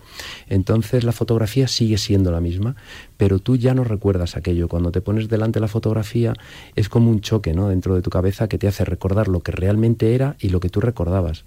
Entonces 0.48 1.04
la 1.04 1.12
fotografía 1.12 1.68
sigue 1.68 1.98
siendo 1.98 2.32
la 2.32 2.42
misma, 2.42 2.76
pero 3.18 3.40
tú 3.40 3.56
ya 3.56 3.74
no 3.74 3.84
recuerdas 3.84 4.36
aquello. 4.36 4.68
Cuando 4.68 4.92
te 4.92 5.02
pones 5.02 5.30
delante 5.30 5.58
de 5.58 5.62
la 5.62 5.68
fotografía 5.68 6.34
es 6.76 6.90
como 6.90 7.10
un 7.12 7.22
choque, 7.22 7.54
¿no? 7.54 7.70
Dentro 7.70 7.96
de 7.96 8.02
tu 8.02 8.10
cabeza 8.10 8.48
que 8.48 8.58
te 8.58 8.68
hace 8.68 8.86
recordar 8.86 9.28
lo 9.28 9.42
que 9.42 9.52
realmente 9.52 10.16
era 10.16 10.36
y 10.40 10.50
lo 10.50 10.60
que 10.60 10.70
tú 10.70 10.82
recordabas. 10.82 11.44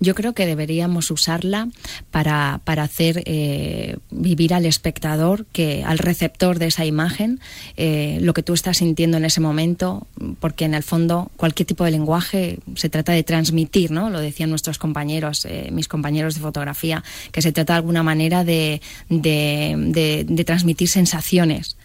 Yo 0.00 0.14
creo 0.14 0.32
que 0.32 0.46
deberíamos 0.46 1.10
usarla 1.10 1.68
para, 2.10 2.60
para 2.64 2.82
hacer 2.82 3.22
eh, 3.26 3.98
vivir 4.10 4.54
al 4.54 4.66
espectador, 4.66 5.46
que 5.46 5.84
al 5.84 5.98
receptor 5.98 6.58
de 6.58 6.66
esa 6.66 6.84
imagen, 6.84 7.40
eh, 7.76 8.18
lo 8.20 8.32
que 8.32 8.42
tú 8.42 8.54
estás 8.54 8.78
sintiendo 8.78 9.16
en 9.16 9.24
ese 9.24 9.39
momento, 9.40 10.06
porque 10.38 10.64
en 10.64 10.74
el 10.74 10.82
fondo 10.82 11.30
cualquier 11.36 11.66
tipo 11.66 11.84
de 11.84 11.90
lenguaje 11.90 12.58
se 12.76 12.88
trata 12.88 13.12
de 13.12 13.22
transmitir, 13.22 13.90
¿no? 13.90 14.10
Lo 14.10 14.20
decían 14.20 14.50
nuestros 14.50 14.78
compañeros, 14.78 15.44
eh, 15.44 15.70
mis 15.72 15.88
compañeros 15.88 16.34
de 16.34 16.40
fotografía, 16.40 17.02
que 17.32 17.42
se 17.42 17.52
trata 17.52 17.74
de 17.74 17.78
alguna 17.78 18.02
manera 18.02 18.44
de, 18.44 18.80
de, 19.08 20.44
transmitir 20.46 20.88
sensaciones 20.88 21.76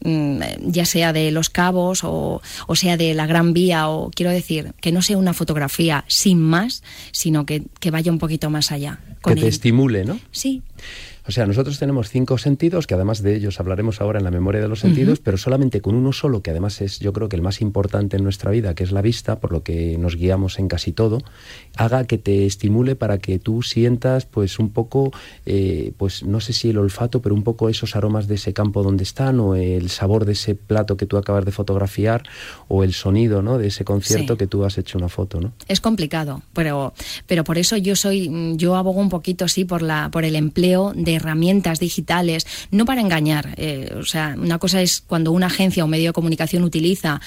mm, 0.00 0.40
ya 0.66 0.84
sea 0.84 1.12
de 1.12 1.30
los 1.30 1.50
cabos 1.50 2.04
o, 2.04 2.40
o, 2.66 2.76
sea 2.76 2.96
de 2.96 3.14
la 3.14 3.26
Gran 3.26 3.52
Vía, 3.52 3.88
o 3.88 4.10
quiero 4.10 4.30
decir, 4.30 4.72
que 4.80 4.92
no 4.92 5.02
sea 5.02 5.18
una 5.18 5.34
fotografía 5.34 6.04
sin 6.08 6.40
más, 6.40 6.82
sino 7.12 7.46
que, 7.46 7.62
que 7.80 7.90
vaya 7.90 8.12
un 8.12 8.18
poquito 8.18 8.50
más 8.50 8.72
allá. 8.72 9.00
que 9.24 9.34
te 9.34 9.48
estimule, 9.48 10.04
¿no? 10.04 10.20
Sí. 10.30 10.62
O 11.28 11.30
sea, 11.30 11.44
nosotros 11.44 11.78
tenemos 11.78 12.08
cinco 12.08 12.38
sentidos, 12.38 12.86
que 12.86 12.94
además 12.94 13.22
de 13.22 13.36
ellos 13.36 13.60
hablaremos 13.60 14.00
ahora 14.00 14.18
en 14.18 14.24
la 14.24 14.30
memoria 14.30 14.62
de 14.62 14.68
los 14.68 14.80
sentidos, 14.80 15.20
pero 15.20 15.36
solamente 15.36 15.82
con 15.82 15.94
uno 15.94 16.14
solo, 16.14 16.42
que 16.42 16.52
además 16.52 16.80
es 16.80 17.00
yo 17.00 17.12
creo 17.12 17.28
que 17.28 17.36
el 17.36 17.42
más 17.42 17.60
importante 17.60 18.16
en 18.16 18.24
nuestra 18.24 18.50
vida, 18.50 18.74
que 18.74 18.82
es 18.82 18.92
la 18.92 19.02
vista, 19.02 19.38
por 19.38 19.52
lo 19.52 19.62
que 19.62 19.98
nos 19.98 20.16
guiamos 20.16 20.58
en 20.58 20.68
casi 20.68 20.92
todo, 20.92 21.18
haga 21.76 22.04
que 22.04 22.16
te 22.16 22.46
estimule 22.46 22.96
para 22.96 23.18
que 23.18 23.38
tú 23.38 23.62
sientas 23.62 24.24
pues 24.24 24.58
un 24.58 24.70
poco, 24.70 25.12
eh, 25.44 25.92
pues 25.98 26.22
no 26.22 26.40
sé 26.40 26.54
si 26.54 26.70
el 26.70 26.78
olfato, 26.78 27.20
pero 27.20 27.34
un 27.34 27.44
poco 27.44 27.68
esos 27.68 27.94
aromas 27.94 28.26
de 28.26 28.36
ese 28.36 28.54
campo 28.54 28.82
donde 28.82 29.02
están, 29.02 29.38
o 29.38 29.54
el 29.54 29.90
sabor 29.90 30.24
de 30.24 30.32
ese 30.32 30.54
plato 30.54 30.96
que 30.96 31.04
tú 31.04 31.18
acabas 31.18 31.44
de 31.44 31.52
fotografiar, 31.52 32.22
o 32.68 32.84
el 32.84 32.94
sonido 32.94 33.42
¿no? 33.42 33.58
de 33.58 33.66
ese 33.66 33.84
concierto 33.84 34.38
que 34.38 34.46
tú 34.46 34.64
has 34.64 34.78
hecho 34.78 34.96
una 34.96 35.10
foto. 35.10 35.42
¿no? 35.42 35.52
Es 35.68 35.82
complicado, 35.82 36.40
pero, 36.54 36.94
pero 37.26 37.44
por 37.44 37.58
eso 37.58 37.76
yo 37.76 37.96
soy, 37.96 38.56
yo 38.56 38.76
abogo 38.76 38.98
un 38.98 39.10
poquito 39.10 39.46
sí 39.46 39.66
por, 39.66 39.82
la, 39.82 40.08
por 40.10 40.24
el 40.24 40.34
empleo 40.34 40.94
de 40.96 41.17
herramientas 41.18 41.80
digitales, 41.80 42.46
no 42.70 42.84
para 42.84 43.00
engañar. 43.00 43.54
Eh, 43.56 43.94
o 43.98 44.04
sea, 44.04 44.34
una 44.36 44.58
cosa 44.58 44.82
es 44.82 45.02
cuando 45.06 45.32
una 45.32 45.46
agencia 45.46 45.84
o 45.84 45.86
medio 45.86 46.10
de 46.10 46.12
comunicación 46.12 46.64
utiliza 46.64 47.20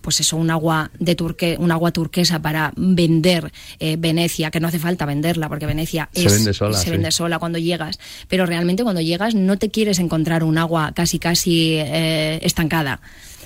pues 0.00 0.20
eso, 0.20 0.36
un 0.36 0.50
agua 0.50 0.90
de 0.98 1.14
turque, 1.14 1.56
un 1.58 1.70
agua 1.72 1.92
turquesa 1.92 2.40
para 2.40 2.72
vender 2.76 3.52
eh, 3.78 3.96
Venecia, 3.98 4.50
que 4.50 4.60
no 4.60 4.68
hace 4.68 4.78
falta 4.78 5.04
venderla, 5.04 5.48
porque 5.48 5.66
Venecia 5.66 6.08
se 6.12 6.28
vende 6.28 6.54
sola, 6.54 6.78
se 6.78 6.90
vende 6.90 7.12
sola 7.12 7.38
cuando 7.38 7.58
llegas. 7.58 7.98
Pero 8.28 8.46
realmente 8.46 8.82
cuando 8.82 9.00
llegas 9.00 9.34
no 9.34 9.58
te 9.58 9.70
quieres 9.70 9.98
encontrar 9.98 10.42
un 10.42 10.58
agua 10.58 10.92
casi 10.94 11.18
casi 11.18 11.74
eh, 11.76 12.40
estancada 12.42 13.00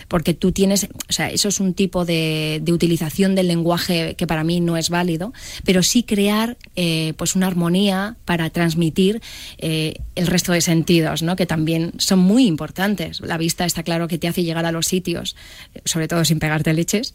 porque 0.09 0.35
tú 0.35 0.53
tienes, 0.53 0.89
o 1.09 1.13
sea, 1.13 1.31
eso 1.31 1.49
es 1.49 1.61
un 1.61 1.75
tipo 1.75 2.05
de, 2.05 2.61
de 2.63 2.73
utilización 2.73 3.35
del 3.35 3.49
lenguaje 3.49 4.15
que 4.17 4.27
para 4.27 4.45
mí 4.45 4.61
no 4.61 4.77
es 4.77 4.91
válido, 4.91 5.33
pero 5.65 5.83
sí 5.83 6.03
crear 6.03 6.57
eh, 6.77 7.15
pues 7.17 7.37
una 7.37 7.47
armonía 7.47 8.17
para 8.25 8.51
transmitir 8.51 9.21
eh, 9.59 9.95
el 10.15 10.27
resto 10.27 10.53
de 10.53 10.61
sentidos, 10.61 11.23
¿no? 11.23 11.37
que 11.37 11.47
también 11.47 11.93
son 11.99 12.19
muy 12.19 12.47
importantes. 12.47 13.21
La 13.21 13.39
vista 13.39 13.65
está 13.65 13.83
claro 13.83 14.09
que 14.09 14.19
te 14.19 14.29
hace 14.29 14.43
llegar 14.43 14.67
a 14.67 14.73
los 14.73 14.87
sitios, 14.87 15.37
sobre 15.85 16.09
todo 16.09 16.25
sin 16.25 16.39
pegarte 16.39 16.73
leches, 16.73 17.15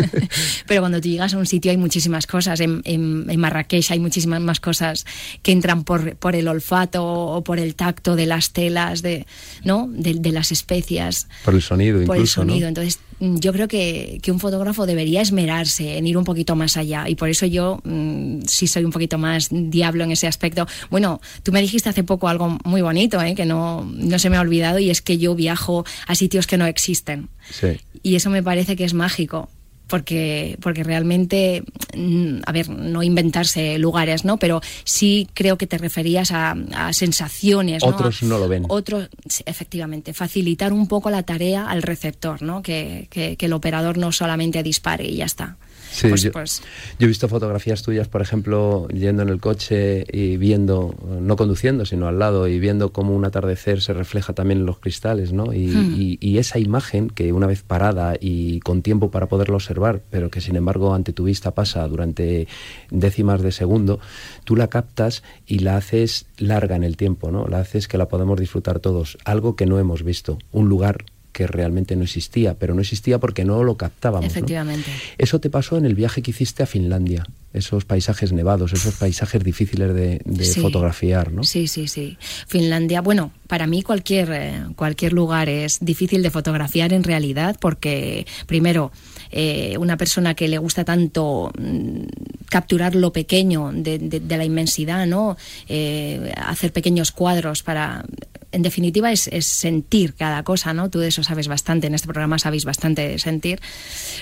pero 0.66 0.82
cuando 0.82 1.00
tú 1.00 1.08
llegas 1.08 1.34
a 1.34 1.38
un 1.38 1.46
sitio 1.46 1.70
hay 1.70 1.76
muchísimas 1.76 2.26
cosas. 2.26 2.60
En, 2.60 2.82
en, 2.84 3.36
Marrakech 3.38 3.90
hay 3.90 3.98
muchísimas 3.98 4.40
más 4.40 4.60
cosas 4.60 5.04
que 5.42 5.52
entran 5.52 5.84
por, 5.84 6.16
por 6.16 6.34
el 6.34 6.48
olfato 6.48 7.04
o 7.04 7.44
por 7.44 7.58
el 7.58 7.74
tacto 7.74 8.16
de 8.16 8.26
las 8.26 8.52
telas, 8.52 9.02
de, 9.02 9.26
¿no? 9.62 9.88
de, 9.90 10.32
las 10.32 10.52
especias. 10.52 11.28
Por 11.44 11.54
el 11.54 11.62
sonido, 11.62 12.04
por 12.04 12.15
el 12.16 12.26
sonido. 12.26 12.68
Entonces, 12.68 12.98
mm, 13.20 13.36
yo 13.36 13.52
creo 13.52 13.68
que, 13.68 14.18
que, 14.22 14.32
un 14.32 14.40
fotógrafo 14.40 14.86
debería 14.86 15.20
esmerarse 15.20 15.98
en 15.98 16.06
ir 16.06 16.16
un 16.16 16.24
poquito 16.24 16.56
más 16.56 16.76
allá. 16.76 17.08
Y 17.08 17.14
por 17.14 17.28
eso 17.28 17.46
yo 17.46 17.80
mm, 17.84 18.40
sí 18.46 18.66
soy 18.66 18.84
un 18.84 18.92
poquito 18.92 19.18
más 19.18 19.48
diablo 19.50 20.04
en 20.04 20.12
ese 20.12 20.26
aspecto. 20.26 20.66
Bueno, 20.90 21.20
tú 21.42 21.52
me 21.52 21.60
dijiste 21.60 21.88
hace 21.88 22.04
poco 22.04 22.28
algo 22.28 22.58
muy 22.64 22.82
bonito, 22.82 23.20
¿eh? 23.20 23.34
que 23.34 23.44
no, 23.44 23.84
no 23.84 24.18
se 24.18 24.30
me 24.30 24.36
ha 24.36 24.40
olvidado, 24.40 24.78
y 24.78 24.90
es 24.90 25.02
que 25.02 25.18
yo 25.18 25.34
viajo 25.34 25.84
a 26.06 26.14
sitios 26.14 26.46
que 26.46 26.56
no 26.56 26.66
existen. 26.66 27.28
Sí. 27.50 27.78
Y 28.02 28.16
eso 28.16 28.30
me 28.30 28.42
parece 28.42 28.76
que 28.76 28.84
es 28.84 28.94
mágico 28.94 29.48
porque, 29.86 30.58
porque 30.60 30.82
realmente, 30.82 31.62
mm, 31.96 32.38
a 32.44 32.52
ver, 32.52 32.68
no 32.68 33.02
inventarse 33.02 33.78
lugares, 33.78 34.24
¿no? 34.24 34.38
Pero 34.38 34.60
sí 34.84 35.28
creo 35.34 35.56
que 35.56 35.66
te 35.66 35.78
referías 35.78 36.30
a, 36.32 36.56
sensaciones. 36.92 37.82
Otros 37.82 38.22
¿no? 38.22 38.38
lo 38.38 38.48
ven. 38.48 38.64
Otros, 38.68 39.08
efectivamente, 39.44 40.14
facilitar 40.14 40.72
un 40.72 40.88
poco 40.88 41.10
la 41.10 41.22
tarea 41.22 41.68
al 41.68 41.82
receptor, 41.82 42.42
¿no? 42.42 42.62
Que, 42.62 43.08
que, 43.10 43.36
que 43.36 43.46
el 43.46 43.52
operador 43.52 43.98
no 43.98 44.12
solamente 44.12 44.62
dispare 44.62 45.04
y 45.04 45.16
ya 45.16 45.26
está. 45.26 45.56
Sí, 45.96 46.08
pues, 46.08 46.28
pues, 46.30 46.62
yo, 46.98 47.06
he 47.06 47.08
visto 47.08 47.26
fotografías 47.26 47.82
tuyas, 47.82 48.06
por 48.06 48.20
ejemplo, 48.20 48.86
yendo 48.88 49.22
en 49.22 49.30
el 49.30 49.40
coche 49.40 50.04
y 50.12 50.36
viendo, 50.36 50.94
no 51.22 51.36
conduciendo, 51.36 51.86
sino 51.86 52.06
al 52.06 52.18
lado, 52.18 52.48
y 52.48 52.58
viendo 52.58 52.92
cómo 52.92 53.16
un 53.16 53.24
atardecer 53.24 53.80
se 53.80 53.94
refleja 53.94 54.34
también 54.34 54.60
en 54.60 54.66
los 54.66 54.78
cristales, 54.78 55.32
¿no? 55.32 55.54
Y, 55.54 55.68
hmm. 55.68 56.18
y, 56.20 56.36
esa 56.36 56.58
imagen 56.58 57.08
que 57.08 57.32
una 57.32 57.46
vez 57.46 57.62
parada 57.62 58.14
y 58.20 58.60
con 58.60 58.82
tiempo 58.82 59.10
para 59.10 59.26
poderlo 59.26 59.54
observar, 59.54 60.02
pero 60.10 60.28
que 60.30 60.42
sin 60.42 60.56
embargo 60.56 60.92
ante 60.92 61.14
tu 61.14 61.24
vista 61.24 61.52
pasa 61.52 61.88
durante 61.88 62.46
décimas 62.90 63.40
de 63.40 63.52
segundo, 63.52 63.98
tú 64.44 64.54
la 64.54 64.68
captas 64.68 65.22
y 65.46 65.60
la 65.60 65.78
haces 65.78 66.26
larga 66.36 66.76
en 66.76 66.84
el 66.84 66.98
tiempo, 66.98 67.30
¿no? 67.30 67.46
La 67.48 67.60
haces 67.60 67.88
que 67.88 67.96
la 67.96 68.08
podemos 68.08 68.38
disfrutar 68.38 68.80
todos. 68.80 69.16
Algo 69.24 69.56
que 69.56 69.64
no 69.64 69.78
hemos 69.78 70.02
visto, 70.02 70.36
un 70.52 70.68
lugar 70.68 71.06
que 71.36 71.46
realmente 71.46 71.96
no 71.96 72.04
existía, 72.04 72.54
pero 72.54 72.72
no 72.72 72.80
existía 72.80 73.18
porque 73.18 73.44
no 73.44 73.62
lo 73.62 73.76
captábamos. 73.76 74.24
Efectivamente. 74.24 74.90
Eso 75.18 75.38
te 75.38 75.50
pasó 75.50 75.76
en 75.76 75.84
el 75.84 75.94
viaje 75.94 76.22
que 76.22 76.30
hiciste 76.30 76.62
a 76.62 76.66
Finlandia, 76.66 77.26
esos 77.52 77.84
paisajes 77.84 78.32
nevados, 78.32 78.72
esos 78.72 78.94
paisajes 78.94 79.44
difíciles 79.44 79.94
de, 79.94 80.22
fotografiar, 80.62 81.32
¿no? 81.32 81.44
Sí, 81.44 81.68
sí, 81.68 81.88
sí. 81.88 82.16
Finlandia, 82.46 83.02
bueno, 83.02 83.32
para 83.48 83.66
mí 83.66 83.82
cualquier, 83.82 84.30
eh, 84.32 84.62
cualquier 84.76 85.12
lugar 85.12 85.50
es 85.50 85.78
difícil 85.82 86.22
de 86.22 86.30
fotografiar 86.30 86.94
en 86.94 87.04
realidad 87.04 87.58
porque, 87.60 88.26
primero, 88.46 88.90
eh, 89.30 89.76
una 89.78 89.98
persona 89.98 90.34
que 90.34 90.48
le 90.48 90.56
gusta 90.56 90.84
tanto 90.84 91.52
mm, 91.58 92.46
capturar 92.48 92.94
lo 92.94 93.12
pequeño 93.12 93.72
de, 93.74 94.22
la 94.28 94.44
inmensidad, 94.44 95.06
¿no? 95.06 95.36
Eh, 95.68 96.32
hacer 96.36 96.72
pequeños 96.72 97.12
cuadros 97.12 97.62
para 97.62 98.04
en 98.52 98.62
definitiva 98.62 99.12
es, 99.12 99.28
sentir 99.40 100.14
cada 100.14 100.42
cosa, 100.42 100.72
¿no? 100.74 100.90
Tú 100.90 100.98
de 100.98 101.08
eso 101.08 101.22
sabes 101.22 101.48
bastante, 101.48 101.86
en 101.86 101.94
este 101.94 102.06
programa 102.06 102.38
sabéis 102.38 102.64
bastante 102.64 103.06
de 103.08 103.18
sentir, 103.18 103.60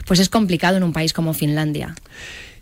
pues 0.07 0.21
es 0.21 0.29
complicado 0.29 0.77
en 0.77 0.83
un 0.83 0.93
país 0.93 1.13
como 1.13 1.35
Finlandia. 1.35 1.95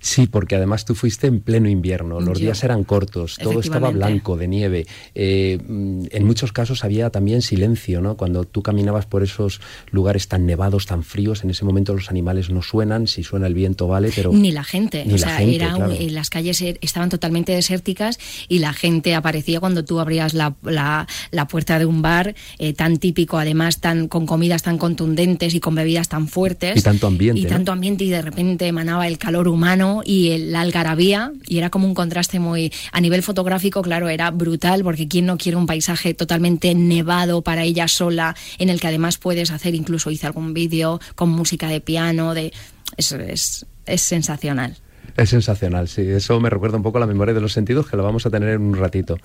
Sí, 0.03 0.27
porque 0.27 0.57
además 0.57 0.85
tú 0.85 0.97
fuiste 0.97 1.29
en 1.29 1.41
pleno 1.41 1.69
invierno, 1.69 2.21
los 2.21 2.39
días 2.39 2.65
eran 2.65 2.83
cortos, 2.83 3.39
todo 3.41 3.61
estaba 3.61 3.91
blanco 3.91 4.37
de 4.37 4.49
nieve. 4.49 4.87
Eh, 5.15 5.59
mm, 5.67 6.07
en 6.11 6.27
muchos 6.27 6.53
casos 6.53 6.85
había 6.85 7.09
también 7.11 7.41
silencio, 7.41 8.01
¿no? 8.01 8.17
Cuando 8.17 8.43
tú 8.45 8.63
caminabas 8.63 9.07
por 9.07 9.23
esos 9.23 9.61
lugares 9.93 10.27
tan 10.27 10.45
nevados, 10.45 10.87
tan 10.87 11.05
fríos, 11.05 11.45
en 11.45 11.51
ese 11.51 11.65
momento 11.65 11.95
los 11.95 12.11
animales 12.11 12.51
no 12.51 12.63
suenan, 12.63 13.07
si 13.07 13.23
suena 13.23 13.47
el 13.47 13.55
viento 13.55 13.87
vale, 13.87 14.11
pero... 14.15 14.33
Ni 14.33 14.51
la 14.51 14.65
gente, 14.65 15.07
o 15.11 15.19
sea, 15.19 15.41
era 15.41 15.79
las 15.79 16.31
calles 16.31 16.61
er, 16.63 16.79
estaban 16.83 17.09
totalmente 17.09 17.53
desérticas 17.53 18.19
y 18.49 18.59
la 18.59 18.73
gente 18.73 19.15
aparecía 19.15 19.61
cuando 19.61 19.85
tú 19.85 20.01
abrías 20.01 20.35
la, 20.35 20.57
la, 20.63 21.07
puerta 21.49 21.79
de 21.79 21.87
un 21.87 22.03
bar 22.03 22.35
eh, 22.59 22.73
tan 22.73 22.97
típico, 22.97 23.39
además 23.39 23.81
tan 23.81 24.09
con 24.09 24.27
comidas 24.27 24.63
tan 24.63 24.79
contundentes 24.79 25.55
y 25.55 25.61
con 25.61 25.77
bebidas 25.77 26.09
tan 26.09 26.27
fuertes. 26.27 26.77
Y 26.77 26.83
tanto 26.83 27.07
ambiente. 27.07 27.41
Y 27.41 27.45
tanto 27.45 27.71
ambiente 27.71 28.05
y 28.05 28.11
de 28.11 28.23
repente 28.23 28.67
emanaba 28.67 29.07
el 29.07 29.19
calor 29.19 29.47
humano 29.47 29.92
y 30.05 30.39
la 30.39 30.63
algarabía, 30.63 31.33
y 31.47 31.59
era 31.59 31.69
como 31.69 31.87
un 31.87 31.95
contraste 31.95 32.39
muy. 32.39 32.73
A 32.93 33.01
nivel 33.01 33.23
fotográfico, 33.23 33.83
claro, 33.83 34.09
era 34.09 34.31
brutal, 34.31 34.83
porque 34.83 35.09
¿quién 35.09 35.27
no 35.27 35.37
quiere 35.37 35.57
un 35.57 35.67
paisaje 35.67 36.15
totalmente 36.15 36.75
nevado 36.75 37.43
para 37.43 37.65
ella 37.65 37.89
sola, 37.89 38.35
en 38.59 38.71
el 38.71 38.81
que 38.81 38.87
además 38.87 39.19
puedes 39.19 39.51
hacer, 39.51 39.75
incluso 39.75 40.11
hice 40.11 40.27
algún 40.27 40.55
vídeo 40.55 41.01
con 41.15 41.29
música 41.29 41.69
de 41.69 41.81
piano, 41.81 42.35
de. 42.35 42.53
Eso 42.97 43.17
es, 43.17 43.67
es 43.87 44.03
sensacional. 44.03 44.77
Es 45.17 45.31
sensacional, 45.31 45.89
sí. 45.89 46.03
Eso 46.03 46.41
me 46.41 46.51
recuerda 46.51 46.77
un 46.77 46.83
poco 46.83 46.99
a 46.99 47.01
la 47.01 47.07
memoria 47.07 47.35
de 47.35 47.41
los 47.41 47.53
sentidos, 47.53 47.89
que 47.89 47.97
lo 47.97 48.03
vamos 48.03 48.25
a 48.27 48.31
tener 48.31 48.51
en 48.51 48.63
un 48.63 48.77
ratito. 48.77 49.19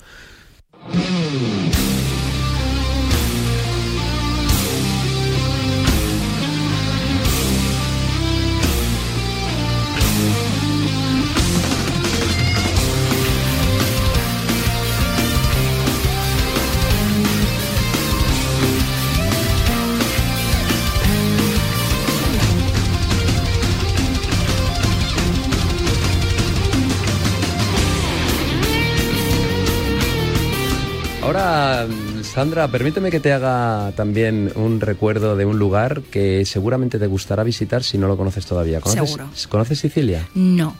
Sandra, 32.38 32.68
permíteme 32.68 33.10
que 33.10 33.18
te 33.18 33.32
haga 33.32 33.90
también 33.96 34.52
un 34.54 34.80
recuerdo 34.80 35.34
de 35.34 35.44
un 35.44 35.58
lugar 35.58 36.02
que 36.02 36.44
seguramente 36.44 37.00
te 37.00 37.08
gustará 37.08 37.42
visitar 37.42 37.82
si 37.82 37.98
no 37.98 38.06
lo 38.06 38.16
conoces 38.16 38.46
todavía. 38.46 38.80
¿Conoces, 38.80 39.10
Seguro. 39.10 39.28
¿Conoces 39.48 39.80
Sicilia? 39.80 40.24
No. 40.36 40.76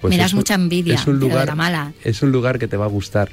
Pues 0.00 0.14
Me 0.14 0.16
das 0.16 0.32
mucha 0.32 0.54
envidia, 0.54 0.94
es 0.94 1.06
un 1.06 1.20
lugar, 1.20 1.54
mala. 1.54 1.92
Es 2.02 2.22
un 2.22 2.32
lugar 2.32 2.58
que 2.58 2.66
te 2.66 2.78
va 2.78 2.86
a 2.86 2.88
gustar, 2.88 3.30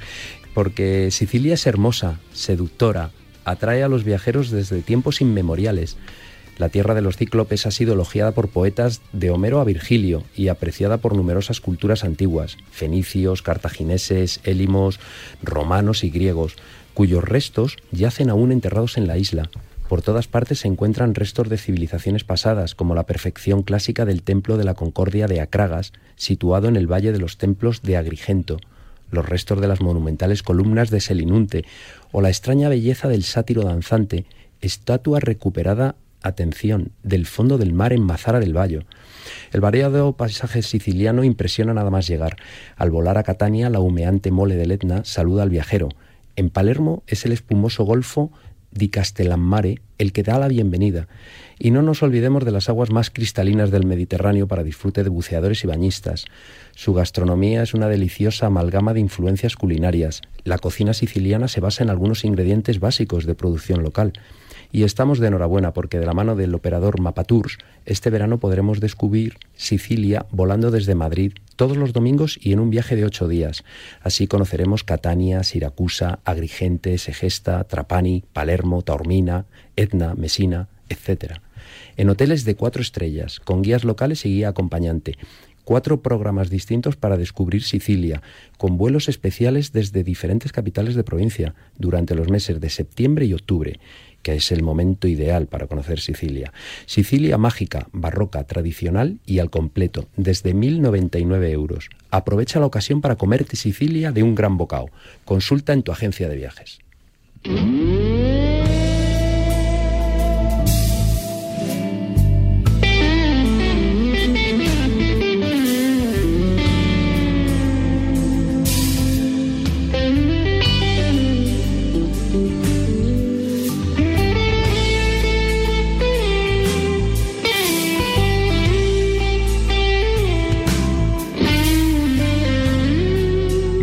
porque 0.53 1.09
Sicilia 1.09 1.53
es 1.53 1.65
hermosa, 1.67 2.19
seductora, 2.33 3.11
atrae 3.45 3.81
a 3.81 3.87
los 3.87 4.03
viajeros 4.03 4.51
desde 4.51 4.81
tiempos 4.81 5.21
inmemoriales. 5.21 5.95
La 6.57 6.67
tierra 6.67 6.93
de 6.93 7.01
los 7.01 7.15
cíclopes 7.15 7.65
ha 7.65 7.71
sido 7.71 7.93
elogiada 7.93 8.33
por 8.33 8.49
poetas 8.49 8.99
de 9.13 9.29
Homero 9.29 9.61
a 9.61 9.63
Virgilio 9.63 10.25
y 10.35 10.49
apreciada 10.49 10.97
por 10.97 11.15
numerosas 11.15 11.61
culturas 11.61 12.03
antiguas, 12.03 12.57
fenicios, 12.71 13.41
cartagineses, 13.41 14.41
élimos, 14.43 14.99
romanos 15.41 16.03
y 16.03 16.09
griegos 16.09 16.57
cuyos 16.93 17.23
restos 17.23 17.77
yacen 17.91 18.29
aún 18.29 18.51
enterrados 18.51 18.97
en 18.97 19.07
la 19.07 19.17
isla. 19.17 19.49
Por 19.87 20.01
todas 20.03 20.27
partes 20.27 20.59
se 20.59 20.67
encuentran 20.67 21.15
restos 21.15 21.49
de 21.49 21.57
civilizaciones 21.57 22.23
pasadas, 22.23 22.75
como 22.75 22.93
la 22.93 23.07
perfección 23.07 23.63
clásica 23.63 24.05
del 24.05 24.21
Templo 24.21 24.55
de 24.55 24.63
la 24.63 24.75
Concordia 24.75 25.25
de 25.25 25.41
Acragas, 25.41 25.93
situado 26.15 26.67
en 26.67 26.75
el 26.75 26.85
Valle 26.85 27.11
de 27.11 27.17
los 27.17 27.37
Templos 27.37 27.81
de 27.81 27.97
Agrigento, 27.97 28.59
los 29.09 29.27
restos 29.27 29.59
de 29.59 29.67
las 29.67 29.81
monumentales 29.81 30.43
columnas 30.43 30.91
de 30.91 31.01
Selinunte, 31.01 31.65
o 32.11 32.21
la 32.21 32.29
extraña 32.29 32.69
belleza 32.69 33.07
del 33.07 33.23
sátiro 33.23 33.63
danzante, 33.63 34.25
estatua 34.61 35.19
recuperada, 35.19 35.95
atención, 36.21 36.91
del 37.01 37.25
fondo 37.25 37.57
del 37.57 37.73
mar 37.73 37.93
en 37.93 38.03
Mazara 38.03 38.39
del 38.39 38.53
Bayo. 38.53 38.83
El 39.51 39.61
variado 39.61 40.13
paisaje 40.13 40.61
siciliano 40.61 41.23
impresiona 41.23 41.73
nada 41.73 41.89
más 41.89 42.07
llegar. 42.07 42.37
Al 42.75 42.91
volar 42.91 43.17
a 43.17 43.23
Catania, 43.23 43.69
la 43.69 43.79
humeante 43.79 44.31
mole 44.31 44.55
del 44.55 44.71
Etna 44.71 45.03
saluda 45.05 45.43
al 45.43 45.49
viajero. 45.49 45.89
En 46.39 46.49
Palermo 46.49 47.03
es 47.05 47.25
el 47.25 47.33
espumoso 47.33 47.83
golfo 47.83 48.31
di 48.71 48.87
Castellammare 48.87 49.81
el 49.97 50.13
que 50.13 50.23
da 50.23 50.39
la 50.39 50.47
bienvenida. 50.47 51.09
Y 51.59 51.71
no 51.71 51.81
nos 51.81 52.01
olvidemos 52.01 52.45
de 52.45 52.51
las 52.51 52.69
aguas 52.69 52.91
más 52.91 53.09
cristalinas 53.09 53.71
del 53.71 53.85
Mediterráneo 53.85 54.47
para 54.47 54.63
disfrute 54.63 55.03
de 55.03 55.09
buceadores 55.09 55.65
y 55.65 55.67
bañistas. 55.67 56.27
Su 56.75 56.93
gastronomía 56.93 57.61
es 57.61 57.73
una 57.73 57.89
deliciosa 57.89 58.45
amalgama 58.45 58.93
de 58.93 59.01
influencias 59.01 59.57
culinarias. 59.57 60.21
La 60.45 60.59
cocina 60.59 60.93
siciliana 60.93 61.49
se 61.49 61.59
basa 61.59 61.83
en 61.83 61.89
algunos 61.89 62.23
ingredientes 62.23 62.79
básicos 62.79 63.25
de 63.25 63.35
producción 63.35 63.83
local. 63.83 64.13
Y 64.71 64.83
estamos 64.83 65.17
de 65.17 65.27
enhorabuena 65.27 65.73
porque 65.73 65.97
de 65.97 66.05
la 66.05 66.13
mano 66.13 66.35
del 66.35 66.53
operador 66.53 67.01
Mapatours, 67.01 67.57
este 67.85 68.11
verano 68.11 68.39
podremos 68.39 68.79
descubrir 68.79 69.37
Sicilia 69.55 70.27
volando 70.29 70.69
desde 70.69 70.93
Madrid 70.93 71.33
todos 71.55 71.75
los 71.75 71.91
domingos 71.91 72.37
y 72.39 72.53
en 72.53 72.59
un 72.59 72.69
viaje 72.69 72.95
de 72.95 73.03
ocho 73.03 73.27
días. 73.27 73.63
Así 74.03 74.27
conoceremos 74.27 74.83
Catania, 74.83 75.43
Siracusa, 75.43 76.19
Agrigente, 76.23 76.99
Segesta, 76.99 77.63
Trapani, 77.63 78.23
Palermo, 78.31 78.83
Taormina, 78.83 79.45
Etna, 79.75 80.13
Mesina, 80.13 80.69
etc. 80.87 81.39
en 81.97 82.09
hoteles 82.09 82.45
de 82.45 82.55
cuatro 82.55 82.81
estrellas, 82.83 83.39
con 83.39 83.63
guías 83.63 83.83
locales 83.83 84.23
y 84.25 84.29
guía 84.29 84.49
acompañante 84.49 85.17
cuatro 85.69 86.01
programas 86.01 86.49
distintos 86.49 86.95
para 86.95 87.15
descubrir 87.15 87.61
Sicilia, 87.61 88.23
con 88.57 88.75
vuelos 88.75 89.07
especiales 89.07 89.71
desde 89.71 90.03
diferentes 90.03 90.51
capitales 90.51 90.95
de 90.95 91.03
provincia 91.03 91.53
durante 91.77 92.15
los 92.15 92.27
meses 92.27 92.59
de 92.59 92.71
septiembre 92.71 93.27
y 93.27 93.35
octubre, 93.35 93.79
que 94.21 94.35
es 94.35 94.51
el 94.51 94.63
momento 94.63 95.07
ideal 95.07 95.47
para 95.47 95.67
conocer 95.67 95.99
Sicilia. 95.99 96.53
Sicilia 96.85 97.37
mágica, 97.37 97.87
barroca, 97.91 98.43
tradicional 98.43 99.19
y 99.25 99.39
al 99.39 99.49
completo, 99.49 100.07
desde 100.17 100.53
1.099 100.53 101.49
euros. 101.49 101.89
Aprovecha 102.11 102.59
la 102.59 102.65
ocasión 102.65 103.01
para 103.01 103.15
comerte 103.15 103.55
Sicilia 103.55 104.11
de 104.11 104.23
un 104.23 104.35
gran 104.35 104.57
bocado. 104.57 104.87
Consulta 105.25 105.73
en 105.73 105.83
tu 105.83 105.91
agencia 105.91 106.29
de 106.29 106.35
viajes. 106.35 106.79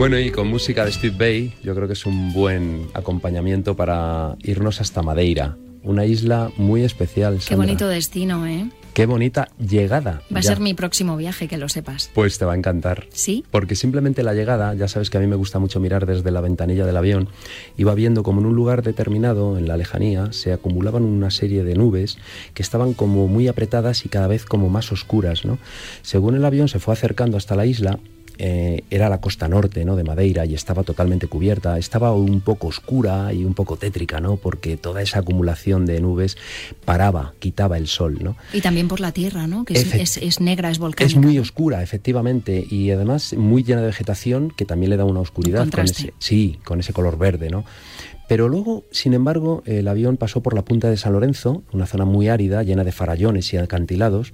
Bueno, 0.08 0.20
y 0.20 0.30
con 0.30 0.46
música 0.46 0.84
de 0.84 0.92
Steve 0.92 1.16
Bay, 1.18 1.54
yo 1.64 1.74
creo 1.74 1.88
que 1.88 1.94
es 1.94 2.06
un 2.06 2.32
buen 2.32 2.86
acompañamiento 2.94 3.74
para 3.74 4.36
irnos 4.44 4.80
hasta 4.80 5.02
Madeira, 5.02 5.56
una 5.82 6.04
isla 6.04 6.52
muy 6.56 6.84
especial. 6.84 7.40
Qué 7.44 7.56
bonito 7.56 7.88
destino, 7.88 8.46
¿eh? 8.46 8.70
Qué 8.94 9.06
bonita 9.06 9.48
llegada. 9.58 10.22
Va 10.32 10.38
a 10.38 10.42
ser 10.44 10.60
mi 10.60 10.74
próximo 10.74 11.16
viaje, 11.16 11.48
que 11.48 11.58
lo 11.58 11.68
sepas. 11.68 12.08
Pues 12.14 12.38
te 12.38 12.44
va 12.44 12.52
a 12.52 12.56
encantar. 12.56 13.08
¿Sí? 13.12 13.44
Porque 13.50 13.74
simplemente 13.74 14.22
la 14.22 14.32
llegada, 14.32 14.74
ya 14.74 14.86
sabes 14.86 15.10
que 15.10 15.18
a 15.18 15.20
mí 15.20 15.26
me 15.26 15.34
gusta 15.34 15.58
mucho 15.58 15.80
mirar 15.80 16.06
desde 16.06 16.30
la 16.30 16.40
ventanilla 16.40 16.86
del 16.86 16.96
avión, 16.96 17.28
iba 17.76 17.92
viendo 17.96 18.22
como 18.22 18.40
en 18.40 18.46
un 18.46 18.54
lugar 18.54 18.84
determinado, 18.84 19.58
en 19.58 19.66
la 19.66 19.76
lejanía, 19.76 20.32
se 20.32 20.52
acumulaban 20.52 21.02
una 21.02 21.32
serie 21.32 21.64
de 21.64 21.74
nubes 21.74 22.16
que 22.54 22.62
estaban 22.62 22.94
como 22.94 23.26
muy 23.26 23.48
apretadas 23.48 24.06
y 24.06 24.08
cada 24.08 24.28
vez 24.28 24.44
como 24.44 24.68
más 24.68 24.92
oscuras, 24.92 25.44
¿no? 25.44 25.58
Según 26.02 26.36
el 26.36 26.44
avión 26.44 26.68
se 26.68 26.78
fue 26.78 26.94
acercando 26.94 27.36
hasta 27.36 27.56
la 27.56 27.66
isla, 27.66 27.98
eh, 28.38 28.84
era 28.90 29.08
la 29.08 29.20
costa 29.20 29.48
norte 29.48 29.84
¿no? 29.84 29.96
de 29.96 30.04
Madeira 30.04 30.44
y 30.44 30.54
estaba 30.54 30.82
totalmente 30.82 31.26
cubierta, 31.26 31.78
estaba 31.78 32.12
un 32.12 32.40
poco 32.40 32.68
oscura 32.68 33.32
y 33.32 33.44
un 33.44 33.54
poco 33.54 33.76
tétrica, 33.76 34.20
¿no? 34.20 34.36
porque 34.36 34.76
toda 34.76 35.02
esa 35.02 35.20
acumulación 35.20 35.86
de 35.86 36.00
nubes 36.00 36.36
paraba, 36.84 37.34
quitaba 37.38 37.78
el 37.78 37.86
sol. 37.86 38.18
¿no? 38.20 38.36
Y 38.52 38.60
también 38.60 38.88
por 38.88 39.00
la 39.00 39.12
tierra, 39.12 39.46
¿no? 39.46 39.64
que 39.64 39.74
es, 39.74 40.16
es, 40.16 40.40
negra, 40.40 40.70
es 40.70 40.78
volcánica. 40.78 41.18
Es 41.18 41.24
muy 41.24 41.38
oscura, 41.38 41.82
efectivamente, 41.82 42.66
y 42.68 42.90
además 42.90 43.34
muy 43.34 43.62
llena 43.62 43.80
de 43.80 43.88
vegetación 43.88 44.50
que 44.50 44.64
también 44.64 44.90
le 44.90 44.96
da 44.96 45.04
una 45.04 45.20
oscuridad. 45.20 45.68
con 45.68 45.84
ese, 45.84 46.12
sí, 46.18 46.58
con 46.64 46.80
ese 46.80 46.92
color 46.92 47.18
verde. 47.18 47.50
¿no? 47.50 47.64
Pero 48.28 48.48
luego, 48.48 48.84
sin 48.90 49.14
embargo, 49.14 49.62
el 49.66 49.86
avión 49.86 50.16
pasó 50.16 50.42
por 50.42 50.54
la 50.54 50.62
punta 50.62 50.90
de 50.90 50.96
San 50.96 51.12
Lorenzo, 51.12 51.62
una 51.72 51.86
zona 51.86 52.04
muy 52.04 52.28
árida, 52.28 52.62
llena 52.64 52.82
de 52.82 52.90
farallones 52.90 53.52
y 53.52 53.56
acantilados, 53.56 54.32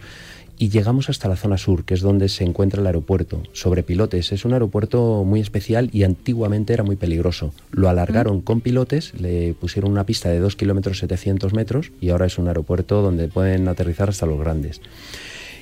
y 0.63 0.69
llegamos 0.69 1.11
hasta 1.11 1.27
la 1.27 1.35
zona 1.35 1.59
sur, 1.59 1.85
que 1.85 1.95
es 1.95 2.03
donde 2.03 2.29
se 2.29 2.45
encuentra 2.45 2.81
el 2.81 2.87
aeropuerto, 2.87 3.43
sobre 3.53 3.83
pilotes. 3.83 4.31
Es 4.31 4.45
un 4.45 4.53
aeropuerto 4.53 5.25
muy 5.25 5.41
especial 5.41 5.91
y 5.93 6.05
antiguamente 6.05 6.73
era 6.73 6.85
muy 6.85 6.95
peligroso. 6.95 7.53
Lo 7.73 7.89
alargaron 7.89 8.37
mm. 8.37 8.41
con 8.43 8.61
pilotes, 8.61 9.13
le 9.21 9.55
pusieron 9.55 9.91
una 9.91 10.07
pista 10.07 10.29
de 10.29 10.39
2 10.39 10.55
kilómetros 10.55 10.99
700 10.99 11.53
metros 11.53 11.91
y 12.01 12.11
ahora 12.11 12.27
es 12.27 12.39
un 12.39 12.47
aeropuerto 12.47 13.03
donde 13.03 13.27
pueden 13.27 13.67
aterrizar 13.67 14.11
hasta 14.11 14.25
los 14.25 14.39
grandes. 14.39 14.81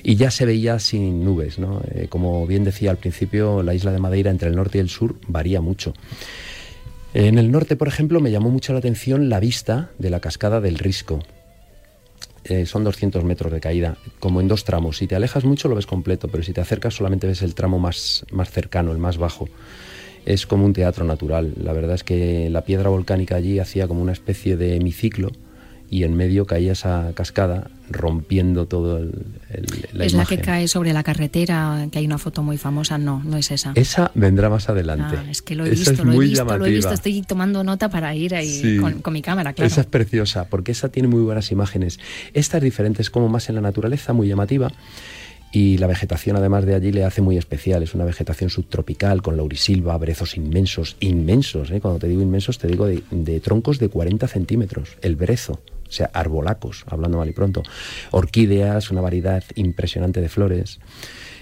Y 0.03 0.17
ya 0.17 0.29
se 0.29 0.45
veía 0.45 0.77
sin 0.77 1.25
nubes, 1.25 1.57
¿no? 1.57 1.81
Eh, 1.89 2.05
como 2.07 2.45
bien 2.45 2.63
decía 2.63 2.91
al 2.91 2.97
principio, 2.97 3.63
la 3.63 3.73
isla 3.73 3.91
de 3.91 3.97
Madeira 3.97 4.29
entre 4.29 4.49
el 4.49 4.55
norte 4.55 4.77
y 4.77 4.81
el 4.81 4.89
sur 4.89 5.15
varía 5.27 5.61
mucho. 5.61 5.95
En 7.15 7.39
el 7.39 7.49
norte, 7.49 7.75
por 7.75 7.87
ejemplo, 7.87 8.19
me 8.19 8.29
llamó 8.29 8.51
mucho 8.51 8.71
la 8.71 8.77
atención 8.77 9.29
la 9.29 9.39
vista 9.39 9.89
de 9.97 10.11
la 10.11 10.19
cascada 10.19 10.61
del 10.61 10.77
Risco 10.77 11.23
eh, 12.43 12.65
son 12.65 12.83
200 12.83 13.23
metros 13.23 13.51
de 13.51 13.59
caída, 13.59 13.97
como 14.19 14.41
en 14.41 14.47
dos 14.47 14.63
tramos. 14.63 14.97
Si 14.97 15.07
te 15.07 15.15
alejas 15.15 15.43
mucho 15.43 15.67
lo 15.67 15.75
ves 15.75 15.85
completo, 15.85 16.27
pero 16.27 16.43
si 16.43 16.53
te 16.53 16.61
acercas 16.61 16.95
solamente 16.95 17.27
ves 17.27 17.41
el 17.41 17.55
tramo 17.55 17.79
más, 17.79 18.25
más 18.31 18.49
cercano, 18.49 18.91
el 18.91 18.97
más 18.97 19.17
bajo. 19.17 19.47
Es 20.25 20.45
como 20.45 20.65
un 20.65 20.73
teatro 20.73 21.05
natural. 21.05 21.53
La 21.61 21.73
verdad 21.73 21.95
es 21.95 22.03
que 22.03 22.49
la 22.49 22.63
piedra 22.63 22.89
volcánica 22.89 23.35
allí 23.35 23.59
hacía 23.59 23.87
como 23.87 24.01
una 24.01 24.11
especie 24.11 24.57
de 24.57 24.75
hemiciclo 24.75 25.31
y 25.89 26.03
en 26.03 26.15
medio 26.15 26.45
caía 26.45 26.71
esa 26.71 27.11
cascada 27.15 27.69
rompiendo 27.89 28.65
todo 28.65 28.97
el, 28.97 29.11
la 29.93 30.05
¿Es 30.05 30.13
la 30.13 30.25
que 30.25 30.39
cae 30.39 30.67
sobre 30.67 30.93
la 30.93 31.03
carretera, 31.03 31.87
que 31.91 31.99
hay 31.99 32.05
una 32.05 32.17
foto 32.17 32.43
muy 32.43 32.57
famosa? 32.57 32.97
No, 32.97 33.21
no 33.23 33.37
es 33.37 33.51
esa. 33.51 33.73
Esa 33.75 34.11
vendrá 34.15 34.49
más 34.49 34.69
adelante. 34.69 35.17
Ah, 35.17 35.25
es 35.29 35.41
que 35.41 35.55
lo 35.55 35.65
he 35.65 35.69
visto, 35.69 35.91
lo 36.03 36.13
he 36.13 36.19
visto, 36.19 36.57
lo 36.57 36.65
he 36.65 36.71
visto. 36.71 36.93
Estoy 36.93 37.21
tomando 37.21 37.63
nota 37.63 37.89
para 37.89 38.15
ir 38.15 38.35
ahí 38.35 38.79
con, 39.01 39.13
mi 39.13 39.21
cámara, 39.21 39.53
claro. 39.53 39.67
Esa 39.67 39.81
es 39.81 39.87
preciosa, 39.87 40.45
porque 40.45 40.71
esa 40.71 40.89
tiene 40.89 41.07
muy 41.07 41.21
buenas 41.21 41.51
imágenes. 41.51 41.99
Esta 42.33 42.57
es 42.57 42.63
diferente, 42.63 43.01
es 43.01 43.09
como 43.09 43.29
más 43.29 43.49
en 43.49 43.55
la 43.55 43.61
naturaleza, 43.61 44.13
muy 44.13 44.27
llamativa. 44.27 44.71
Y 45.51 45.77
la 45.79 45.87
vegetación, 45.87 46.37
además 46.37 46.65
de 46.65 46.75
allí, 46.75 46.93
le 46.93 47.03
hace 47.03 47.21
muy 47.21 47.37
especial. 47.37 47.83
Es 47.83 47.93
una 47.93 48.05
vegetación 48.05 48.49
subtropical 48.49 49.21
con 49.21 49.35
laurisilva, 49.35 49.97
brezos 49.97 50.37
inmensos, 50.37 50.95
inmensos. 51.01 51.71
¿eh? 51.71 51.81
Cuando 51.81 51.99
te 51.99 52.07
digo 52.07 52.21
inmensos, 52.21 52.57
te 52.57 52.67
digo 52.67 52.85
de, 52.85 53.03
de 53.11 53.39
troncos 53.41 53.77
de 53.77 53.89
40 53.89 54.29
centímetros. 54.29 54.97
El 55.01 55.17
brezo, 55.17 55.59
o 55.91 55.93
sea, 55.93 56.09
arbolacos, 56.13 56.85
hablando 56.87 57.17
mal 57.17 57.27
y 57.27 57.33
pronto, 57.33 57.63
orquídeas, 58.11 58.91
una 58.91 59.01
variedad 59.01 59.43
impresionante 59.55 60.21
de 60.21 60.29
flores. 60.29 60.79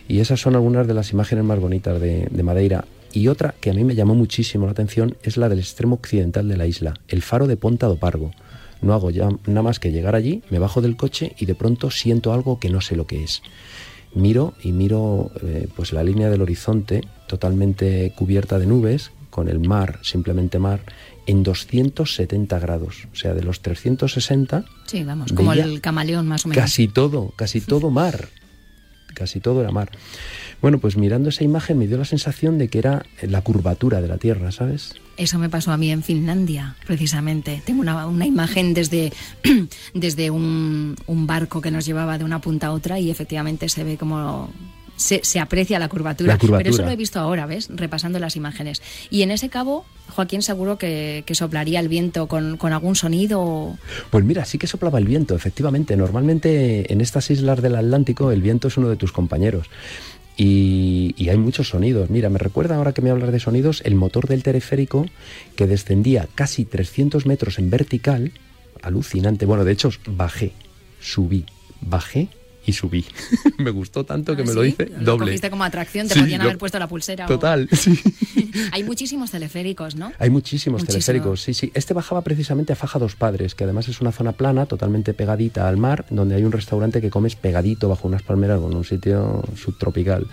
Y 0.08 0.22
esas 0.22 0.41
son 0.41 0.56
algunas 0.56 0.88
de 0.88 0.95
las 0.95 1.12
imágenes 1.12 1.45
más 1.45 1.60
bonitas 1.60 2.02
de, 2.02 2.43
Madeira. 2.43 2.86
Y 3.14 3.28
otra 3.28 3.54
que 3.62 3.70
a 3.70 3.74
mí 3.74 3.84
me 3.84 3.93
llamó 3.93 4.16
muchísimo 4.16 4.66
la 4.66 4.72
atención 4.72 5.16
es 5.22 5.38
la 5.38 5.50
del 5.50 5.60
extremo 5.60 5.95
occidental 5.95 6.47
de 6.47 6.58
la 6.58 6.66
isla, 6.66 6.95
el 7.08 7.22
faro 7.22 7.45
de 7.45 7.58
Ponta 7.58 7.86
do 7.86 7.97
Pargo. 7.97 8.32
No 8.82 8.95
hago 8.95 9.12
ya 9.12 9.30
nada 9.45 9.62
más 9.62 9.80
que 9.80 9.91
llegar 9.91 10.16
allí, 10.16 10.41
me 10.50 10.58
bajo 10.58 10.82
del 10.82 10.97
coche 10.97 11.36
y 11.38 11.45
de 11.45 11.54
pronto 11.54 11.91
siento 11.91 12.34
algo 12.34 12.60
que 12.60 12.70
no 12.70 12.82
sé 12.82 12.95
lo 12.95 13.06
que 13.06 13.24
es. 13.24 13.43
Miro 14.16 14.56
y 14.64 14.72
miro 14.72 15.30
eh, 15.43 15.68
pues 15.76 15.93
la 15.93 16.04
línea 16.04 16.32
del 16.32 16.41
horizonte 16.41 17.02
totalmente 17.28 18.12
cubierta 18.16 18.58
de 18.58 18.66
nubes, 18.66 19.12
con 19.30 19.47
el 19.47 19.60
mar, 19.60 20.00
simplemente 20.02 20.58
mar, 20.58 20.82
en 21.26 21.44
270 21.44 22.60
grados. 22.60 23.08
O 23.14 23.16
sea, 23.16 23.34
de 23.34 23.44
los 23.44 23.62
360... 23.62 24.66
Sí, 24.86 25.04
vamos, 25.04 25.34
como 25.34 25.54
el 25.54 25.82
camaleón 25.82 26.28
más 26.28 26.46
o 26.46 26.50
menos. 26.50 26.64
Casi 26.64 26.88
todo, 26.88 27.34
casi 27.36 27.62
todo 27.62 27.90
mar. 27.90 28.30
Casi 29.14 29.40
todo 29.40 29.62
era 29.62 29.72
mar. 29.72 29.92
Bueno, 30.62 30.80
pues 30.80 30.98
mirando 30.98 31.30
esa 31.30 31.44
imagen 31.44 31.78
me 31.78 31.88
dio 31.88 31.98
la 31.98 32.06
sensación 32.06 32.58
de 32.58 32.68
que 32.68 32.80
era 32.80 33.06
la 33.22 33.42
curvatura 33.42 34.02
de 34.02 34.08
la 34.08 34.18
Tierra, 34.18 34.52
¿sabes? 34.52 34.96
Eso 35.16 35.40
me 35.40 35.50
pasó 35.50 35.72
a 35.72 35.78
mí 35.78 35.92
en 35.92 36.04
Finlandia, 36.04 36.76
precisamente. 36.86 37.62
Tengo 37.66 37.82
una, 37.82 38.08
una 38.08 38.26
imagen 38.26 38.74
desde, 38.74 39.14
desde 39.94 40.30
un, 40.30 40.96
un, 41.08 41.28
barco 41.28 41.62
que 41.62 41.72
nos 41.72 41.86
llevaba 41.86 42.18
de 42.18 42.26
una 42.26 42.40
punta 42.42 42.68
a 42.68 42.72
otra 42.72 43.00
y 43.00 43.10
efectivamente 43.10 43.70
se 43.70 43.84
ve 43.84 43.98
como 43.98 44.52
se, 45.00 45.39
aprecia 45.39 45.80
la 45.80 45.88
curvatura. 45.88 46.38
Pero 46.38 46.70
eso 46.70 46.84
lo 46.84 46.91
he 46.91 46.95
visto 46.95 47.20
ahora, 47.20 47.45
¿ves? 47.45 47.70
Repasando 47.74 48.20
las 48.20 48.36
imágenes. 48.36 48.82
Y 49.10 49.22
en 49.22 49.32
ese 49.32 49.50
cabo, 49.50 49.86
Joaquín, 50.10 50.41
seguro 50.41 50.78
que, 50.78 51.24
soplaría 51.32 51.80
el 51.80 51.88
viento 51.88 52.28
con, 52.28 52.58
algún 52.62 52.95
sonido. 52.95 53.78
Pues 54.10 54.24
mira, 54.26 54.45
sí 54.45 54.58
que 54.58 54.68
soplaba 54.68 55.00
el 55.00 55.06
viento, 55.06 55.36
efectivamente. 55.36 55.95
Normalmente 55.95 56.91
en 56.91 57.02
estas 57.02 57.32
islas 57.32 57.62
del 57.62 57.76
Atlántico 57.76 58.32
el 58.32 58.41
viento 58.41 58.68
es 58.68 58.78
uno 58.78 58.89
de 58.89 58.97
tus 58.97 59.12
compañeros. 59.12 59.68
Y, 60.36 61.16
y, 61.18 61.30
hay 61.30 61.38
muchos 61.38 61.70
sonidos. 61.70 62.10
Mira, 62.10 62.30
me 62.30 62.39
recuerda 62.39 62.78
ahora 62.78 62.93
que 62.93 63.02
me 63.02 63.10
hablas 63.10 63.34
de 63.34 63.41
sonidos 63.41 63.82
el 63.84 63.95
motor 63.95 64.28
del 64.28 64.41
teleférico 64.41 65.06
que 65.58 65.68
descendía 65.68 66.30
casi 66.34 66.64
300 66.64 67.26
metros 67.26 67.60
en 67.60 67.70
vertical. 67.70 68.32
Alucinante. 68.82 69.45
Bueno, 69.45 69.66
de 69.66 69.74
hecho, 69.74 69.89
bajé, 70.08 70.54
subí, 71.02 71.45
bajé 71.82 72.30
y 72.66 72.74
subí. 72.74 73.05
me 73.57 73.72
gustó 73.72 74.03
tanto 74.03 74.36
que 74.36 74.43
¿Ah, 74.43 74.45
me 74.45 74.53
lo 74.53 74.66
hice 74.66 74.88
¿Lo 74.88 75.12
doble. 75.12 75.28
Cogiste 75.28 75.49
como 75.49 75.64
atracción, 75.64 76.07
te 76.07 76.20
podían 76.20 76.41
haber 76.41 76.57
puesto 76.57 76.80
la 76.80 76.88
pulsera. 76.88 77.26
Total, 77.26 77.68
sí. 77.72 77.99
Hay 78.72 78.84
muchísimos 78.84 79.32
teleféricos, 79.32 79.95
¿no? 79.95 80.12
Hay 80.20 80.30
muchísimos 80.30 80.86
teleféricos, 80.86 81.41
sí, 81.41 81.53
sí. 81.53 81.72
Este 81.74 81.93
bajaba 81.93 82.22
precisamente 82.22 82.74
a 82.74 82.76
Faja 82.76 82.99
Dos 82.99 83.16
Padres, 83.16 83.55
que 83.55 83.64
además 83.64 83.88
es 83.88 84.01
una 84.01 84.12
zona 84.12 84.34
plana, 84.34 84.66
totalmente 84.66 85.14
pegadita 85.14 85.68
al 85.68 85.78
mar, 85.78 86.05
donde 86.10 86.36
hay 86.36 86.43
un 86.43 86.51
restaurante 86.51 87.01
que 87.01 87.10
comes 87.10 87.36
pegadito 87.36 87.89
bajo 87.89 88.07
unas 88.07 88.24
palmeras, 88.24 88.60
en 88.60 88.76
un 88.76 88.86
sitio 88.86 89.43
subtropical. 89.55 90.28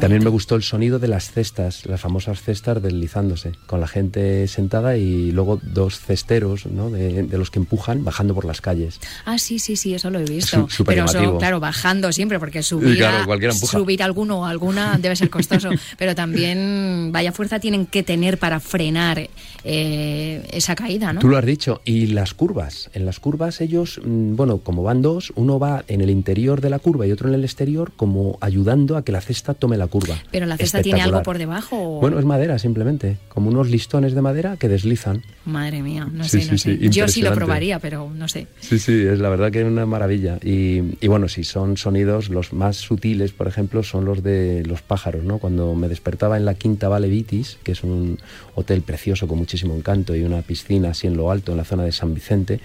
También 0.00 0.22
me 0.22 0.30
gustó 0.30 0.54
el 0.54 0.62
sonido 0.62 0.98
de 0.98 1.08
las 1.08 1.30
cestas, 1.30 1.86
las 1.86 2.00
famosas 2.00 2.40
cestas 2.40 2.80
deslizándose, 2.82 3.52
con 3.66 3.80
la 3.80 3.88
gente 3.88 4.46
sentada 4.46 4.96
y 4.96 5.32
luego 5.32 5.60
dos 5.62 5.98
cesteros 5.98 6.66
¿no? 6.66 6.90
de, 6.90 7.26
los 7.36 7.50
que 7.50 7.58
empujan 7.58 8.04
bajando 8.04 8.34
por 8.34 8.44
las 8.44 8.60
calles. 8.60 9.00
Ah, 9.24 9.38
sí, 9.38 9.58
sí, 9.58 9.76
sí, 9.76 9.94
eso 9.94 10.10
lo 10.10 10.20
he 10.20 10.24
visto. 10.24 10.68
Pero 10.86 11.06
claro, 11.38 11.60
bajando 11.60 12.12
siempre, 12.12 12.38
porque 12.38 12.62
subir, 12.62 13.04
subir 13.52 14.02
alguno 14.02 14.40
o 14.40 14.44
alguna 14.44 14.98
debe 14.98 15.16
ser 15.16 15.30
costoso, 15.30 15.70
pero 15.98 16.14
también 16.14 17.10
vaya 17.12 17.32
fuerza 17.32 17.58
tienen 17.60 17.86
que 17.86 18.02
tener 18.02 18.38
para 18.38 18.60
frenar 18.60 19.28
eh, 19.64 20.46
esa 20.52 20.74
caída, 20.74 21.12
¿no? 21.12 21.20
Tú 21.20 21.28
lo 21.28 21.36
has 21.38 21.46
dicho, 21.46 21.80
y 21.84 22.06
las 22.08 22.34
curvas. 22.34 22.90
En 22.94 23.06
las 23.06 23.20
curvas 23.20 23.60
ellos, 23.60 24.00
mm, 24.04 24.36
bueno, 24.36 24.58
como 24.58 24.82
van 24.82 25.02
dos, 25.02 25.32
uno 25.36 25.58
va 25.58 25.84
en 25.88 26.00
el 26.00 26.10
interior 26.10 26.60
de 26.60 26.70
la 26.70 26.78
curva 26.78 27.06
y 27.06 27.12
otro 27.12 27.28
en 27.28 27.34
el 27.34 27.44
exterior, 27.44 27.92
como 27.96 28.38
ayudando 28.40 28.96
a 28.96 29.04
que 29.04 29.12
la 29.12 29.20
cesta 29.20 29.54
tome 29.54 29.76
la 29.76 29.86
curva. 29.86 30.16
Pero 30.30 30.46
la 30.46 30.56
cesta 30.56 30.82
tiene 30.82 31.00
algo 31.00 31.22
por 31.22 31.38
debajo. 31.38 32.00
Bueno, 32.00 32.18
es 32.18 32.24
madera 32.24 32.58
simplemente, 32.58 33.18
como 33.28 33.50
unos 33.50 33.70
listones 33.70 34.14
de 34.14 34.22
madera 34.22 34.56
que 34.56 34.68
deslizan. 34.68 35.22
Madre 35.44 35.82
mía, 35.82 36.08
no 36.12 36.24
sé, 36.24 36.44
no 36.50 36.58
sé. 36.58 36.78
Yo 36.90 37.08
sí 37.08 37.22
lo 37.22 37.32
probaría, 37.32 37.78
pero 37.78 38.10
no 38.14 38.28
sé. 38.28 38.46
Sí, 38.60 38.78
sí, 38.78 38.92
es 38.92 39.18
la 39.18 39.28
verdad 39.28 39.50
que 39.50 39.60
es 39.60 39.66
una 39.66 39.86
maravilla. 39.86 40.38
Y, 40.42 40.96
y 41.00 41.08
bueno, 41.08 41.21
si 41.28 41.44
son 41.44 41.76
sonidos, 41.76 42.28
los 42.28 42.52
más 42.52 42.76
sutiles, 42.76 43.32
por 43.32 43.48
ejemplo, 43.48 43.82
son 43.82 44.04
los 44.04 44.22
de 44.22 44.64
los 44.66 44.82
pájaros, 44.82 45.24
¿no? 45.24 45.38
Cuando 45.38 45.74
me 45.74 45.88
despertaba 45.88 46.36
en 46.36 46.44
la 46.44 46.54
Quinta 46.54 46.88
Vale 46.88 47.08
Vitis, 47.08 47.58
que 47.62 47.72
es 47.72 47.82
un 47.84 48.18
hotel 48.54 48.82
precioso 48.82 49.28
con 49.28 49.38
muchísimo 49.38 49.74
encanto 49.74 50.14
y 50.14 50.22
una 50.22 50.42
piscina 50.42 50.90
así 50.90 51.06
en 51.06 51.16
lo 51.16 51.30
alto, 51.30 51.52
en 51.52 51.58
la 51.58 51.64
zona 51.64 51.84
de 51.84 51.92
San 51.92 52.14
Vicente, 52.14 52.60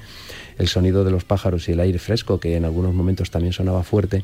el 0.58 0.68
sonido 0.68 1.04
de 1.04 1.12
los 1.12 1.24
pájaros 1.24 1.68
y 1.70 1.74
el 1.74 1.80
aire 1.80 2.00
fresco, 2.00 2.40
que 2.40 2.56
en 2.56 2.66
algunos 2.66 2.94
momentos 2.94 3.32
también 3.32 3.54
sonaba 3.54 3.84
fuerte, 3.84 4.24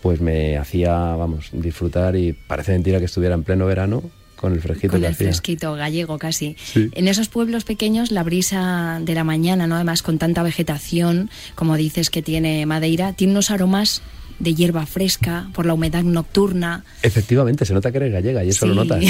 pues 0.00 0.20
me 0.20 0.58
hacía, 0.58 0.92
vamos, 1.16 1.50
disfrutar 1.52 2.16
y 2.16 2.32
parece 2.32 2.72
mentira 2.72 2.98
que 2.98 3.04
estuviera 3.04 3.34
en 3.34 3.44
pleno 3.44 3.66
verano 3.66 4.02
con 4.42 4.52
el 4.54 4.60
fresquito 4.60 4.92
con 4.92 5.04
el 5.04 5.14
fresquito 5.14 5.74
gallego 5.74 6.18
casi. 6.18 6.56
En 6.74 7.06
esos 7.06 7.28
pueblos 7.28 7.62
pequeños 7.62 8.10
la 8.10 8.24
brisa 8.24 9.00
de 9.00 9.14
la 9.14 9.22
mañana, 9.22 9.68
no 9.68 9.76
además 9.76 10.02
con 10.02 10.18
tanta 10.18 10.42
vegetación 10.42 11.30
como 11.54 11.76
dices 11.76 12.10
que 12.10 12.22
tiene 12.22 12.66
Madeira, 12.66 13.12
tiene 13.12 13.34
unos 13.34 13.52
aromas 13.52 14.02
de 14.40 14.54
hierba 14.54 14.84
fresca, 14.86 15.48
por 15.54 15.66
la 15.66 15.74
humedad 15.74 16.02
nocturna. 16.02 16.84
Efectivamente, 17.02 17.64
se 17.64 17.72
nota 17.74 17.92
que 17.92 17.98
eres 17.98 18.12
gallega 18.12 18.42
y 18.42 18.48
eso 18.48 18.66
lo 18.66 18.74
notas. 18.74 19.04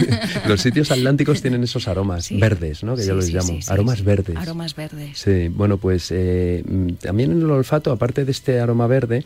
los 0.46 0.60
sitios 0.60 0.90
atlánticos 0.90 1.40
tienen 1.40 1.62
esos 1.64 1.88
aromas 1.88 2.28
verdes, 2.30 2.84
¿no? 2.84 2.94
que 2.94 3.06
yo 3.06 3.14
los 3.14 3.30
llamo. 3.30 3.58
aromas 3.68 4.04
verdes. 4.04 4.36
Aromas 4.36 4.76
verdes. 4.76 5.16
Sí, 5.16 5.48
bueno, 5.48 5.78
pues 5.78 6.08
eh, 6.10 6.62
también 7.00 7.32
en 7.32 7.40
el 7.40 7.50
olfato, 7.50 7.90
aparte 7.92 8.26
de 8.26 8.32
este 8.32 8.60
aroma 8.60 8.86
verde, 8.86 9.24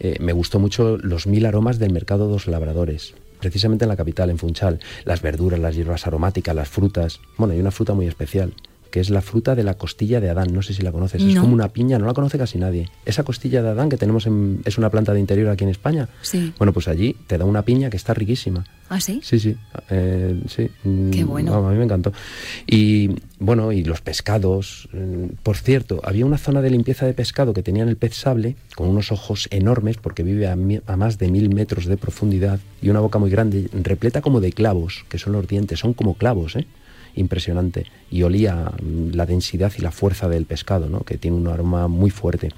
eh, 0.00 0.16
me 0.20 0.34
gustó 0.34 0.58
mucho 0.58 0.98
los 0.98 1.26
mil 1.26 1.46
aromas 1.46 1.78
del 1.78 1.92
mercado 1.92 2.26
de 2.26 2.34
los 2.34 2.46
labradores 2.46 3.14
precisamente 3.40 3.84
en 3.84 3.88
la 3.88 3.96
capital, 3.96 4.30
en 4.30 4.38
Funchal. 4.38 4.80
Las 5.04 5.22
verduras, 5.22 5.58
las 5.58 5.74
hierbas 5.74 6.06
aromáticas, 6.06 6.54
las 6.54 6.68
frutas. 6.68 7.20
Bueno, 7.36 7.54
hay 7.54 7.60
una 7.60 7.70
fruta 7.70 7.94
muy 7.94 8.06
especial, 8.06 8.54
que 8.90 9.00
es 9.00 9.10
la 9.10 9.22
fruta 9.22 9.54
de 9.54 9.62
la 9.62 9.74
costilla 9.74 10.20
de 10.20 10.30
Adán. 10.30 10.52
No 10.52 10.62
sé 10.62 10.74
si 10.74 10.82
la 10.82 10.92
conoces. 10.92 11.22
Es 11.22 11.38
como 11.38 11.54
una 11.54 11.68
piña, 11.68 11.98
no 11.98 12.06
la 12.06 12.14
conoce 12.14 12.38
casi 12.38 12.58
nadie. 12.58 12.88
Esa 13.04 13.22
costilla 13.22 13.62
de 13.62 13.70
Adán 13.70 13.88
que 13.88 13.96
tenemos 13.96 14.26
en, 14.26 14.60
es 14.64 14.78
una 14.78 14.90
planta 14.90 15.12
de 15.12 15.20
interior 15.20 15.48
aquí 15.48 15.64
en 15.64 15.70
España. 15.70 16.08
Sí. 16.22 16.52
Bueno, 16.58 16.72
pues 16.72 16.88
allí 16.88 17.16
te 17.26 17.38
da 17.38 17.44
una 17.44 17.62
piña 17.62 17.90
que 17.90 17.96
está 17.96 18.14
riquísima. 18.14 18.64
¿Ah, 18.88 19.00
sí? 19.00 19.20
Sí, 19.22 19.38
sí. 19.38 19.56
Eh, 19.88 20.42
sí. 20.48 20.68
Qué 20.82 21.24
mm, 21.24 21.28
bueno. 21.28 21.54
a 21.54 21.70
mí 21.70 21.78
me 21.78 21.84
encantó. 21.84 22.12
Y 22.66 23.10
bueno, 23.38 23.70
y 23.70 23.84
los 23.84 24.00
pescados. 24.00 24.88
Mm, 24.92 25.34
por 25.42 25.56
cierto, 25.56 26.00
había 26.02 26.26
una 26.26 26.38
zona 26.38 26.60
de 26.60 26.70
limpieza 26.70 27.06
de 27.06 27.14
pescado 27.14 27.54
que 27.54 27.62
tenían 27.62 27.88
el 27.88 27.96
pez 27.96 28.14
sable, 28.14 28.56
con 28.74 28.88
unos 28.88 29.12
ojos 29.12 29.48
enormes, 29.52 29.96
porque 29.96 30.24
vive 30.24 30.48
a, 30.48 30.52
a 30.52 30.96
más 30.96 31.18
de 31.18 31.30
mil 31.30 31.54
metros 31.54 31.86
de 31.86 31.96
profundidad, 31.96 32.58
y 32.82 32.88
una 32.88 33.00
boca 33.00 33.18
muy 33.18 33.30
grande, 33.30 33.68
repleta 33.72 34.22
como 34.22 34.40
de 34.40 34.52
clavos, 34.52 35.04
que 35.08 35.18
son 35.18 35.34
los 35.34 35.46
dientes, 35.46 35.78
son 35.78 35.94
como 35.94 36.14
clavos, 36.14 36.56
¿eh? 36.56 36.66
Impresionante 37.14 37.86
y 38.10 38.22
olía 38.22 38.72
la 39.12 39.26
densidad 39.26 39.72
y 39.78 39.82
la 39.82 39.90
fuerza 39.90 40.28
del 40.28 40.46
pescado, 40.46 40.88
¿no? 40.88 41.00
que 41.00 41.18
tiene 41.18 41.36
un 41.36 41.48
aroma 41.48 41.88
muy 41.88 42.10
fuerte. 42.10 42.50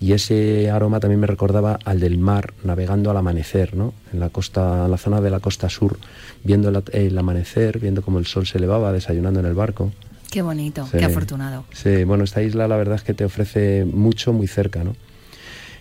Y 0.00 0.14
ese 0.14 0.70
aroma 0.70 0.98
también 0.98 1.20
me 1.20 1.26
recordaba 1.26 1.78
al 1.84 2.00
del 2.00 2.16
mar 2.16 2.54
navegando 2.64 3.10
al 3.10 3.18
amanecer, 3.18 3.76
¿no? 3.76 3.92
En 4.14 4.20
la 4.20 4.30
costa, 4.30 4.86
en 4.86 4.90
la 4.90 4.96
zona 4.96 5.20
de 5.20 5.28
la 5.28 5.40
costa 5.40 5.68
sur, 5.68 5.98
viendo 6.42 6.70
el, 6.92 7.18
amanecer, 7.18 7.78
viendo 7.78 8.00
cómo 8.00 8.18
el 8.18 8.24
sol 8.24 8.46
se 8.46 8.56
elevaba, 8.56 8.92
desayunando 8.92 9.40
en 9.40 9.46
el 9.46 9.52
barco. 9.52 9.92
Qué 10.30 10.40
bonito, 10.40 10.88
qué 10.90 11.04
afortunado. 11.04 11.66
Sí, 11.74 12.04
bueno, 12.04 12.24
esta 12.24 12.40
isla 12.40 12.66
la 12.66 12.78
verdad 12.78 12.94
es 12.96 13.02
que 13.02 13.12
te 13.12 13.26
ofrece 13.26 13.84
mucho 13.84 14.32
muy 14.32 14.46
cerca, 14.46 14.84
¿no? 14.84 14.96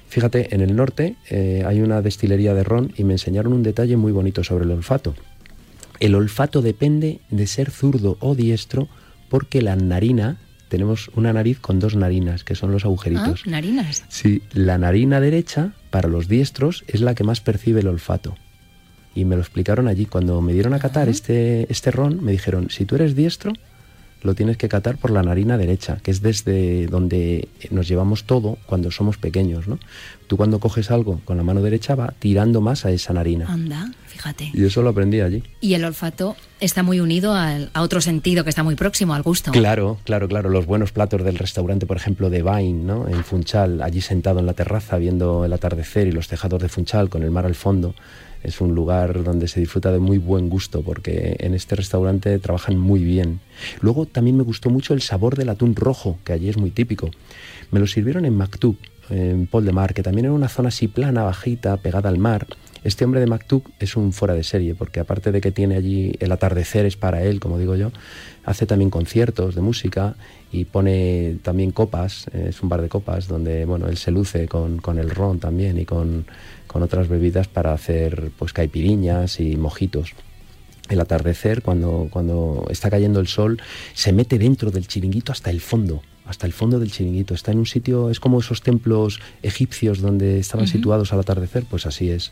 Fíjate, 0.09 0.53
en 0.53 0.61
el 0.61 0.75
norte 0.75 1.15
eh, 1.29 1.63
hay 1.65 1.81
una 1.81 2.01
destilería 2.01 2.53
de 2.53 2.63
ron 2.63 2.91
y 2.97 3.05
me 3.05 3.13
enseñaron 3.13 3.53
un 3.53 3.63
detalle 3.63 3.95
muy 3.95 4.11
bonito 4.11 4.43
sobre 4.43 4.65
el 4.65 4.71
olfato. 4.71 5.13
El 5.99 6.15
olfato 6.15 6.61
depende 6.61 7.19
de 7.29 7.47
ser 7.47 7.71
zurdo 7.71 8.17
o 8.19 8.35
diestro 8.35 8.87
porque 9.29 9.61
la 9.61 9.75
narina, 9.75 10.37
tenemos 10.69 11.09
una 11.15 11.33
nariz 11.33 11.59
con 11.59 11.79
dos 11.79 11.95
narinas, 11.95 12.43
que 12.43 12.55
son 12.55 12.71
los 12.71 12.85
agujeritos. 12.85 13.43
Ah, 13.45 13.49
narinas. 13.49 14.05
Sí, 14.07 14.41
la 14.53 14.77
narina 14.77 15.19
derecha, 15.19 15.73
para 15.89 16.07
los 16.07 16.27
diestros, 16.27 16.83
es 16.87 17.01
la 17.01 17.15
que 17.15 17.23
más 17.23 17.41
percibe 17.41 17.81
el 17.81 17.87
olfato. 17.87 18.35
Y 19.13 19.25
me 19.25 19.35
lo 19.35 19.41
explicaron 19.41 19.87
allí. 19.87 20.05
Cuando 20.05 20.41
me 20.41 20.53
dieron 20.53 20.73
a 20.73 20.79
catar 20.79 21.09
este, 21.09 21.71
este 21.71 21.91
ron, 21.91 22.23
me 22.23 22.31
dijeron, 22.31 22.69
si 22.69 22.85
tú 22.85 22.95
eres 22.95 23.15
diestro, 23.15 23.53
lo 24.21 24.35
tienes 24.35 24.57
que 24.57 24.67
catar 24.69 24.97
por 24.97 25.11
la 25.11 25.23
narina 25.23 25.57
derecha, 25.57 25.97
que 26.03 26.11
es 26.11 26.21
desde 26.21 26.87
donde 26.87 27.47
nos 27.71 27.87
llevamos 27.87 28.25
todo 28.25 28.57
cuando 28.65 28.91
somos 28.91 29.17
pequeños, 29.17 29.67
¿no? 29.67 29.79
Tú 30.27 30.37
cuando 30.37 30.59
coges 30.59 30.91
algo 30.91 31.21
con 31.25 31.37
la 31.37 31.43
mano 31.43 31.61
derecha 31.61 31.95
va 31.95 32.13
tirando 32.19 32.61
más 32.61 32.85
a 32.85 32.91
esa 32.91 33.13
narina. 33.13 33.45
Anda, 33.47 33.91
fíjate. 34.07 34.51
Y 34.53 34.65
eso 34.65 34.81
lo 34.81 34.89
aprendí 34.89 35.21
allí. 35.21 35.43
Y 35.61 35.73
el 35.73 35.85
olfato 35.85 36.35
está 36.59 36.83
muy 36.83 36.99
unido 36.99 37.33
a 37.33 37.81
otro 37.81 38.01
sentido 38.01 38.43
que 38.43 38.49
está 38.49 38.61
muy 38.61 38.75
próximo 38.75 39.13
al 39.13 39.23
gusto. 39.23 39.51
Claro, 39.51 39.97
claro, 40.03 40.27
claro. 40.27 40.49
Los 40.49 40.65
buenos 40.65 40.91
platos 40.91 41.23
del 41.23 41.37
restaurante, 41.37 41.85
por 41.85 41.97
ejemplo, 41.97 42.29
de 42.29 42.43
Vine, 42.43 42.83
¿no? 42.83 43.07
En 43.07 43.23
Funchal, 43.23 43.81
allí 43.81 44.01
sentado 44.01 44.39
en 44.39 44.45
la 44.45 44.53
terraza 44.53 44.97
viendo 44.97 45.45
el 45.45 45.53
atardecer 45.53 46.07
y 46.07 46.11
los 46.11 46.27
tejados 46.27 46.61
de 46.61 46.69
Funchal 46.69 47.09
con 47.09 47.23
el 47.23 47.31
mar 47.31 47.45
al 47.45 47.55
fondo 47.55 47.95
es 48.43 48.61
un 48.61 48.73
lugar 48.73 49.23
donde 49.23 49.47
se 49.47 49.59
disfruta 49.59 49.91
de 49.91 49.99
muy 49.99 50.17
buen 50.17 50.49
gusto 50.49 50.81
porque 50.81 51.35
en 51.39 51.53
este 51.53 51.75
restaurante 51.75 52.37
trabajan 52.39 52.77
muy 52.77 53.03
bien. 53.03 53.39
Luego 53.81 54.05
también 54.05 54.37
me 54.37 54.43
gustó 54.43 54.69
mucho 54.69 54.93
el 54.93 55.01
sabor 55.01 55.35
del 55.35 55.49
atún 55.49 55.75
rojo, 55.75 56.17
que 56.23 56.33
allí 56.33 56.49
es 56.49 56.57
muy 56.57 56.71
típico. 56.71 57.09
Me 57.71 57.79
lo 57.79 57.87
sirvieron 57.87 58.25
en 58.25 58.35
Mactub, 58.35 58.77
en 59.09 59.47
Pol 59.47 59.65
de 59.65 59.71
Mar, 59.71 59.93
que 59.93 60.03
también 60.03 60.25
era 60.25 60.33
una 60.33 60.49
zona 60.49 60.69
así 60.69 60.87
plana, 60.87 61.23
bajita, 61.23 61.77
pegada 61.77 62.09
al 62.09 62.17
mar. 62.17 62.47
Este 62.83 63.05
hombre 63.05 63.19
de 63.19 63.27
Mactub 63.27 63.63
es 63.79 63.95
un 63.95 64.13
fuera 64.13 64.33
de 64.33 64.43
serie, 64.43 64.75
porque 64.75 64.99
aparte 64.99 65.31
de 65.31 65.41
que 65.41 65.51
tiene 65.51 65.75
allí 65.75 66.13
el 66.19 66.31
atardecer 66.31 66.85
es 66.85 66.95
para 66.95 67.23
él, 67.23 67.39
como 67.39 67.57
digo 67.57 67.75
yo, 67.75 67.91
hace 68.45 68.65
también 68.65 68.89
conciertos 68.89 69.55
de 69.55 69.61
música 69.61 70.15
y 70.51 70.65
pone 70.65 71.37
también 71.43 71.71
copas, 71.71 72.27
es 72.33 72.61
un 72.61 72.69
bar 72.69 72.81
de 72.81 72.89
copas 72.89 73.27
donde 73.27 73.65
bueno 73.65 73.87
él 73.87 73.97
se 73.97 74.11
luce 74.11 74.47
con, 74.47 74.79
con 74.79 74.97
el 74.97 75.09
ron 75.09 75.39
también 75.39 75.77
y 75.77 75.85
con 75.85 76.25
con 76.69 76.83
otras 76.83 77.07
bebidas 77.07 77.47
para 77.47 77.73
hacer 77.73 78.31
pues 78.37 78.53
caipiriñas 78.53 79.39
y 79.39 79.57
mojitos. 79.57 80.13
El 80.87 81.01
atardecer, 81.01 81.63
cuando, 81.63 82.07
cuando 82.11 82.67
está 82.69 82.91
cayendo 82.91 83.19
el 83.19 83.27
sol, 83.27 83.59
se 83.93 84.13
mete 84.13 84.37
dentro 84.37 84.69
del 84.69 84.87
chiringuito 84.87 85.31
hasta 85.31 85.49
el 85.49 85.61
fondo, 85.61 86.03
hasta 86.29 86.45
el 86.45 86.53
fondo 86.53 86.79
del 86.79 86.91
chiringuito. 86.91 87.33
Está 87.33 87.51
en 87.51 87.57
un 87.57 87.65
sitio, 87.65 88.11
es 88.11 88.19
como 88.19 88.39
esos 88.39 88.61
templos 88.61 89.19
egipcios 89.41 89.99
donde 89.99 90.37
estaban 90.39 90.67
situados 90.67 91.11
al 91.11 91.19
atardecer, 91.19 91.65
pues 91.67 91.87
así 91.87 92.11
es. 92.11 92.31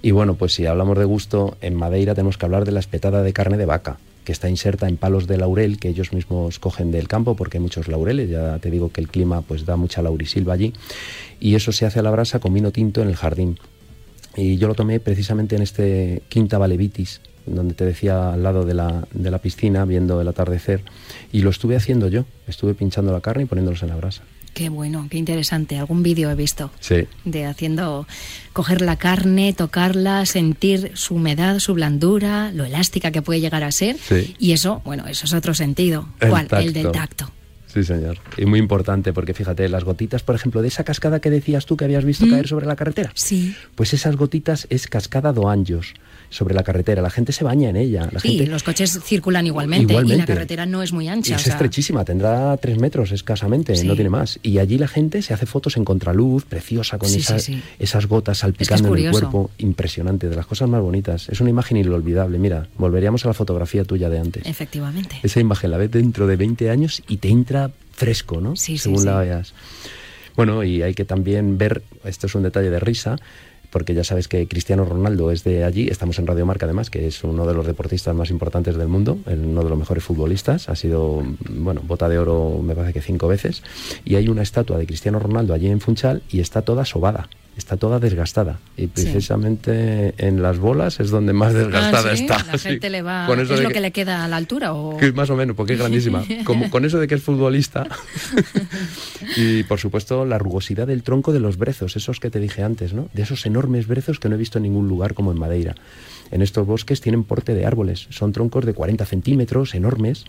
Y 0.00 0.12
bueno, 0.12 0.34
pues 0.34 0.54
si 0.54 0.64
hablamos 0.64 0.96
de 0.96 1.04
gusto, 1.04 1.56
en 1.60 1.74
Madeira 1.74 2.14
tenemos 2.14 2.38
que 2.38 2.46
hablar 2.46 2.64
de 2.64 2.70
la 2.70 2.78
espetada 2.78 3.22
de 3.24 3.32
carne 3.32 3.56
de 3.56 3.66
vaca 3.66 3.98
que 4.24 4.32
está 4.32 4.48
inserta 4.48 4.88
en 4.88 4.96
palos 4.96 5.26
de 5.26 5.38
laurel 5.38 5.78
que 5.78 5.88
ellos 5.88 6.12
mismos 6.12 6.58
cogen 6.58 6.90
del 6.90 7.06
campo 7.06 7.36
porque 7.36 7.58
hay 7.58 7.62
muchos 7.62 7.86
laureles, 7.86 8.28
ya 8.28 8.58
te 8.58 8.72
digo 8.72 8.90
que 8.90 9.00
el 9.00 9.08
clima 9.08 9.42
pues 9.42 9.64
da 9.64 9.76
mucha 9.76 10.02
laurisilva 10.02 10.52
allí 10.52 10.72
y 11.38 11.54
eso 11.54 11.70
se 11.70 11.86
hace 11.86 12.00
a 12.00 12.02
la 12.02 12.10
brasa 12.10 12.40
con 12.40 12.52
vino 12.52 12.72
tinto 12.72 13.02
en 13.02 13.08
el 13.08 13.16
jardín. 13.16 13.58
Y 14.36 14.56
yo 14.56 14.68
lo 14.68 14.74
tomé 14.74 14.98
precisamente 15.00 15.54
en 15.56 15.62
este 15.62 16.22
Quinta 16.28 16.58
Valevitis, 16.58 17.20
donde 17.46 17.74
te 17.74 17.84
decía 17.84 18.32
al 18.32 18.42
lado 18.42 18.64
de 18.64 18.74
la, 18.74 19.06
de 19.12 19.30
la 19.30 19.38
piscina 19.38 19.84
viendo 19.84 20.20
el 20.20 20.28
atardecer 20.28 20.82
y 21.32 21.40
lo 21.40 21.50
estuve 21.50 21.76
haciendo 21.76 22.08
yo, 22.08 22.24
estuve 22.46 22.74
pinchando 22.74 23.12
la 23.12 23.20
carne 23.20 23.44
y 23.44 23.46
poniéndolos 23.46 23.82
en 23.82 23.88
la 23.88 23.96
brasa. 23.96 24.22
Qué 24.56 24.70
bueno, 24.70 25.06
qué 25.10 25.18
interesante. 25.18 25.76
Algún 25.76 26.02
vídeo 26.02 26.30
he 26.30 26.34
visto 26.34 26.70
sí. 26.80 27.06
de 27.26 27.44
haciendo 27.44 28.06
coger 28.54 28.80
la 28.80 28.96
carne, 28.96 29.52
tocarla, 29.52 30.24
sentir 30.24 30.92
su 30.94 31.16
humedad, 31.16 31.58
su 31.58 31.74
blandura, 31.74 32.50
lo 32.52 32.64
elástica 32.64 33.10
que 33.10 33.20
puede 33.20 33.40
llegar 33.42 33.64
a 33.64 33.70
ser. 33.70 33.96
Y 34.38 34.52
eso, 34.52 34.80
bueno, 34.86 35.06
eso 35.08 35.26
es 35.26 35.34
otro 35.34 35.52
sentido. 35.52 36.08
¿Cuál? 36.26 36.48
El 36.52 36.72
del 36.72 36.90
tacto. 36.90 37.30
Sí, 37.66 37.84
señor. 37.84 38.16
Y 38.38 38.46
muy 38.46 38.58
importante, 38.58 39.12
porque 39.12 39.34
fíjate, 39.34 39.68
las 39.68 39.84
gotitas, 39.84 40.22
por 40.22 40.34
ejemplo, 40.34 40.62
de 40.62 40.68
esa 40.68 40.84
cascada 40.84 41.20
que 41.20 41.28
decías 41.28 41.66
tú 41.66 41.76
que 41.76 41.84
habías 41.84 42.06
visto 42.06 42.24
mm. 42.24 42.30
caer 42.30 42.48
sobre 42.48 42.64
la 42.64 42.76
carretera. 42.76 43.12
Sí. 43.14 43.54
Pues 43.74 43.92
esas 43.92 44.16
gotitas 44.16 44.66
es 44.70 44.86
cascada 44.86 45.34
do 45.34 45.50
Anjos 45.50 45.92
sobre 46.30 46.54
la 46.54 46.62
carretera. 46.62 47.02
La 47.02 47.10
gente 47.10 47.32
se 47.32 47.44
baña 47.44 47.70
en 47.70 47.76
ella. 47.76 48.08
La 48.12 48.20
sí, 48.20 48.44
los 48.46 48.62
coches 48.62 49.00
circulan 49.04 49.46
igualmente, 49.46 49.94
y 49.94 50.16
la 50.16 50.26
carretera 50.26 50.66
no 50.66 50.82
es 50.82 50.92
muy 50.92 51.08
ancha. 51.08 51.36
es 51.36 51.46
estrechísima, 51.46 52.04
tendrá 52.04 52.56
tres 52.56 52.78
metros 52.78 53.12
escasamente, 53.12 53.82
no 53.84 53.94
tiene 53.94 54.10
más. 54.10 54.38
Y 54.42 54.58
allí 54.58 54.78
la 54.78 54.88
gente 54.88 55.22
se 55.22 55.34
hace 55.34 55.46
fotos 55.46 55.76
en 55.76 55.84
contraluz, 55.84 56.44
preciosa, 56.44 56.98
con 56.98 57.12
esas, 57.12 57.50
esas 57.78 58.06
gotas 58.06 58.38
salpicando 58.38 58.94
en 58.96 59.06
el 59.06 59.10
cuerpo. 59.10 59.50
Impresionante, 59.58 60.28
de 60.28 60.36
las 60.36 60.46
cosas 60.46 60.68
más 60.68 60.80
bonitas. 60.80 61.28
Es 61.28 61.40
una 61.40 61.50
imagen 61.50 61.76
inolvidable. 61.76 62.38
Mira, 62.38 62.68
volveríamos 62.78 63.24
a 63.24 63.28
la 63.28 63.34
fotografía 63.34 63.84
tuya 63.84 64.08
de 64.08 64.18
antes. 64.18 64.46
Efectivamente. 64.46 65.16
Esa 65.22 65.40
imagen 65.40 65.70
la 65.70 65.78
ves 65.78 65.90
dentro 65.90 66.26
de 66.26 66.36
20 66.36 66.70
años 66.70 67.02
y 67.08 67.18
te 67.18 67.28
entra 67.28 67.70
fresco, 67.92 68.40
¿no? 68.40 68.56
Sí, 68.56 68.78
Según 68.78 69.04
la 69.04 69.18
veas. 69.18 69.54
Bueno, 70.36 70.62
y 70.62 70.82
hay 70.82 70.94
que 70.94 71.04
también 71.04 71.56
ver, 71.56 71.82
esto 72.04 72.26
es 72.26 72.34
un 72.34 72.42
detalle 72.42 72.68
de 72.68 72.78
risa, 72.78 73.16
porque 73.70 73.94
ya 73.94 74.04
sabes 74.04 74.28
que 74.28 74.46
Cristiano 74.48 74.84
Ronaldo 74.84 75.30
es 75.30 75.44
de 75.44 75.64
allí, 75.64 75.88
estamos 75.88 76.18
en 76.18 76.26
Radio 76.26 76.46
Marca 76.46 76.66
además, 76.66 76.90
que 76.90 77.06
es 77.06 77.24
uno 77.24 77.46
de 77.46 77.54
los 77.54 77.66
deportistas 77.66 78.14
más 78.14 78.30
importantes 78.30 78.76
del 78.76 78.88
mundo, 78.88 79.18
uno 79.26 79.62
de 79.62 79.68
los 79.70 79.78
mejores 79.78 80.04
futbolistas, 80.04 80.68
ha 80.68 80.76
sido, 80.76 81.22
bueno, 81.48 81.82
bota 81.84 82.08
de 82.08 82.18
oro 82.18 82.60
me 82.62 82.74
parece 82.74 82.92
que 82.92 83.02
cinco 83.02 83.28
veces, 83.28 83.62
y 84.04 84.16
hay 84.16 84.28
una 84.28 84.42
estatua 84.42 84.78
de 84.78 84.86
Cristiano 84.86 85.18
Ronaldo 85.18 85.54
allí 85.54 85.68
en 85.68 85.80
Funchal 85.80 86.22
y 86.30 86.40
está 86.40 86.62
toda 86.62 86.84
sobada 86.84 87.28
está 87.56 87.76
toda 87.76 87.98
desgastada 87.98 88.58
y 88.76 88.86
precisamente 88.86 90.14
en 90.18 90.42
las 90.42 90.58
bolas 90.58 91.00
es 91.00 91.10
donde 91.10 91.32
más 91.32 91.54
desgastada 91.54 92.12
Ah, 92.12 92.16
¿sí? 92.16 92.22
está. 92.24 92.44
La 92.44 92.58
sí. 92.58 92.68
gente 92.68 92.90
le 92.90 93.02
va... 93.02 93.26
Con 93.26 93.40
eso 93.40 93.54
¿Es 93.54 93.58
de 93.60 93.62
lo 93.64 93.68
que- 93.70 93.74
que 93.76 93.80
le 93.80 93.90
queda 93.92 94.24
a 94.24 94.28
la 94.28 94.36
altura 94.36 94.74
o...? 94.74 94.96
que 94.98 95.12
más 95.12 95.30
o 95.30 95.36
menos, 95.36 95.56
porque 95.56 95.72
es 95.72 95.78
grandísima. 95.80 96.22
Como, 96.44 96.70
con 96.70 96.84
eso 96.84 96.98
de 96.98 97.08
que 97.08 97.14
es 97.14 97.22
futbolista. 97.22 97.86
y 99.36 99.62
por 99.64 99.78
supuesto, 99.78 100.24
la 100.24 100.38
rugosidad 100.38 100.86
del 100.86 101.02
tronco 101.02 101.32
de 101.32 101.40
los 101.40 101.56
brezos, 101.56 101.96
esos 101.96 102.20
que 102.20 102.30
te 102.30 102.40
dije 102.40 102.62
antes, 102.62 102.92
¿no? 102.92 103.08
De 103.12 103.22
esos 103.22 103.46
enormes 103.46 103.86
brezos 103.86 104.18
que 104.20 104.28
no 104.28 104.34
he 104.34 104.38
visto 104.38 104.58
en 104.58 104.62
ningún 104.64 104.88
lugar 104.88 105.14
como 105.14 105.32
en 105.32 105.38
Madeira. 105.38 105.74
En 106.30 106.42
estos 106.42 106.66
bosques 106.66 107.00
tienen 107.00 107.24
porte 107.24 107.54
de 107.54 107.66
árboles, 107.66 108.06
son 108.10 108.32
troncos 108.32 108.64
de 108.66 108.74
40 108.74 109.04
centímetros, 109.06 109.74
enormes. 109.74 110.24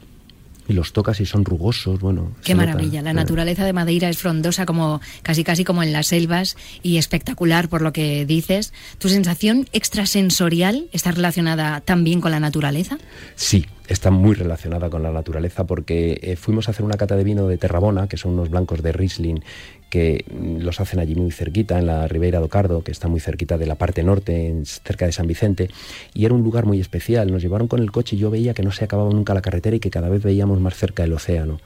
Y 0.70 0.74
los 0.74 0.91
tocas 0.93 1.20
y 1.22 1.26
son 1.26 1.45
rugosos, 1.45 1.99
bueno. 2.01 2.32
Qué 2.43 2.53
nota. 2.53 2.65
maravilla. 2.68 3.01
La 3.01 3.11
Eh, 3.11 3.13
naturaleza 3.13 3.63
de 3.65 3.72
Madeira 3.74 4.09
es 4.09 4.18
frondosa 4.18 4.65
como 4.65 4.99
casi 5.24 5.43
casi 5.43 5.63
como 5.63 5.82
en 5.84 5.93
las 5.93 6.07
selvas 6.07 6.57
y 6.84 6.97
espectacular 6.97 7.70
por 7.70 7.82
lo 7.82 7.93
que 7.93 8.26
dices. 8.26 8.74
¿Tu 8.97 9.07
sensación 9.09 9.68
extrasensorial 9.72 10.88
está 10.91 11.11
relacionada 11.11 11.82
también 11.82 12.22
con 12.22 12.32
la 12.32 12.39
naturaleza? 12.39 12.97
Sí, 13.36 13.65
está 13.88 14.11
muy 14.11 14.36
relacionada 14.36 14.89
con 14.89 15.03
la 15.03 15.11
naturaleza 15.11 15.65
porque 15.65 16.20
eh, 16.22 16.36
fuimos 16.36 16.68
a 16.68 16.72
hacer 16.72 16.84
una 16.86 16.97
cata 16.97 17.15
de 17.15 17.24
vino 17.24 17.47
de 17.47 17.57
Terrabona, 17.57 18.07
que 18.07 18.18
son 18.18 18.34
unos 18.34 18.49
blancos 18.49 18.82
de 18.84 18.91
Riesling 18.91 19.43
que 19.89 20.25
los 20.59 20.79
hacen 20.81 20.99
allí 20.99 21.15
muy 21.15 21.31
cerquita, 21.31 21.79
en 21.79 21.88
la 21.88 22.07
Ribeira 22.07 22.39
do 22.39 22.49
Cardo, 22.49 22.83
que 22.83 22.91
está 22.91 23.07
muy 23.07 23.19
cerquita 23.19 23.57
de 23.57 23.65
la 23.65 23.75
parte 23.75 24.03
norte, 24.03 24.53
cerca 24.65 25.05
de 25.05 25.11
San 25.11 25.27
Vicente, 25.27 25.69
y 26.13 26.25
era 26.25 26.33
un 26.33 26.43
lugar 26.43 26.65
muy 26.65 26.79
especial. 26.79 27.31
Nos 27.31 27.41
llevaron 27.41 27.67
con 27.67 27.79
el 27.79 27.91
coche 27.91 28.15
y 28.15 28.19
yo 28.19 28.29
veía 28.29 28.53
que 28.53 28.63
no 28.63 28.71
se 28.71 28.85
acababa 28.85 29.09
nunca 29.11 29.33
la 29.33 29.41
carretera 29.41 29.75
y 29.75 29.79
que 29.79 29.89
cada 29.89 30.09
vez 30.09 30.23
veíamos 30.23 30.59
más 30.59 30.75
cerca 30.75 31.03
el 31.03 31.13
océano. 31.13 31.59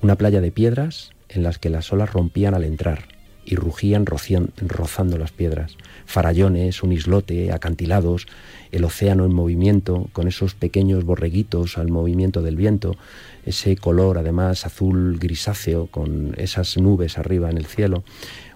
Una 0.00 0.16
playa 0.16 0.40
de 0.40 0.50
piedras 0.50 1.10
en 1.28 1.42
las 1.42 1.58
que 1.58 1.70
las 1.70 1.92
olas 1.92 2.12
rompían 2.12 2.54
al 2.54 2.64
entrar 2.64 3.04
y 3.44 3.56
rugían 3.56 4.06
rozando 4.06 5.18
las 5.18 5.32
piedras. 5.32 5.76
Farallones, 6.06 6.82
un 6.82 6.92
islote, 6.92 7.52
acantilados, 7.52 8.26
el 8.70 8.84
océano 8.84 9.24
en 9.24 9.34
movimiento, 9.34 10.08
con 10.12 10.28
esos 10.28 10.54
pequeños 10.54 11.04
borreguitos 11.04 11.76
al 11.76 11.88
movimiento 11.88 12.42
del 12.42 12.56
viento, 12.56 12.96
ese 13.44 13.76
color 13.76 14.18
además 14.18 14.66
azul 14.66 15.18
grisáceo 15.18 15.86
con 15.86 16.34
esas 16.36 16.76
nubes 16.76 17.18
arriba 17.18 17.50
en 17.50 17.58
el 17.58 17.66
cielo, 17.66 18.04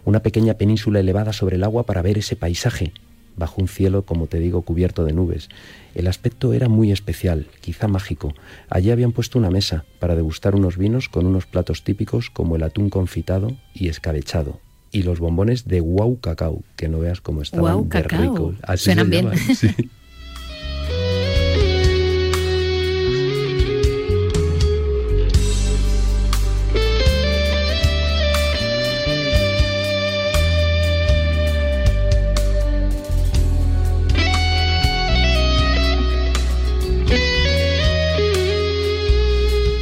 una 0.05 0.21
pequeña 0.21 0.55
península 0.55 1.01
elevada 1.01 1.33
sobre 1.33 1.57
el 1.57 1.65
agua 1.65 1.85
para 1.85 2.03
ver 2.03 2.19
ese 2.19 2.37
paisaje 2.37 2.93
bajo 3.37 3.61
un 3.61 3.69
cielo, 3.69 4.03
como 4.03 4.27
te 4.27 4.39
digo, 4.39 4.63
cubierto 4.63 5.05
de 5.05 5.13
nubes. 5.13 5.49
El 5.95 6.07
aspecto 6.07 6.53
era 6.53 6.69
muy 6.69 6.91
especial, 6.91 7.47
quizá 7.61 7.87
mágico. 7.87 8.35
Allí 8.69 8.91
habían 8.91 9.13
puesto 9.13 9.39
una 9.39 9.51
mesa 9.51 9.85
para 9.99 10.15
degustar 10.15 10.55
unos 10.55 10.77
vinos 10.77 11.09
con 11.09 11.27
unos 11.27 11.47
platos 11.47 11.85
típicos 11.85 12.31
como 12.31 12.57
el 12.57 12.63
atún 12.63 12.91
confitado 12.91 13.57
y 13.75 13.89
escabechado. 13.89 14.61
Y 14.91 15.03
los 15.03 15.21
bombones 15.21 15.67
de 15.67 15.81
guau 15.81 16.19
cacao, 16.21 16.63
que 16.77 16.89
no 16.89 16.99
veas 16.99 17.21
cómo 17.21 17.43
estaban 17.43 17.87
Guau 17.87 17.89
de 17.89 18.03
ricos. 18.03 18.57
Así 18.63 18.85
Suenan 18.85 19.07
se 19.07 19.11
bien. 19.11 19.37
sí. 19.55 19.91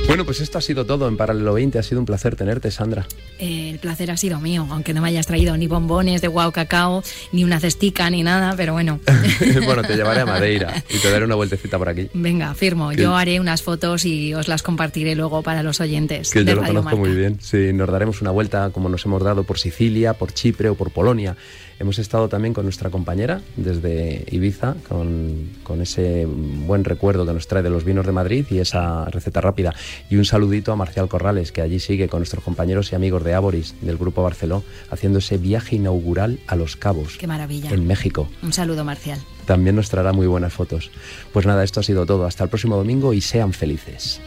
Bueno, 0.07 0.27
pues 0.27 0.41
esto 0.41 0.59
ha 0.59 0.61
sido 0.61 0.85
todo 0.85 1.09
en 1.09 1.17
Paralelo 1.17 1.55
20. 1.55 1.79
Ha 1.79 1.83
sido 1.83 1.99
un 1.99 2.07
placer 2.07 2.37
tenerte, 2.37 2.71
Sandra. 2.71 3.07
Eh, 3.39 3.71
el 3.71 3.79
placer 3.79 4.11
ha 4.11 4.17
sido 4.17 4.39
mío, 4.39 4.67
aunque 4.71 4.93
no 4.93 5.01
me 5.01 5.09
hayas 5.09 5.27
traído 5.27 5.57
ni 5.57 5.67
bombones 5.67 6.21
de 6.21 6.29
guau 6.29 6.53
cacao, 6.53 7.03
ni 7.33 7.43
una 7.43 7.59
cestica, 7.59 8.09
ni 8.11 8.23
nada, 8.23 8.55
pero 8.57 8.75
bueno. 8.75 9.01
bueno, 9.65 9.83
te 9.83 9.97
llevaré 9.97 10.21
a 10.21 10.27
Madeira 10.27 10.85
y 10.89 10.99
te 10.99 11.11
daré 11.11 11.25
una 11.25 11.35
vueltecita 11.35 11.79
por 11.79 11.89
aquí. 11.89 12.09
Venga, 12.15 12.55
firmo. 12.55 12.93
Yo 12.93 13.17
haré 13.17 13.41
unas 13.41 13.63
fotos 13.63 14.05
y 14.05 14.35
os 14.35 14.47
las 14.47 14.63
compartiré 14.63 15.17
luego 15.17 15.43
para 15.43 15.63
los 15.63 15.81
oyentes 15.81 16.31
Que 16.31 16.41
de 16.45 16.51
yo 16.53 16.57
lo 16.57 16.61
Radio 16.61 16.75
conozco 16.75 16.97
Marca. 16.97 17.09
muy 17.11 17.19
bien. 17.19 17.39
Sí, 17.41 17.73
nos 17.73 17.91
daremos 17.91 18.21
una 18.21 18.31
vuelta 18.31 18.71
como 18.71 18.89
nos 18.89 19.05
hemos 19.07 19.23
dado 19.23 19.43
por 19.45 19.59
Sicilia, 19.59 20.13
por 20.13 20.33
Chipre 20.33 20.69
o 20.69 20.75
por 20.75 20.91
Polonia. 20.93 21.35
Hemos 21.81 21.99
estado 21.99 22.29
también 22.29 22.55
con 22.55 22.64
nuestra 22.64 22.91
compañera 22.91 23.41
desde 23.57 24.25
Ibiza, 24.31 24.77
con, 24.89 25.51
con 25.64 25.83
ese 25.83 26.25
buen 26.27 26.85
recuerdo 26.85 27.27
que 27.27 27.33
nos 27.33 27.49
trae 27.49 27.62
de 27.62 27.70
los 27.70 27.85
vinos 27.85 28.07
de 28.07 28.12
Madrid 28.12 28.47
y 28.51 28.59
esa 28.59 29.05
receta 29.07 29.41
rápida. 29.41 29.75
Y 30.09 30.16
un 30.16 30.25
saludito 30.25 30.72
a 30.72 30.77
Marcial 30.77 31.09
Corrales, 31.09 31.53
que 31.53 31.62
allí 31.62 31.81
sigue 31.81 32.09
con 32.09 32.20
nuestros 32.20 32.45
compañeros 32.45 32.93
y 32.93 32.95
amigos 32.95 33.25
de 33.25 33.35
Aboris, 33.35 33.75
del 33.81 33.99
Grupo 33.99 34.22
Barceló, 34.22 34.62
haciendo 34.91 35.18
ese 35.18 35.37
viaje 35.37 35.77
inaugural 35.77 36.39
a 36.47 36.57
Los 36.57 36.77
Cabos, 36.77 37.16
Qué 37.18 37.27
maravilla. 37.27 37.70
en 37.70 37.87
México. 37.87 38.29
Un 38.43 38.53
saludo, 38.53 38.85
Marcial. 38.85 39.18
También 39.47 39.77
nos 39.77 39.91
traerá 39.91 40.12
muy 40.12 40.27
buenas 40.27 40.53
fotos. 40.53 40.91
Pues 41.33 41.45
nada, 41.45 41.64
esto 41.64 41.81
ha 41.81 41.83
sido 41.83 42.07
todo. 42.07 42.25
Hasta 42.25 42.45
el 42.45 42.51
próximo 42.51 42.77
domingo 42.77 43.12
y 43.12 43.20
sean 43.20 43.53
felices. 43.53 44.20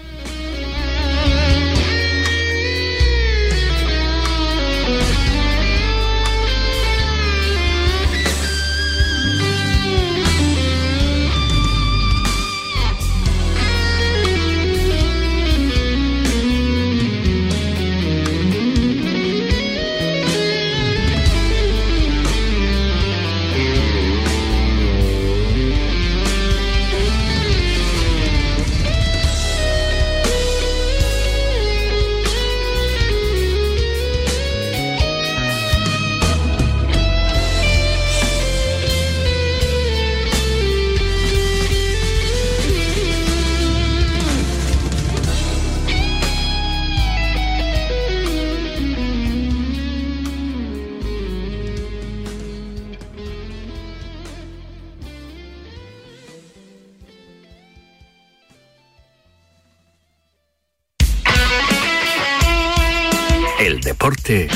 Deporte 64.28 64.48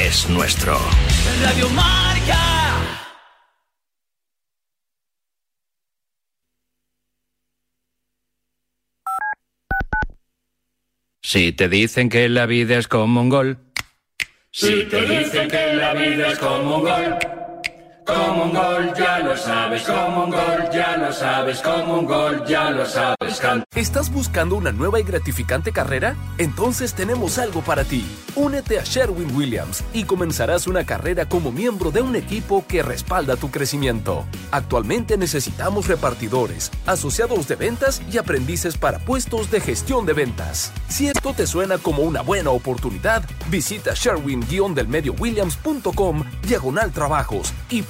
es 0.00 0.28
nuestro. 0.30 0.78
Radio 1.42 1.68
Marca. 1.70 2.38
Si 11.22 11.52
te 11.52 11.68
dicen 11.68 12.08
que 12.08 12.28
la 12.30 12.46
vida 12.46 12.78
es 12.78 12.88
como 12.88 13.20
un 13.20 13.28
gol. 13.28 13.58
Si 14.50 14.84
te 14.84 15.02
dicen 15.02 15.48
que 15.48 15.74
la 15.74 15.92
vida 15.92 16.28
es 16.28 16.38
como 16.38 16.76
un 16.76 16.82
gol, 16.82 17.18
como 18.06 18.44
un 18.44 18.52
gol, 18.52 18.92
ya 18.96 19.18
lo 19.20 19.36
sabes, 19.36 19.82
como 19.82 20.24
un 20.24 20.30
gol, 20.30 20.70
ya 20.72 20.96
lo 20.96 21.12
sabes, 21.12 21.60
como 21.60 21.98
un 21.98 22.06
gol, 22.06 22.42
ya 22.46 22.70
lo 22.70 22.86
sabes. 22.86 23.42
¿Estás 23.74 24.12
buscando 24.12 24.54
una 24.56 24.72
nueva 24.72 25.00
y 25.00 25.02
gratificante 25.02 25.72
carrera? 25.72 26.14
Entonces 26.38 26.94
tenemos 26.94 27.38
algo 27.38 27.60
para 27.62 27.84
ti. 27.84 28.04
Únete 28.34 28.78
a 28.78 28.84
Sherwin 28.84 29.34
Williams 29.34 29.82
y 29.92 30.04
comenzarás 30.04 30.66
una 30.66 30.84
carrera 30.84 31.28
como 31.28 31.52
miembro 31.52 31.90
de 31.90 32.00
un 32.02 32.16
equipo 32.16 32.64
que 32.66 32.82
respalda 32.82 33.36
tu 33.36 33.50
crecimiento. 33.50 34.24
Actualmente 34.50 35.16
necesitamos 35.16 35.88
repartidores, 35.88 36.70
asociados 36.86 37.48
de 37.48 37.56
ventas 37.56 38.02
y 38.10 38.18
aprendices 38.18 38.76
para 38.76 38.98
puestos 38.98 39.50
de 39.50 39.60
gestión 39.60 40.04
de 40.06 40.12
ventas. 40.14 40.72
Si 40.88 41.08
esto 41.08 41.32
te 41.34 41.46
suena 41.46 41.78
como 41.78 42.02
una 42.02 42.22
buena 42.22 42.50
oportunidad, 42.50 43.22
visita 43.50 43.92
sherwin-delmediowilliams.com 43.94 46.24
diagonal 46.42 46.92
trabajos 46.92 47.52
y 47.70 47.82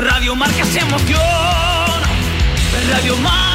Radio 0.00 0.34
Marca 0.34 0.62
es 0.62 0.76
emoción. 0.76 1.20
Radio 2.90 3.16
Marca. 3.16 3.51